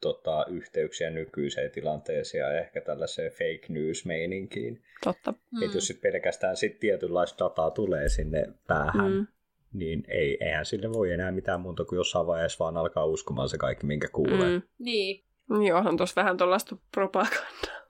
[0.00, 4.82] tota, yhteyksiä nykyiseen tilanteeseen ja ehkä tällaiseen fake news-meininkiin.
[5.04, 5.32] Totta.
[5.32, 5.62] Mm.
[5.62, 9.26] Että jos sit pelkästään sit tietynlaista dataa tulee sinne päähän, mm.
[9.72, 13.58] Niin ei, eihän sille voi enää mitään muuta kuin jossain vaiheessa vaan alkaa uskomaan se
[13.58, 14.48] kaikki, minkä kuulee.
[14.48, 14.54] Mm.
[14.54, 14.62] Mm.
[14.78, 15.24] Niin,
[15.66, 17.80] Joo, on tuossa vähän tuollaista propagandaa,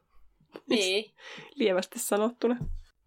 [0.68, 1.14] niin.
[1.54, 2.56] lievästi sanottuna.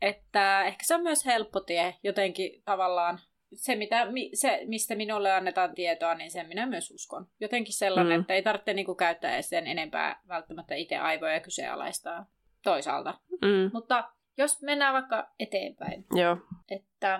[0.02, 3.20] Että ehkä se on myös helppo tie jotenkin tavallaan.
[3.54, 7.28] Se, mitä, mi- se, mistä minulle annetaan tietoa, niin sen minä myös uskon.
[7.40, 8.22] Jotenkin sellainen, Mm.
[8.22, 12.26] että ei tarvitse niinku käyttää edes sen enempää välttämättä itse aivoja kyseenalaistaa
[12.64, 13.14] toisaalta.
[13.42, 13.70] Mm.
[13.74, 16.38] Mutta jos mennään vaikka eteenpäin, Joo.
[16.70, 17.14] että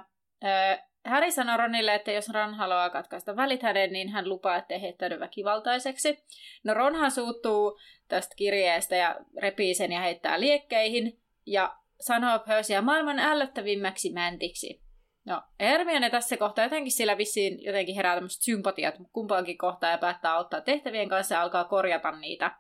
[0.46, 4.82] äh, Harry sanoi Ronille, että jos Ron haluaa katkaista välit hänen, niin hän lupaa, ettei
[4.82, 6.20] heittäydy väkivaltaiseksi.
[6.64, 13.20] No Ronhan suuttuu tästä kirjeestä ja repii sen ja heittää liekkeihin ja sanoo Percyä maailman
[13.20, 14.82] ällöttävimmäksi mäntiksi.
[15.26, 20.34] No Hermione tässä kohtaa jotenkin sillä vissiin jotenkin herää tämmöistä sympatiat kumpaankin kohtaan ja päättää
[20.34, 22.52] auttaa tehtävien kanssa ja alkaa korjata niitä.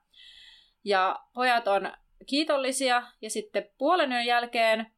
[0.84, 1.92] Ja pojat on
[2.30, 4.96] kiitollisia ja sitten puolen yön jälkeen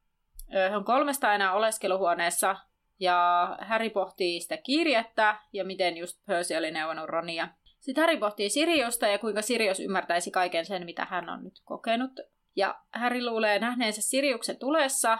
[0.70, 2.56] he on kolmesta enää oleskeluhuoneessa
[3.00, 7.48] ja Harry pohtii sitä kirjettä ja miten just Percy oli neuvonut Ronia.
[7.80, 12.10] Sitten Harry pohtii Siriusta ja kuinka Sirius ymmärtäisi kaiken sen, mitä hän on nyt kokenut.
[12.58, 15.18] Ja Harry luulee nähneensä Siriuksen tulessa,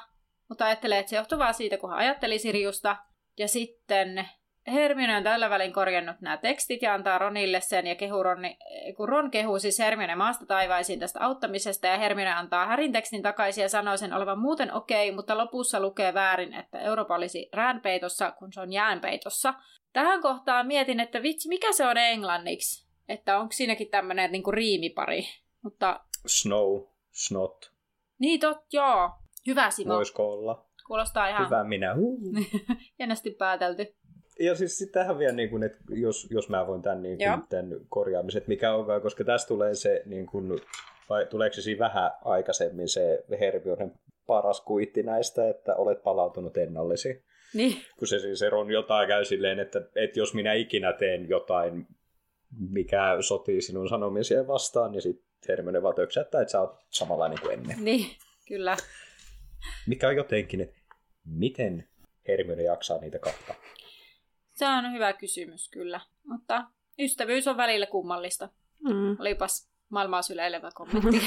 [0.48, 2.96] mutta ajattelee, että se johtuu vaan siitä, kun hän ajatteli Siriusta.
[3.36, 4.28] Ja sitten
[4.66, 8.56] Hermione on tällä välin korjannut nämä tekstit ja antaa Ronille sen, ja kehu Ronni,
[8.96, 13.62] kun Ron kehuu siis Hermione maasta taivaisiin tästä auttamisesta, ja Hermione antaa Härin tekstin takaisin
[13.62, 18.52] ja sanoo sen olevan muuten okei, mutta lopussa lukee väärin, että Eurooppa olisi räänpeitossa, kun
[18.52, 19.54] se on jäänpeitossa.
[19.92, 22.88] Tähän kohtaan mietin, että vitsi, mikä se on englanniksi?
[23.08, 25.22] Että onko siinäkin tämmöinen niin riimipari?
[25.62, 26.82] Mutta Snow,
[27.26, 27.72] snot,
[28.18, 29.10] niin tot, joo.
[29.46, 29.94] Hyvä Simo.
[29.94, 30.68] voisiko olla?
[30.86, 31.94] Kuulostaa ihan Hyvä minä.
[31.98, 32.20] Uh.
[32.98, 33.94] jännästi päätelty.
[34.40, 37.48] Ja siis sitten tähän vielä, niin kuin, että jos, jos mä voin tämän, niin kuin,
[37.48, 40.60] tämän korjaamisen, että mikä onkaan, koska tässä tulee se, niin kuin,
[41.08, 43.92] vai tuleeko se siinä vähän aikaisemmin se Hermionen
[44.26, 47.24] paras kuitti näistä, että olet palautunut ennallesi.
[47.54, 47.76] Niin.
[47.98, 51.86] Kun se siis eron jotain käy silleen, että, että jos minä ikinä teen jotain,
[52.70, 57.52] mikä sotii sinun sanomisia vastaan, niin sitten Hermione vaan töksättää, että sä oot samanlainen kuin
[57.52, 57.84] ennen.
[57.84, 58.16] Niin,
[58.48, 58.76] kyllä.
[59.86, 60.80] Mikä on jotenkin, että
[61.24, 61.88] miten
[62.28, 63.54] Hermione jaksaa niitä kahta?
[64.54, 66.64] Se on hyvä kysymys kyllä, mutta
[66.98, 68.48] ystävyys on välillä kummallista.
[68.84, 69.16] Mm.
[69.20, 71.20] Olipas maailmaa syleilevä kommentti.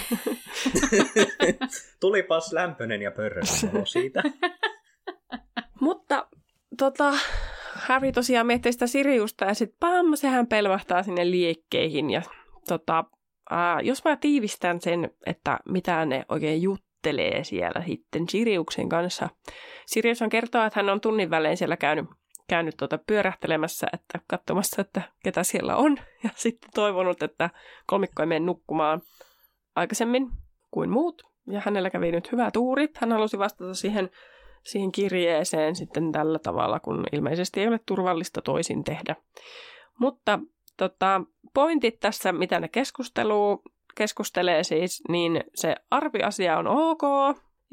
[1.99, 4.24] Tulipas lämpöinen ja pörröinen siitä.
[5.82, 6.28] mutta
[6.78, 7.14] tota,
[7.74, 12.09] Harry tosiaan miettii sitä Siriusta ja sitten pam, sehän pelvahtaa sinne liekkeihin.
[12.09, 12.22] Ja
[12.68, 13.05] tota,
[13.51, 19.29] ää, jos mä tiivistän sen, että mitä ne oikein juttelee siellä sitten Siriuksen kanssa.
[19.85, 22.05] Sirius on kertoa, että hän on tunnin välein siellä käynyt
[22.51, 25.97] käynyt tuota pyörähtelemässä, että katsomassa, että ketä siellä on.
[26.23, 27.49] Ja sitten toivonut, että
[27.85, 29.01] kolmikko ei mene nukkumaan
[29.75, 30.29] aikaisemmin
[30.71, 31.23] kuin muut.
[31.47, 32.89] Ja hänellä kävi nyt hyvä tuuri.
[32.97, 34.09] Hän halusi vastata siihen,
[34.63, 39.15] siihen kirjeeseen sitten tällä tavalla, kun ilmeisesti ei ole turvallista toisin tehdä.
[39.99, 40.39] Mutta
[40.78, 41.22] tota,
[41.53, 43.61] pointit tässä, mitä ne keskustelu,
[43.95, 47.01] keskustelee siis, niin se arviasia on ok,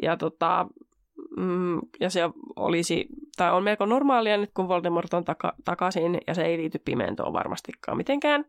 [0.02, 0.66] ja tota,
[1.36, 2.20] Mm, ja se
[2.56, 6.78] olisi, tai on melko normaalia nyt, kun Voldemort on taka- takaisin, ja se ei liity
[6.78, 8.44] pimentoon varmastikaan mitenkään.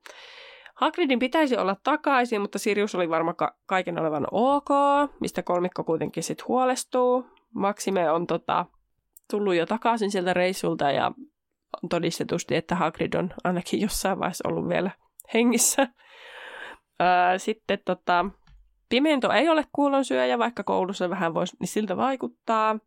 [0.76, 4.70] Hagridin pitäisi olla takaisin, mutta Sirius oli varma ka- kaiken olevan ok,
[5.20, 7.26] mistä kolmikko kuitenkin sitten huolestuu.
[7.54, 8.66] Maxime on tota,
[9.32, 11.12] tullut jo takaisin sieltä reissulta ja
[11.90, 14.92] todistetusti, että Hagrid on ainakin jossain vaiheessa ollut vielä
[15.34, 15.88] hengissä.
[17.38, 18.26] Sitten tota,
[18.90, 22.80] Pimento ei ole kuulonsyöjä, vaikka koulussa vähän voisi niin siltä vaikuttaa.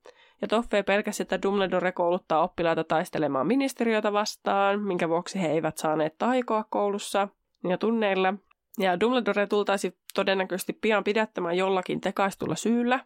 [0.42, 6.18] Ja Toffe pelkäsi, että Dumbledore kouluttaa oppilaita taistelemaan ministeriötä vastaan, minkä vuoksi he eivät saaneet
[6.18, 7.28] taikoa koulussa
[7.68, 8.34] ja tunneilla.
[8.78, 13.00] Ja Dumbledore tultaisi todennäköisesti pian pidättämään jollakin tekaistulla syyllä.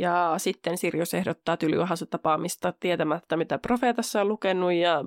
[0.00, 5.04] Ja sitten Sirius ehdottaa tylyuhassa tapaamista tietämättä, mitä profeetassa on lukenut, ja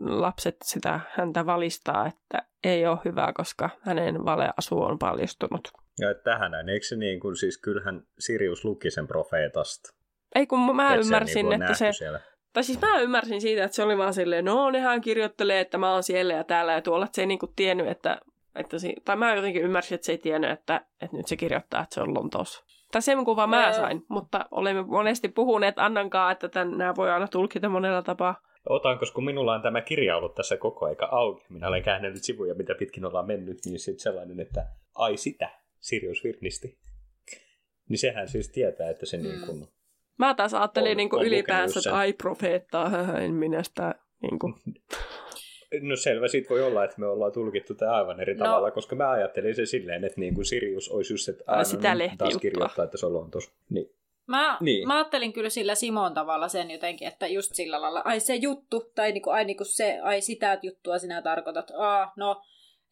[0.00, 5.72] lapset sitä häntä valistaa, että ei ole hyvä, koska hänen valeasu on paljastunut.
[5.98, 9.94] Ja tähän näin, eikö se niin kuin, siis kyllähän Sirius luki sen profeetasta?
[10.34, 11.92] Ei kun mä että ymmärsin, se, niin että se...
[11.92, 12.20] Siellä.
[12.52, 15.92] Tai siis mä ymmärsin siitä, että se oli vaan silleen, no nehän kirjoittelee, että mä
[15.92, 18.20] oon siellä ja täällä ja tuolla, että se ei niinku tiennyt, että,
[18.54, 18.94] että si...
[19.04, 22.00] tai mä jotenkin ymmärsin, että se ei tiennyt, että, että nyt se kirjoittaa, että se
[22.00, 22.64] on Lontoossa.
[22.92, 27.28] Tai sen kuva mä sain, mutta olemme monesti puhuneet Annankaan, että tämän, nämä voi aina
[27.28, 28.40] tulkita monella tapaa.
[28.68, 31.44] Otan, koska minulla on tämä kirja ollut tässä koko aika auki.
[31.48, 35.50] Minä olen käännellyt sivuja, mitä pitkin ollaan mennyt, niin sitten sellainen, että ai sitä.
[35.80, 36.78] Sirius Virnisti.
[37.88, 39.22] Niin sehän siis tietää, että se mm.
[39.22, 39.68] niin kuin
[40.18, 42.90] Mä taas ajattelin on, niin kuin ylipäänsä, että ai profeettaa,
[43.24, 44.54] en minä sitä niin kuin...
[45.80, 48.44] No selvä, siitä voi olla, että me ollaan tulkittu tämä aivan eri no.
[48.44, 51.94] tavalla, koska mä ajattelin se silleen, että niin kuin Sirius olisi just, että aina sitä
[51.94, 53.52] no, taas kirjoittaa, että se on Lontos.
[53.70, 53.90] Niin.
[54.26, 54.88] Mä, niin.
[54.88, 58.92] mä ajattelin kyllä sillä Simon tavalla sen jotenkin, että just sillä lailla, ai se juttu,
[58.94, 62.42] tai niinku, ai niinku se, ai sitä juttua sinä tarkoitat, aa, no,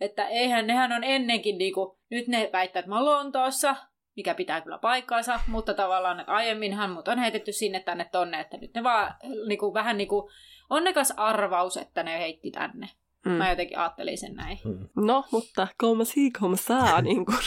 [0.01, 3.77] että eihän, nehän on ennenkin, niinku, nyt ne väittää, että mä oon Lontoossa,
[4.17, 8.75] mikä pitää kyllä paikkaansa, mutta tavallaan aiemminhan mut on heitetty sinne tänne tonne, että nyt
[8.75, 9.15] ne vaan
[9.49, 10.31] niinku, vähän niinku,
[10.71, 12.89] onnekas arvaus, että ne heitti tänne.
[13.25, 13.33] Mm.
[13.33, 14.59] Mä jotenkin ajattelin sen näin.
[14.65, 14.89] Mm.
[15.07, 17.39] No, mutta comme si, comme ça, niin kuin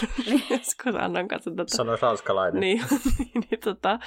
[0.49, 1.78] joskus annan kanssa tätä.
[1.78, 2.59] Sano ranskalainen.
[2.59, 2.84] Niin,
[3.17, 3.99] niin, niin tota,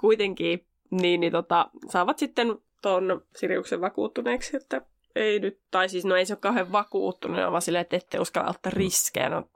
[0.00, 4.80] kuitenkin niin, niin tota, saavat sitten tuon Siriuksen vakuuttuneeksi, että
[5.14, 8.50] ei nyt, tai siis no ei se ole kauhean vakuuttunut, vaan silleen, että ette uskalla
[8.50, 9.28] ottaa riskejä.
[9.28, 9.48] No,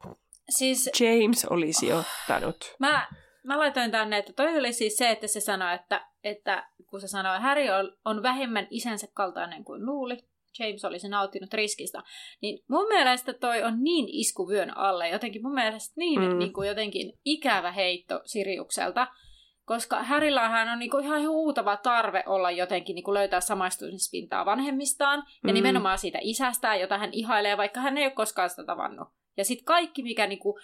[0.50, 2.76] siis, James olisi ottanut.
[2.78, 3.08] Mä,
[3.48, 7.08] mä laitoin tänne, että toi oli siis se, että se sanoi, että, että kun se
[7.08, 10.16] sanoi, että Harry on, on vähemmän isänsä kaltainen kuin luuli,
[10.58, 12.02] James olisi nauttinut riskistä,
[12.42, 16.38] niin mun mielestä toi on niin iskuvyön alle, jotenkin mun mielestä niin, mm.
[16.38, 19.06] niin kuin jotenkin ikävä heitto Siriukselta,
[19.64, 25.54] koska Härillähän on niinku ihan huutava tarve olla jotenkin niinku löytää samaistumispintaa vanhemmistaan ja mm.
[25.54, 29.08] nimenomaan siitä isästään, jota hän ihailee, vaikka hän ei ole koskaan sitä tavannut.
[29.36, 30.58] Ja sitten kaikki, mikä niinku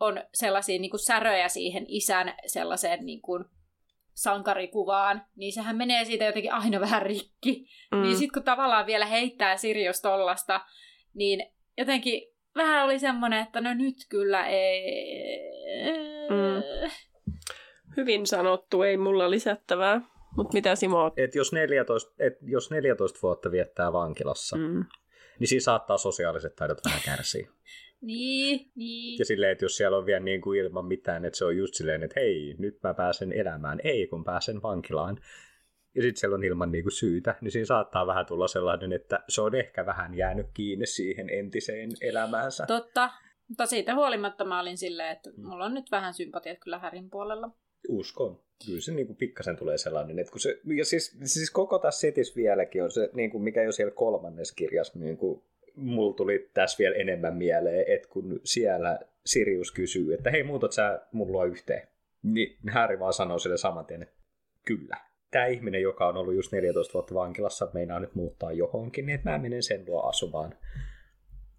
[0.00, 3.44] on sellaisia niinku säröjä siihen isän sellaiseen niinku
[4.14, 7.66] sankarikuvaan, niin sehän menee siitä jotenkin aina vähän rikki.
[7.92, 8.02] Mm.
[8.02, 10.60] Niin sitten kun tavallaan vielä heittää Sirius tollasta,
[11.14, 12.22] niin jotenkin
[12.56, 15.40] vähän oli semmoinen, että no nyt kyllä ei...
[16.30, 16.62] Mm.
[17.96, 20.00] Hyvin sanottu, ei mulla lisättävää.
[20.36, 21.12] Mutta mitä Simo?
[21.16, 24.84] Et jos, 14, et jos 14 vuotta viettää vankilassa, mm.
[25.38, 27.48] niin siinä saattaa sosiaaliset taidot vähän kärsiä.
[28.02, 29.18] Niin, niin.
[29.18, 31.74] Ja silleen, että jos siellä on vielä niin kuin ilman mitään, että se on just
[31.74, 33.80] silleen, että hei, nyt mä pääsen elämään.
[33.84, 35.18] Ei, kun pääsen vankilaan.
[35.94, 39.40] ja sitten siellä on ilman niinku syytä, niin siinä saattaa vähän tulla sellainen, että se
[39.40, 42.66] on ehkä vähän jäänyt kiinni siihen entiseen elämäänsä.
[42.66, 43.10] Totta,
[43.48, 47.50] mutta siitä huolimatta mä olin silleen, että mulla on nyt vähän sympatiat kyllä Härin puolella.
[47.88, 48.40] Uskon.
[48.66, 52.36] Kyllä se niinku pikkasen tulee sellainen, että kun se, ja siis, siis koko tässä setissä
[52.36, 57.36] vieläkin on se, niinku, mikä jo siellä kolmannessa kirjassa, niinku, mulla tuli tässä vielä enemmän
[57.36, 61.88] mieleen, että kun siellä Sirius kysyy, että hei muutat sä mulla yhteen,
[62.22, 64.14] niin Harry vaan sanoo sille saman tien, että
[64.66, 64.96] kyllä.
[65.30, 69.30] Tämä ihminen, joka on ollut just 14 vuotta vankilassa, meinaa nyt muuttaa johonkin, niin että
[69.30, 70.54] mä menen sen luo asumaan.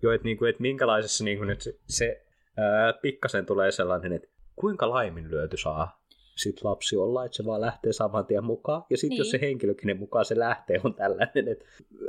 [0.02, 2.26] Jo, että, niinku, että minkälaisessa niinku, nyt se, se
[2.58, 6.02] ää, pikkasen tulee sellainen, että kuinka laiminlyöty saa
[6.36, 8.84] sit lapsi olla, että se vaan lähtee saman tien mukaan.
[8.90, 9.18] Ja sitten niin.
[9.18, 11.66] jos se henkilökin mukaan se lähtee, on tällainen, että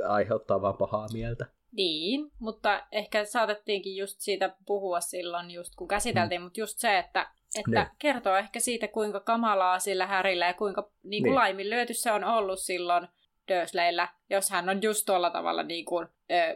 [0.07, 1.45] aiheuttaa vaan pahaa mieltä.
[1.73, 6.43] Niin, mutta ehkä saatettiinkin just siitä puhua silloin, just kun käsiteltiin, mm.
[6.43, 7.89] mutta just se, että, että ne.
[7.99, 11.35] kertoo ehkä siitä, kuinka kamalaa sillä härillä ja kuinka niin kuin niin.
[11.35, 13.07] laiminlyöty se on ollut silloin
[13.47, 16.07] Dursleyllä, jos hän on just tuolla tavalla niin kuin,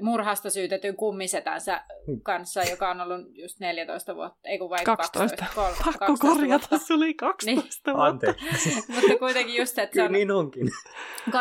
[0.02, 2.22] murhasta syytetyn kummisetänsä hmm.
[2.22, 5.38] kanssa, joka on ollut just 14 vuotta, ei kun vai 12.
[5.38, 6.86] 12 3, Pakko 12 korjata, vuotta.
[6.88, 7.98] se oli 12 niin.
[7.98, 8.34] vuotta.
[8.96, 10.68] Mutta kuitenkin just, että se on niin onkin.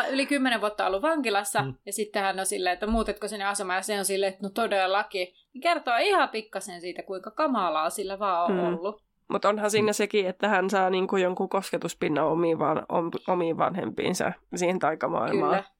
[0.09, 1.73] yli 10 vuotta ollut vankilassa, mm.
[1.85, 4.49] ja sitten hän on silleen, että muutetko sinne asumaan, ja se on silleen, että no
[4.49, 5.27] todellakin.
[5.53, 8.67] Niin kertoo ihan pikkasen siitä, kuinka kamalaa sillä vaan on mm.
[8.67, 9.06] ollut.
[9.27, 12.85] Mutta onhan siinä sekin, että hän saa niinku jonkun kosketuspinnan omiin, van,
[13.27, 15.55] omiin vanhempiinsa siihen taikamaailmaan.
[15.55, 15.77] Kyllä.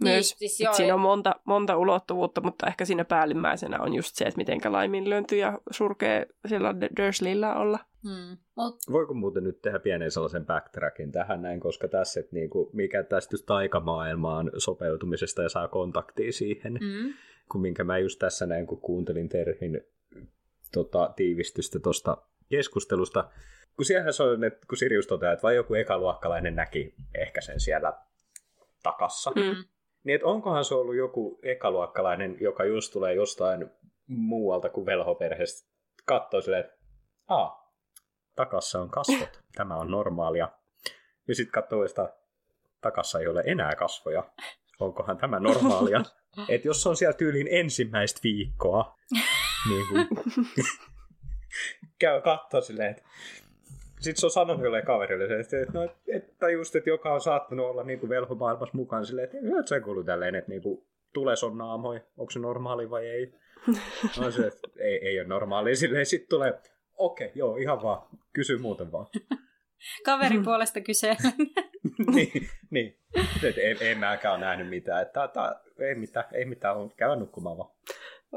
[0.00, 4.16] Myös niin, siis joo, siinä on monta, monta ulottuvuutta, mutta ehkä siinä päällimmäisenä on just
[4.16, 7.78] se, että miten laiminlyönty ja surkee siellä Dursleyllä olla.
[8.02, 8.36] Hmm.
[8.56, 8.76] Mut...
[8.92, 13.36] Voiko muuten nyt tehdä pienen sellaisen backtrackin tähän näin, koska tässä, että niinku, mikä tästä
[13.46, 17.14] taikamaailmaan sopeutumisesta ja saa kontaktia siihen, hmm.
[17.52, 19.80] kun minkä mä just tässä näin, kun kuuntelin Terhin
[20.72, 22.16] tota, tiivistystä tuosta
[22.48, 23.30] keskustelusta,
[23.76, 27.60] kun siellä se on, että kun Sirius toteaa, että vai joku ekaluokkalainen näki ehkä sen
[27.60, 27.92] siellä
[28.82, 29.64] takassa, mm.
[30.04, 33.70] niin että onkohan se ollut joku ekaluokkalainen, joka just tulee jostain
[34.06, 35.70] muualta kuin velhoperheestä,
[36.04, 36.76] katsoo silleen, että
[37.28, 37.72] Aa,
[38.36, 40.48] takassa on kasvot, tämä on normaalia.
[41.28, 42.14] Ja sitten katsoo että
[42.80, 44.30] takassa ei ole enää kasvoja,
[44.80, 46.02] onkohan tämä normaalia.
[46.48, 48.94] että jos on siellä tyyliin ensimmäistä viikkoa,
[49.68, 50.08] niin kuin,
[51.98, 53.02] käy katsoa silleen, että
[54.00, 57.82] sitten se on sanonut jollain kaverille, että, no, että just, että joka on saattanut olla
[57.82, 61.58] niin kuin velhomaailmassa mukaan silleen, että et sä kuulu tälleen, että niin kuin, tules on
[61.58, 63.32] naamoi, onko se normaali vai ei.
[64.20, 65.76] No se, että ei, ei ole normaali.
[65.76, 66.60] Silleen sitten tulee,
[66.96, 69.06] okei, okay, joo, ihan vaan, kysy muuten vaan.
[70.04, 71.16] Kaverin puolesta kyse.
[72.14, 72.98] niin, niin.
[73.42, 75.02] Et, ei, ei mäkään ole nähnyt mitään.
[75.02, 77.70] Että, että, ei mitään, ei mitään, on käydä nukkumaan vaan.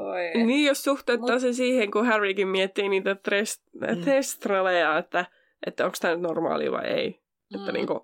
[0.00, 0.44] Oi.
[0.44, 1.40] Niin, jos suhteuttaa Mut...
[1.40, 3.62] se siihen, kun Harrykin miettii niitä trest...
[3.74, 4.04] mm.
[4.04, 5.24] testraleja, että,
[5.66, 7.20] että onko tämä nyt normaali vai ei.
[7.54, 7.60] Mm.
[7.60, 8.00] Että niin kuin,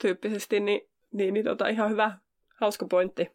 [0.00, 0.80] tyyppisesti, niin,
[1.12, 2.18] niin, niin tota, ihan hyvä,
[2.60, 3.30] hauska pointti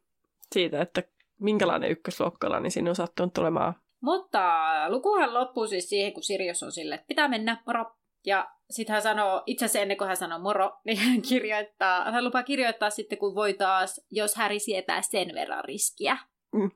[0.51, 1.03] siitä, että
[1.39, 3.73] minkälainen ykkösluokkala, niin siinä on sattunut tulemaan.
[4.01, 7.85] Mutta lukuhan loppuu siis siihen, kun Sirius on sille, että pitää mennä, moro.
[8.25, 12.23] Ja sitten hän sanoo, itse asiassa ennen kuin hän sanoo moro, niin hän kirjoittaa, hän
[12.25, 16.17] lupaa kirjoittaa sitten, kun voi taas, jos Häri sietää sen verran riskiä.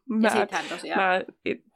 [0.09, 0.99] Mä, ja hän tosiaan...
[0.99, 1.21] mä,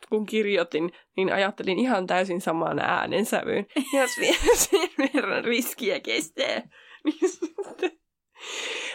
[0.10, 3.66] kun kirjoitin, niin ajattelin ihan täysin samaan äänensävyyn.
[3.94, 4.16] Jos
[4.70, 6.62] sen verran riskiä kestää.
[7.04, 7.20] Niin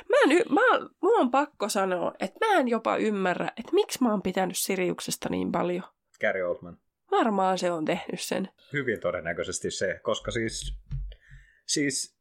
[0.08, 0.60] mä en, mä,
[1.02, 5.28] mulla on pakko sanoa, että mä en jopa ymmärrä, että miksi mä oon pitänyt Siriuksesta
[5.28, 5.82] niin paljon.
[6.20, 6.78] Gary Oldman.
[7.10, 8.48] Varmaan se on tehnyt sen.
[8.72, 10.74] Hyvin todennäköisesti se, koska siis,
[11.66, 12.19] siis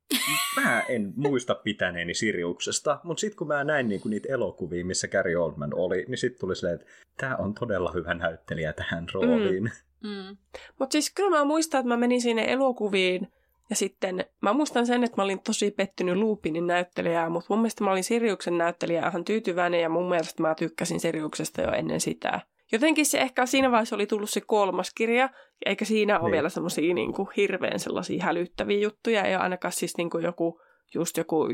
[0.61, 5.35] mä en muista pitäneeni Siriuksesta, mutta sitten kun mä näin niinku niitä elokuvia, missä Gary
[5.35, 6.87] Oldman oli, niin sitten tuli silleen, että
[7.17, 9.63] tämä on todella hyvä näyttelijä tähän rooliin.
[9.63, 10.09] Mm.
[10.09, 10.37] Mm.
[10.79, 13.27] Mutta siis kyllä mä muistan, että mä menin sinne elokuviin
[13.69, 17.83] ja sitten mä muistan sen, että mä olin tosi pettynyt Lupinin näyttelijää, mutta mun mielestä
[17.83, 22.41] mä olin Siriuksen näyttelijä ihan tyytyväinen ja mun mielestä mä tykkäsin Siriuksesta jo ennen sitä.
[22.71, 25.29] Jotenkin se ehkä siinä vaiheessa oli tullut se kolmas kirja,
[25.65, 26.31] eikä siinä ole niin.
[26.31, 30.61] vielä semmoisia niin kuin, hirveän sellaisia hälyttäviä juttuja, ei ole ainakaan siis niin kuin joku,
[30.93, 31.47] just joku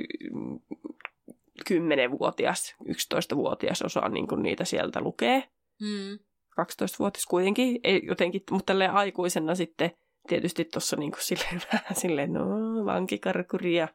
[1.70, 5.44] 10-vuotias, mm, 11-vuotias osaa niin kuin niitä sieltä lukee.
[5.82, 6.20] Mm.
[6.62, 9.92] 12-vuotias kuitenkin, ei jotenkin, mutta tälleen aikuisena sitten
[10.28, 12.46] tietysti tuossa niin silleen vähän silleen, no
[12.86, 13.88] vankikarkuri ja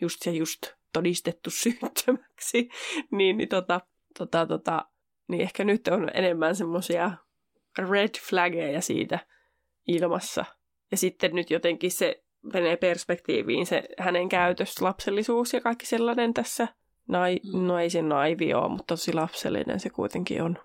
[0.00, 0.62] just ja just
[0.92, 2.68] todistettu syyttömäksi,
[3.16, 3.80] niin, niin tota,
[4.18, 4.86] tota, tota,
[5.28, 7.12] niin ehkä nyt on enemmän semmoisia
[7.78, 9.18] red flaggeja siitä
[9.88, 10.44] ilmassa.
[10.90, 16.68] Ja sitten nyt jotenkin se menee perspektiiviin se hänen käytös, lapsellisuus ja kaikki sellainen tässä.
[17.08, 17.66] Nai, mm.
[17.66, 20.58] No ei se naivi ole, mutta tosi lapsellinen se kuitenkin on.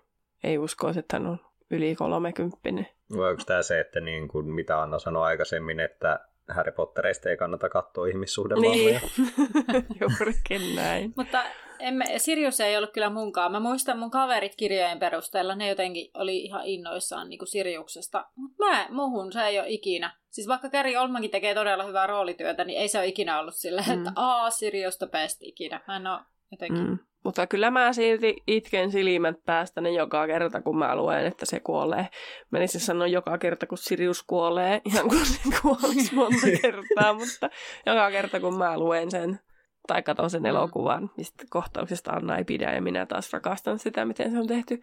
[0.44, 1.40] Ei usko, että hän on
[1.72, 2.88] yli kolmekymppinen.
[3.18, 7.38] Vai onko tämä se, että niin kuin, mitä Anna sanoi aikaisemmin, että Harry Potterista ei
[7.38, 9.00] kannata katsoa ihmissuhdemalleja.
[9.18, 11.14] Niin, juurikin näin.
[11.16, 11.44] Mutta
[11.80, 13.52] emme, Sirius ei ollut kyllä munkaan.
[13.52, 18.26] Mä muistan mun kaverit kirjojen perusteella, ne jotenkin oli ihan innoissaan niin kuin Siriuksesta.
[18.36, 20.16] Mutta mä, muhun se ei ole ikinä.
[20.30, 23.84] Siis vaikka Käri Olmankin tekee todella hyvää roolityötä, niin ei se ole ikinä ollut sillä,
[23.88, 23.94] mm.
[23.94, 25.82] että aa, Siriusta päästi ikinä.
[25.88, 26.20] Mä en ole
[26.52, 26.88] jotenkin...
[26.88, 26.98] Mm.
[27.24, 32.08] Mutta kyllä mä silti itken silmät päästäni joka kerta, kun mä luen, että se kuolee.
[32.52, 37.50] Menisin sanoa joka kerta, kun Sirius kuolee, ihan kuin se kuolisi monta kertaa, mutta
[37.86, 39.40] joka kerta, kun mä luen sen
[39.88, 40.46] tai katson sen mm.
[40.46, 44.80] elokuvan, mistä kohtauksesta Anna ei pidä ja minä taas rakastan sitä, miten se on tehty,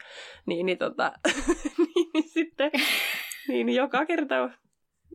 [0.46, 1.12] niin, niin, tota,
[1.78, 2.70] niin, niin sitten
[3.48, 4.34] niin, niin joka kerta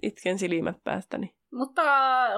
[0.01, 1.35] itken silmät päästäni.
[1.53, 1.83] Mutta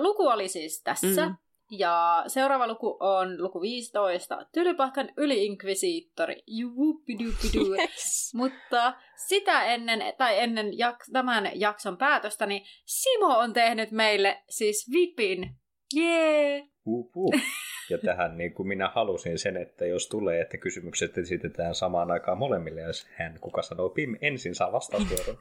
[0.01, 1.29] luku oli siis tässä.
[1.29, 1.35] Mm.
[1.71, 6.43] Ja seuraava luku on luku 15, Tylypahkan yliinkvisiittori.
[7.81, 8.33] Yes.
[8.35, 8.93] Mutta
[9.27, 15.55] sitä ennen, tai ennen jak- tämän jakson päätöstä, niin Simo on tehnyt meille siis VIPin.
[15.95, 16.51] Jee!
[16.51, 16.67] Yeah.
[16.85, 17.41] Uh-huh.
[17.89, 22.37] Ja tähän niin kuin minä halusin sen, että jos tulee, että kysymykset esitetään samaan aikaan
[22.37, 25.37] molemmille, jos hän, kuka sanoo PIM, ensin saa vastausvuoron.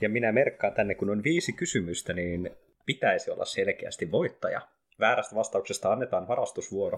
[0.00, 2.50] Ja minä merkkaan tänne, kun on viisi kysymystä, niin
[2.86, 4.60] pitäisi olla selkeästi voittaja.
[5.00, 6.96] Väärästä vastauksesta annetaan varastusvuoro.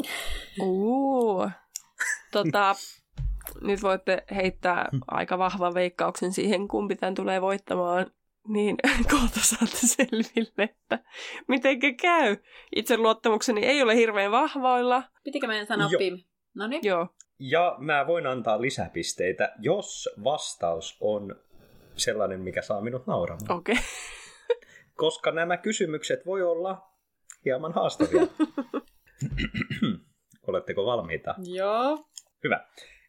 [0.60, 1.50] Uh.
[2.32, 2.74] Tota,
[3.60, 8.06] nyt voitte heittää aika vahvan veikkauksen siihen, kumpi tämän tulee voittamaan.
[8.48, 8.76] Niin
[9.12, 10.98] kohta saatte selville, että
[11.48, 12.36] mitenkä käy.
[12.76, 15.02] Itse luottamukseni ei ole hirveän vahvoilla.
[15.24, 15.98] Pitikö meidän sanoa Jo.
[15.98, 16.18] Pim?
[16.54, 16.80] No niin.
[16.84, 17.08] Joo.
[17.38, 21.36] Ja mä voin antaa lisäpisteitä, jos vastaus on
[21.96, 23.58] sellainen, mikä saa minut nauramaan.
[23.58, 23.72] Okei.
[23.72, 23.84] Okay.
[24.94, 26.95] Koska nämä kysymykset voi olla
[27.46, 28.22] hieman haastavia.
[30.48, 31.34] Oletteko valmiita?
[31.54, 32.08] Joo.
[32.44, 32.66] Hyvä.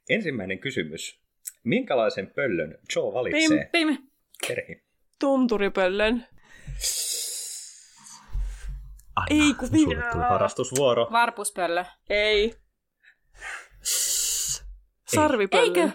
[0.10, 1.22] Ensimmäinen kysymys.
[1.64, 3.70] Minkälaisen pöllön Joe valitsee?
[3.72, 3.98] Pim, pim.
[4.48, 4.84] Terhi.
[5.20, 6.26] Tunturipöllön.
[9.16, 11.08] Anna, Ei, kun minä- tuli harrastuvuoro.
[11.12, 11.86] Varpuspöllö.
[12.10, 12.54] Ei.
[15.08, 15.68] Sarvipöllön.
[15.68, 15.90] Eikö?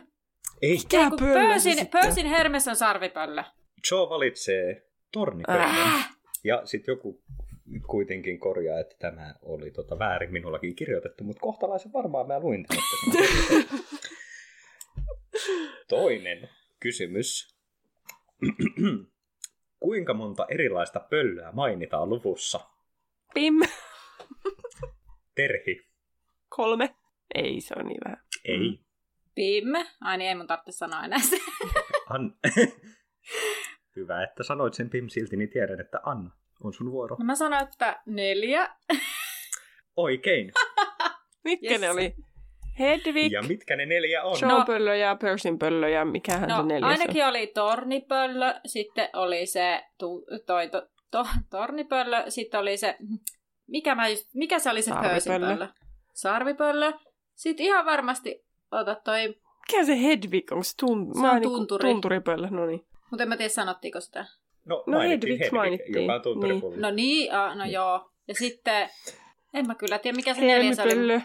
[0.62, 3.42] Ei, Mikä pöllö Pöysin, pöysin Hermes on sarvipöllö.
[3.90, 5.62] Joe valitsee tornipöllön.
[5.62, 6.10] Äh.
[6.44, 7.22] Ja sitten joku
[7.86, 12.84] kuitenkin korjaa, että tämä oli tota väärin minullakin kirjoitettu, mutta kohtalaisen varmaan mä luin tämän.
[15.88, 16.48] Toinen
[16.80, 17.56] kysymys.
[19.80, 22.60] Kuinka monta erilaista pöllöä mainitaan luvussa?
[23.34, 23.54] Pim.
[25.34, 25.88] Terhi.
[26.48, 26.94] Kolme.
[27.34, 28.24] Ei, se on niin vähän.
[28.44, 28.80] Ei.
[29.34, 29.68] Pim.
[30.00, 31.36] Ai niin, ei mun tarvitse sanoa enää se.
[32.14, 32.34] An...
[33.96, 37.16] Hyvä, että sanoit sen Pim silti, niin tiedän, että Anna on sun vuoro.
[37.18, 38.68] No mä sanoin, että neljä.
[39.96, 40.52] Oikein.
[41.44, 41.80] Mitkä Yes.
[41.80, 42.14] ne oli?
[42.78, 44.36] Hedvig, Ja mitkä ne neljä on?
[44.42, 49.46] Joe Pöllö ja Persin Pöllö ja mikähän No se neljäs ainakin oli tornipöllö, sitten oli
[49.46, 52.96] se tu, toi, to, to, tornipöllö, sitten oli se,
[53.66, 55.68] mikä, mä just, mikä se oli se pöysinpöllö?
[56.14, 56.92] Sarvipöllö.
[57.34, 59.34] Sitten ihan varmasti, ota toi, on?
[59.68, 60.64] Mikä se Hedvig on?
[60.64, 61.10] Se, tun...
[61.14, 61.90] Se mä on niinku tunturi.
[61.90, 62.86] Tunturipöllö, no niin.
[63.10, 64.26] mutta en mä tiedä sanottiinko sitä.
[64.64, 66.02] No, No, mainittiin Hedvig mainittiin.
[66.02, 66.76] joka on tunturipullo.
[66.76, 68.10] No niin, a, no joo.
[68.28, 68.88] Ja sitten,
[69.54, 71.20] en mä kyllä tiedä mikä se neljäs oli.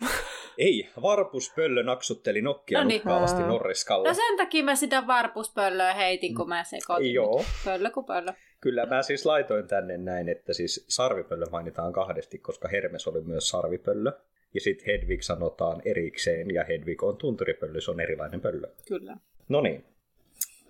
[0.58, 2.98] Ei, varpuspöllö naksutteli nokkia No niin.
[2.98, 3.48] nukkaavasti Aa.
[3.48, 4.08] Norriskalla.
[4.08, 7.14] No sen takia mä sitä varpuspöllöä heitin, kun mä sekoitin.
[7.14, 7.44] Joo.
[7.64, 8.32] Pöllö kuin pöllö.
[8.60, 13.48] Kyllä mä siis laitoin tänne näin, että siis sarvipöllö mainitaan kahdesti, koska Hermes oli myös
[13.48, 14.12] sarvipöllö.
[14.54, 18.68] Ja sitten Hedvig sanotaan erikseen, ja Hedvig on tunturipöllö, se on erilainen pöllö.
[18.88, 19.16] Kyllä.
[19.48, 19.84] No niin,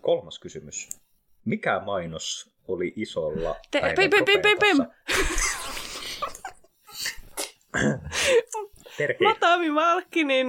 [0.00, 0.88] kolmas kysymys.
[1.44, 4.86] Mikä mainos oli isolla Te- päivän pim, pim, pim, pim?
[8.96, 9.24] Terhi.
[9.24, 10.48] Matami Malkkinin,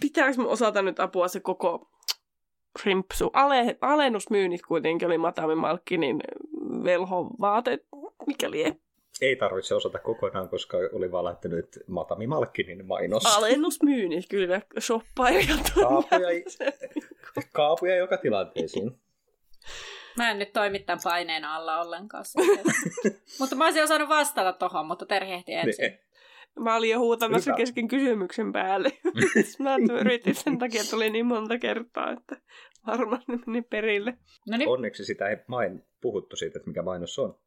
[0.00, 1.90] pitääkö mä osata nyt apua se koko
[2.84, 3.30] rimpsu?
[3.32, 6.20] Ale, alennusmyynnit kuitenkin oli Matami Malkkinin
[6.84, 7.78] velhovaate,
[8.26, 8.76] mikä lie.
[9.20, 13.36] Ei tarvitse osata kokonaan, koska oli vaan lähtenyt Matami Malkkinin mainos.
[13.36, 14.60] Alennusmyynnit, kyllä.
[14.80, 16.28] Shoppailijat on Kaapuja,
[17.52, 19.03] kaapuja joka tilanteisiin.
[20.16, 22.24] Mä en nyt toimi tämän paineen alla ollenkaan.
[23.40, 25.82] mutta mä olisin osannut vastata tohon, mutta Terhi ehti ensin.
[25.82, 26.00] Niin,
[26.60, 27.56] Mä olin jo huutamassa Hyvä.
[27.56, 28.88] kesken kysymyksen päälle.
[29.58, 32.36] mä yritin sen takia, että tuli niin monta kertaa, että
[32.86, 34.18] varmaan ne meni perille.
[34.50, 37.38] No niin, Onneksi sitä ei main puhuttu siitä, että mikä mainos on.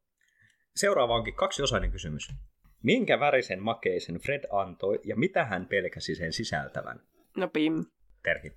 [0.76, 2.28] Seuraava onkin kaksiosainen kysymys.
[2.82, 7.00] Minkä värisen makeisen Fred antoi ja mitä hän pelkäsi sen sisältävän?
[7.36, 7.84] No pim.
[8.22, 8.52] Terhi.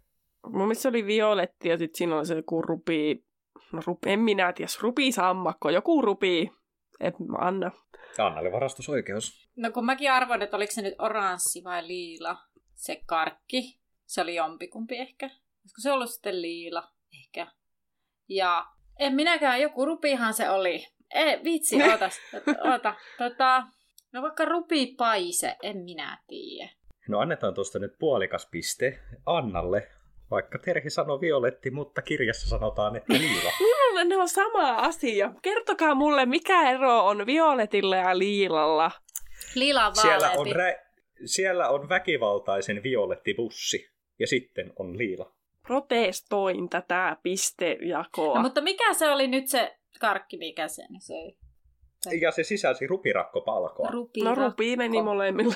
[0.48, 3.26] Mun mielestä se oli violetti ja sitten siinä oli se joku rupi,
[3.86, 6.52] rupi, en minä tiedä, rupi sammakko, joku rupi.
[7.00, 7.72] Et mä anna.
[8.18, 9.50] Annalle varastusoikeus.
[9.56, 12.38] no kun mäkin arvoin, että oliko se nyt oranssi vai liila,
[12.76, 13.80] se karkki.
[14.06, 15.26] Se oli jompikumpi ehkä.
[15.26, 16.84] Olisiko se ollut sitten liila
[17.22, 17.48] ehkä.
[18.30, 18.66] Ja
[19.00, 20.88] en minäkään, joku rupihan se oli.
[21.14, 22.20] Ei, vitsi, ootas.
[22.72, 23.64] Oota, tota,
[24.14, 26.72] no vaikka rupipaise, en minä tiedä.
[27.08, 29.92] No annetaan tuosta nyt puolikas piste Annalle,
[30.32, 33.52] vaikka Terhi sanoi violetti, mutta kirjassa sanotaan, että liila.
[33.92, 35.34] Mulla ne on sama asia.
[35.42, 38.92] Kertokaa mulle, mikä ero on violetilla ja liilalla.
[39.56, 40.86] Lila Siellä on, rä-
[41.26, 45.32] siellä on väkivaltaisen violettibussi ja sitten on liila.
[45.68, 48.36] Protestoin tätä pistejakoa.
[48.36, 51.38] No, mutta mikä se oli nyt se karkki, mikä sen söi?
[52.22, 53.92] Ja se sisälsi rupirakkopalkoa.
[53.92, 54.22] Rupi.
[54.24, 55.56] no rupi meni molemmilla.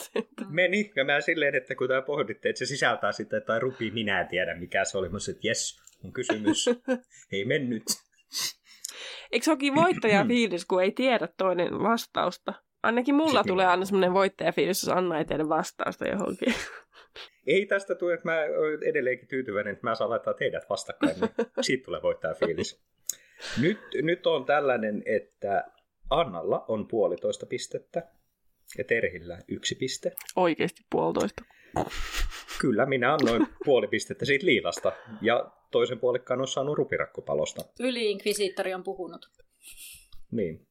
[0.50, 4.20] Meni, ja mä silleen, että kun tää pohditte, että se sisältää sitten, tai rupi, minä
[4.20, 6.66] en tiedä mikä se oli, mutta että jes, on kysymys.
[7.32, 7.82] Ei mennyt.
[9.32, 12.54] Eikö se olekin voittajafiilis, kun ei tiedä toinen vastausta?
[12.82, 16.54] Ainakin mulla Sitten tulee aina semmoinen voittajafiilis, jos Anna ei tiedä vastausta johonkin.
[17.46, 21.30] Ei tästä tule, että mä oon edelleenkin tyytyväinen, että mä saan laittaa teidät vastakkain, niin
[21.60, 22.82] siitä tulee voittaa fiilis.
[23.60, 25.64] Nyt, nyt on tällainen, että
[26.20, 28.08] Annalla on puolitoista pistettä
[28.78, 30.12] ja Terhillä yksi piste.
[30.36, 31.44] Oikeasti puolitoista.
[32.60, 37.62] Kyllä, minä annoin puoli pistettä siitä liilasta ja toisen puolikkaan on saanut rupirakkopalosta.
[37.80, 39.30] Yli-inkvisiittori on puhunut.
[40.30, 40.66] Niin.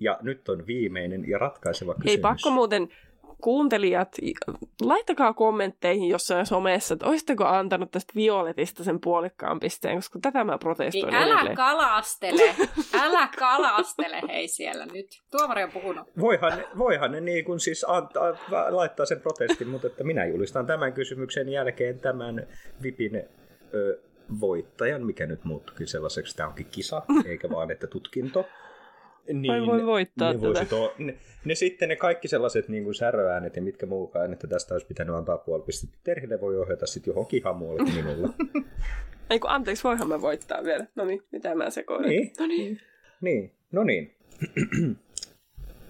[0.00, 2.10] Ja nyt on viimeinen ja ratkaiseva kysymys.
[2.10, 2.88] Ei pakko muuten,
[3.40, 4.16] kuuntelijat,
[4.82, 10.52] laittakaa kommentteihin jossain somessa, että olisitteko antanut tästä Violetista sen puolikkaan pisteen, koska tätä mä
[10.52, 11.56] Niin protestoin älä edelleen.
[11.56, 12.54] kalastele.
[13.02, 15.06] älä kalastele hei siellä nyt.
[15.30, 16.06] Tuomari on puhunut.
[16.20, 18.32] Voihan, voihan ne niin kuin siis antaa,
[18.70, 22.46] laittaa sen protestin, mutta että minä julistan tämän kysymyksen jälkeen tämän
[22.82, 23.16] VIPin
[23.74, 24.00] ö,
[24.40, 28.46] voittajan, mikä nyt muuttukin sellaiseksi, tämä onkin kisa, eikä vaan että tutkinto.
[29.32, 30.64] Niin Ai voi voittaa ne, tätä.
[30.64, 34.74] tuo, ne, ne, sitten ne kaikki sellaiset niin kuin säröäänet ja mitkä muukaan, että tästä
[34.74, 35.98] olisi pitänyt antaa puoli pistettä.
[36.04, 38.28] Terhille voi ohjata sitten johonkin ihan muualle kuin minulle.
[39.30, 40.86] Ei kun anteeksi, voihan mä voittaa vielä.
[40.94, 42.08] No niin, mitä mä sekoilen.
[42.08, 42.32] Niin.
[42.38, 42.80] No niin.
[43.20, 44.16] niin, no niin.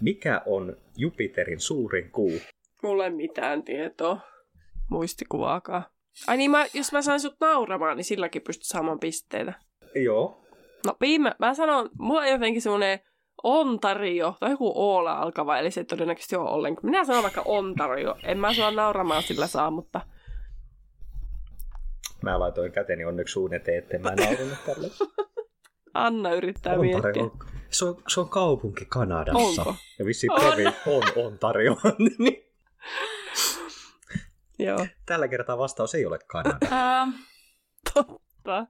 [0.00, 2.32] Mikä on Jupiterin suurin kuu?
[2.82, 4.20] Mulla ei mitään tietoa.
[4.90, 5.82] Muistikuvaakaan.
[6.26, 9.52] Ai niin, mä, jos mä sain sut nauramaan, niin silläkin pystyt saamaan pisteitä.
[9.94, 10.46] Joo,
[10.86, 12.98] No viime, mä sanon, mulla on jotenkin semmonen
[13.42, 16.86] Ontario, tai joku Oola alkava, eli se ei todennäköisesti ole ollenkaan.
[16.86, 18.16] Minä sanon vaikka Ontario.
[18.22, 20.00] En mä sua nauramaan sillä saa, mutta
[22.22, 24.90] Mä laitoin käteni onneksi suun eteen, ettei mä naurunut tälle.
[25.94, 27.22] Anna yrittää miettiä.
[27.70, 29.62] Se on, se on kaupunki Kanadassa.
[29.62, 29.74] Onko?
[29.98, 30.40] Ja vissiin On.
[30.40, 31.76] provi on Ontario.
[32.18, 32.46] Niin
[34.58, 36.58] Joo, Tällä kertaa vastaus ei ole Kanada.
[36.72, 37.10] Ähm,
[37.94, 38.66] totta.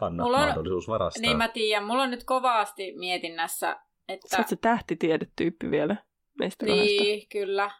[0.00, 1.20] Anna Mulla on- mahdollisuus varastaa.
[1.22, 4.36] niin mä tiedän, mulla on nyt kovasti mietinnässä, Sä että...
[4.38, 5.96] oot se tähtitiedetyyppi vielä
[6.38, 7.02] meistä kahdesta.
[7.02, 7.70] Niin, kyllä.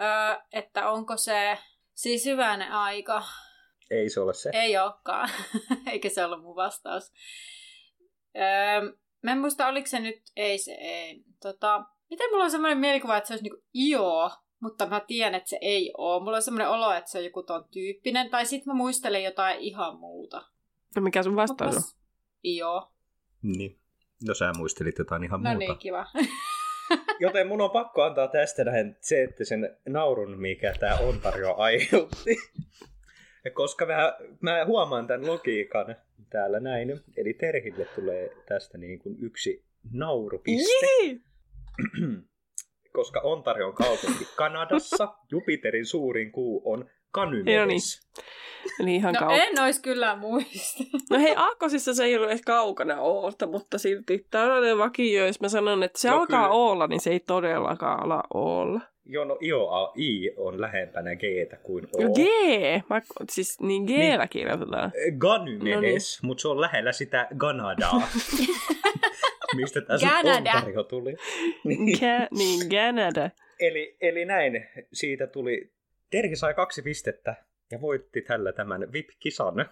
[0.00, 1.58] Öö, että onko se
[1.94, 3.22] siis hyvänen aika?
[3.90, 4.50] Ei se ole se.
[4.52, 5.28] Ei olekaan,
[5.92, 7.12] eikä se ollut mun vastaus.
[8.36, 8.92] Öö,
[9.22, 11.24] mä en muista, oliko se nyt, ei se ei.
[11.42, 14.30] Tota, miten mulla on semmoinen mielikuva, että se olisi niinku Io,
[14.60, 16.22] mutta mä tiedän, että se ei ole.
[16.24, 19.58] Mulla on semmoinen olo, että se on joku ton tyyppinen, tai sitten mä muistelen jotain
[19.60, 20.42] ihan muuta.
[20.96, 21.82] No mikä sun vastaus on?
[22.44, 22.92] Io.
[23.42, 23.78] Niin.
[24.26, 25.58] No sä muistelit jotain ihan No muuta.
[25.58, 26.06] niin, kiva.
[27.20, 32.36] Joten mun on pakko antaa tästä näin se, että sen naurun, mikä tämä Ontario aiheutti.
[33.44, 35.96] Ja koska mä, mä huomaan tämän logiikan
[36.30, 40.86] täällä näin, eli Terhille tulee tästä niin kuin yksi naurupiste.
[41.02, 41.16] Jee!
[42.92, 47.44] koska Ontario on kaupunki Kanadassa, Jupiterin suurin kuu on Joo niin.
[47.44, 48.00] Ganymedes.
[48.80, 49.30] Eli ihan No kau...
[49.30, 50.84] en ois kyllä muista.
[51.10, 55.48] No hei, Aakkosissa se ei ollut edes kaukana Oolta, mutta silti tällainen vakio, jos mä
[55.48, 56.54] sanon, että se No alkaa kyllä.
[56.54, 58.80] olla, niin se ei todellakaan ala olla.
[59.10, 61.22] Joo, no Io, A, I on lähempänä G
[61.62, 62.02] kuin O.
[62.02, 62.18] No G!
[62.90, 64.92] Mä, siis niin G-llä kirjoitetaan.
[65.18, 68.08] Ganymedes, mutta se on lähellä sitä Ganadaa.
[69.56, 70.52] Mistä Kanada.
[70.54, 71.16] Ontario tuli?
[71.64, 71.98] Niin.
[72.00, 73.30] Kä, niin, Canada.
[73.60, 75.72] eli, eli näin, siitä tuli,
[76.10, 77.34] Terhi sai kaksi pistettä
[77.70, 79.70] ja voitti tällä tämän VIP-kisan.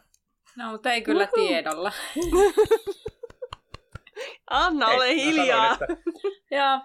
[0.56, 1.46] No, mutta ei kyllä Uhu.
[1.46, 1.92] tiedolla.
[4.50, 5.76] Anna, Ei, ole hiljaa.
[5.76, 6.10] Sanoin, että,
[6.56, 6.80] Joo.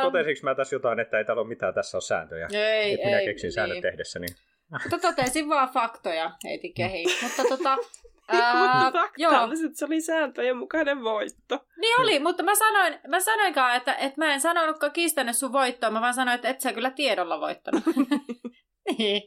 [0.02, 2.48] totesinko mä tässä jotain, että ei täällä ole mitään, tässä on sääntöjä.
[2.52, 3.82] Ei, että minä ei, keksin säännöt niin.
[3.82, 4.26] tehdessäni.
[4.70, 7.08] Mutta totesin vaan faktoja, heitin kehiin.
[7.22, 7.76] Mutta tota,
[8.32, 11.66] Mutta ää, joo, faktaaliset, se oli sääntöjen mukainen voitto.
[11.80, 15.90] niin oli, mutta mä sanoin, mä sanoinkaan, että, että mä en sanonutkaan kiistänyt sun voittoa,
[15.90, 17.82] mä vaan sanoin, että et sä kyllä tiedolla voittanut.
[18.98, 19.22] niin.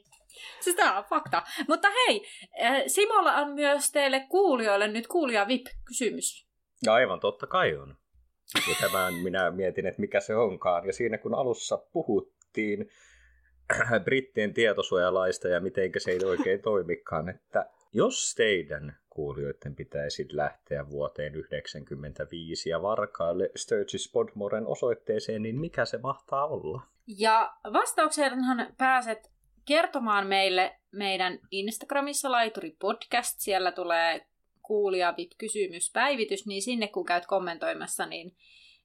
[0.59, 1.43] Siis tää on fakta.
[1.67, 2.25] Mutta hei,
[2.63, 6.47] äh, Simolla on myös teille kuulijoille nyt kuulija VIP-kysymys.
[6.85, 7.95] Ja aivan totta kai on.
[8.69, 10.85] Ja tämän minä mietin, että mikä se onkaan.
[10.87, 12.89] Ja siinä kun alussa puhuttiin
[14.05, 21.33] brittien tietosuojalaista ja miten se ei oikein toimikaan, että jos teidän kuulijoiden pitäisi lähteä vuoteen
[21.33, 26.81] 1995 ja varkaille Sturgis Podmoren osoitteeseen, niin mikä se mahtaa olla?
[27.07, 29.31] Ja vastaukseenhan pääset
[29.65, 33.39] kertomaan meille meidän Instagramissa Laituri Podcast.
[33.39, 34.25] Siellä tulee
[34.61, 38.35] kuulija kysymyspäivitys, niin sinne kun käyt kommentoimassa, niin,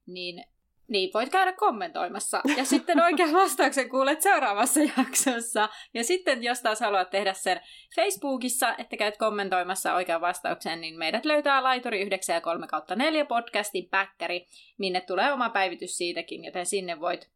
[0.06, 0.44] niin
[0.88, 2.40] niin, voit käydä kommentoimassa.
[2.56, 5.68] Ja sitten oikean vastauksen kuulet seuraavassa jaksossa.
[5.94, 7.60] Ja sitten jos taas haluat tehdä sen
[7.94, 13.24] Facebookissa, että käyt kommentoimassa oikean vastauksen, niin meidät löytää Laituri 9 ja 3 kautta 4
[13.24, 14.46] podcastin päkkäri,
[14.78, 17.30] minne tulee oma päivitys siitäkin, joten sinne voit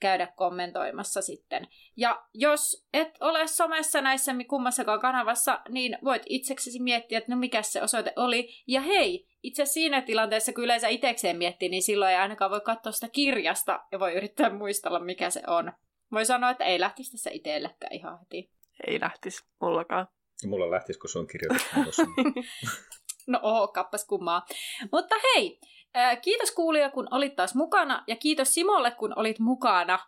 [0.00, 1.68] käydä kommentoimassa sitten.
[1.96, 7.62] Ja jos et ole somessa näissä kummassakaan kanavassa, niin voit itseksesi miettiä, että no mikä
[7.62, 8.48] se osoite oli.
[8.66, 12.92] Ja hei, itse siinä tilanteessa, kun yleensä itsekseen miettii, niin silloin ei ainakaan voi katsoa
[12.92, 15.72] sitä kirjasta ja voi yrittää muistella, mikä se on.
[16.12, 18.50] Voi sanoa, että ei lähtisi tässä itsellekään ihan heti.
[18.86, 20.08] Ei lähtisi, mullakaan.
[20.46, 21.76] Mulla lähtisi, kun se on kirjoitettu
[23.26, 24.46] No oo, kappas kummaa.
[24.92, 25.60] Mutta hei,
[26.22, 29.98] kiitos kuulija, kun olit taas mukana, ja kiitos Simolle, kun olit mukana.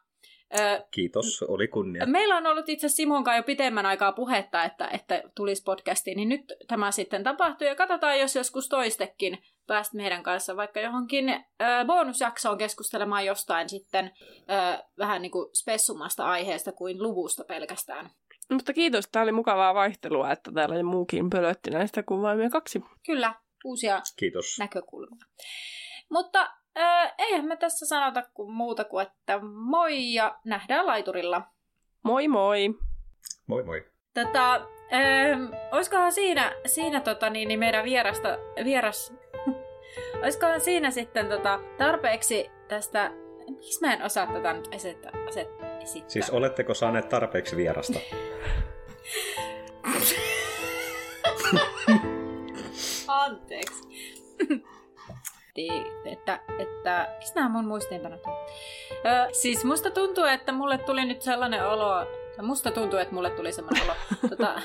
[0.91, 2.07] Kiitos, oli kunnia.
[2.07, 6.29] Meillä on ollut itse Simon kanssa jo pitemmän aikaa puhetta, että, että tulisi podcastiin, niin
[6.29, 7.67] nyt tämä sitten tapahtuu.
[7.67, 14.11] Ja katsotaan, jos joskus toistekin päästä meidän kanssa vaikka johonkin äh, bonusjaksoon keskustelemaan jostain sitten
[14.51, 18.11] äh, vähän niin kuin spessumasta aiheesta kuin luvusta pelkästään.
[18.53, 22.83] Mutta kiitos, tämä oli mukavaa vaihtelua, että täällä muukin pölötti näistä kuin vain me kaksi.
[23.07, 23.35] Kyllä,
[23.65, 24.57] uusia kiitos.
[24.59, 25.27] näkökulmia.
[26.11, 31.43] Mutta äh, eihän me tässä sanota kuin muuta kuin, että moi ja nähdään laiturilla.
[32.03, 32.69] Moi moi!
[33.47, 33.87] Moi moi!
[34.15, 34.61] Tota, äh,
[35.73, 38.29] olisikohan siinä, siinä tota, niin, niin meidän vierasta,
[38.65, 39.15] vieras...
[40.23, 43.11] olisikohan siinä sitten tota, tarpeeksi tästä...
[43.49, 45.13] Miksi mä en osaa tätä nyt esittää?
[45.29, 45.81] esittää?
[46.09, 47.99] Siis oletteko saaneet tarpeeksi vierasta?
[53.09, 53.89] Anteeksi
[55.59, 61.23] miettii, että, että miksi nämä mun muistiinpanot Öö, siis musta tuntuu, että mulle tuli nyt
[61.23, 62.07] sellainen olo,
[62.43, 63.95] musta tuntuu, että mulle tuli sellainen olo.
[64.31, 64.61] tota,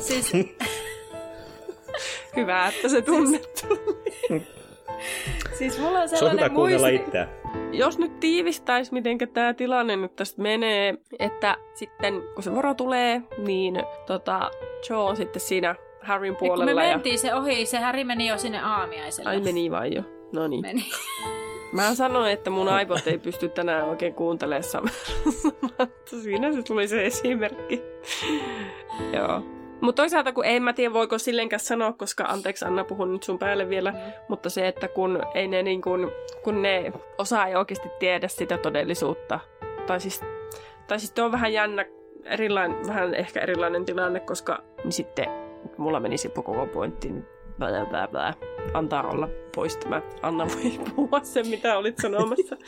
[0.00, 0.32] siis...
[2.36, 3.66] Hyvä, että se tunnettu.
[5.58, 6.94] siis mulla on sellainen se on hyvä muisti...
[6.94, 7.28] itseä.
[7.72, 13.22] Jos nyt tiivistäisi, miten tämä tilanne nyt tästä menee, että sitten kun se voro tulee,
[13.38, 14.50] niin tota,
[14.90, 15.74] Joe on sitten siinä
[16.04, 16.64] Harryn puolella.
[16.64, 17.18] Ja kun me mentiin ja...
[17.18, 19.30] se ohi, se Harry meni jo sinne aamiaiselle.
[19.30, 20.02] Ai meni vai jo?
[20.32, 20.62] No niin.
[20.62, 20.84] Meni.
[21.72, 24.90] Mä sanoin, että mun aivot ei pysty tänään oikein kuuntelemaan
[26.22, 27.82] Siinä se tuli se esimerkki.
[29.12, 29.42] Joo.
[29.80, 33.38] Mutta toisaalta, kun en mä tiedä, voiko sillenkään sanoa, koska anteeksi Anna, puhun nyt sun
[33.38, 33.98] päälle vielä, mm.
[34.28, 36.12] mutta se, että kun, ei ne, niin kun,
[36.42, 39.40] kun ne osaa ei oikeasti tiedä sitä todellisuutta,
[39.86, 40.20] tai siis,
[40.86, 41.84] tai siis on vähän jännä,
[42.24, 45.26] erilainen, vähän ehkä erilainen tilanne, koska niin sitten
[45.78, 47.26] mulla meni se koko pointti, niin
[47.58, 48.34] blää, blää, blää.
[48.74, 50.02] antaa olla pois tämä.
[50.22, 52.56] Anna voi puhua sen, mitä olit sanomassa.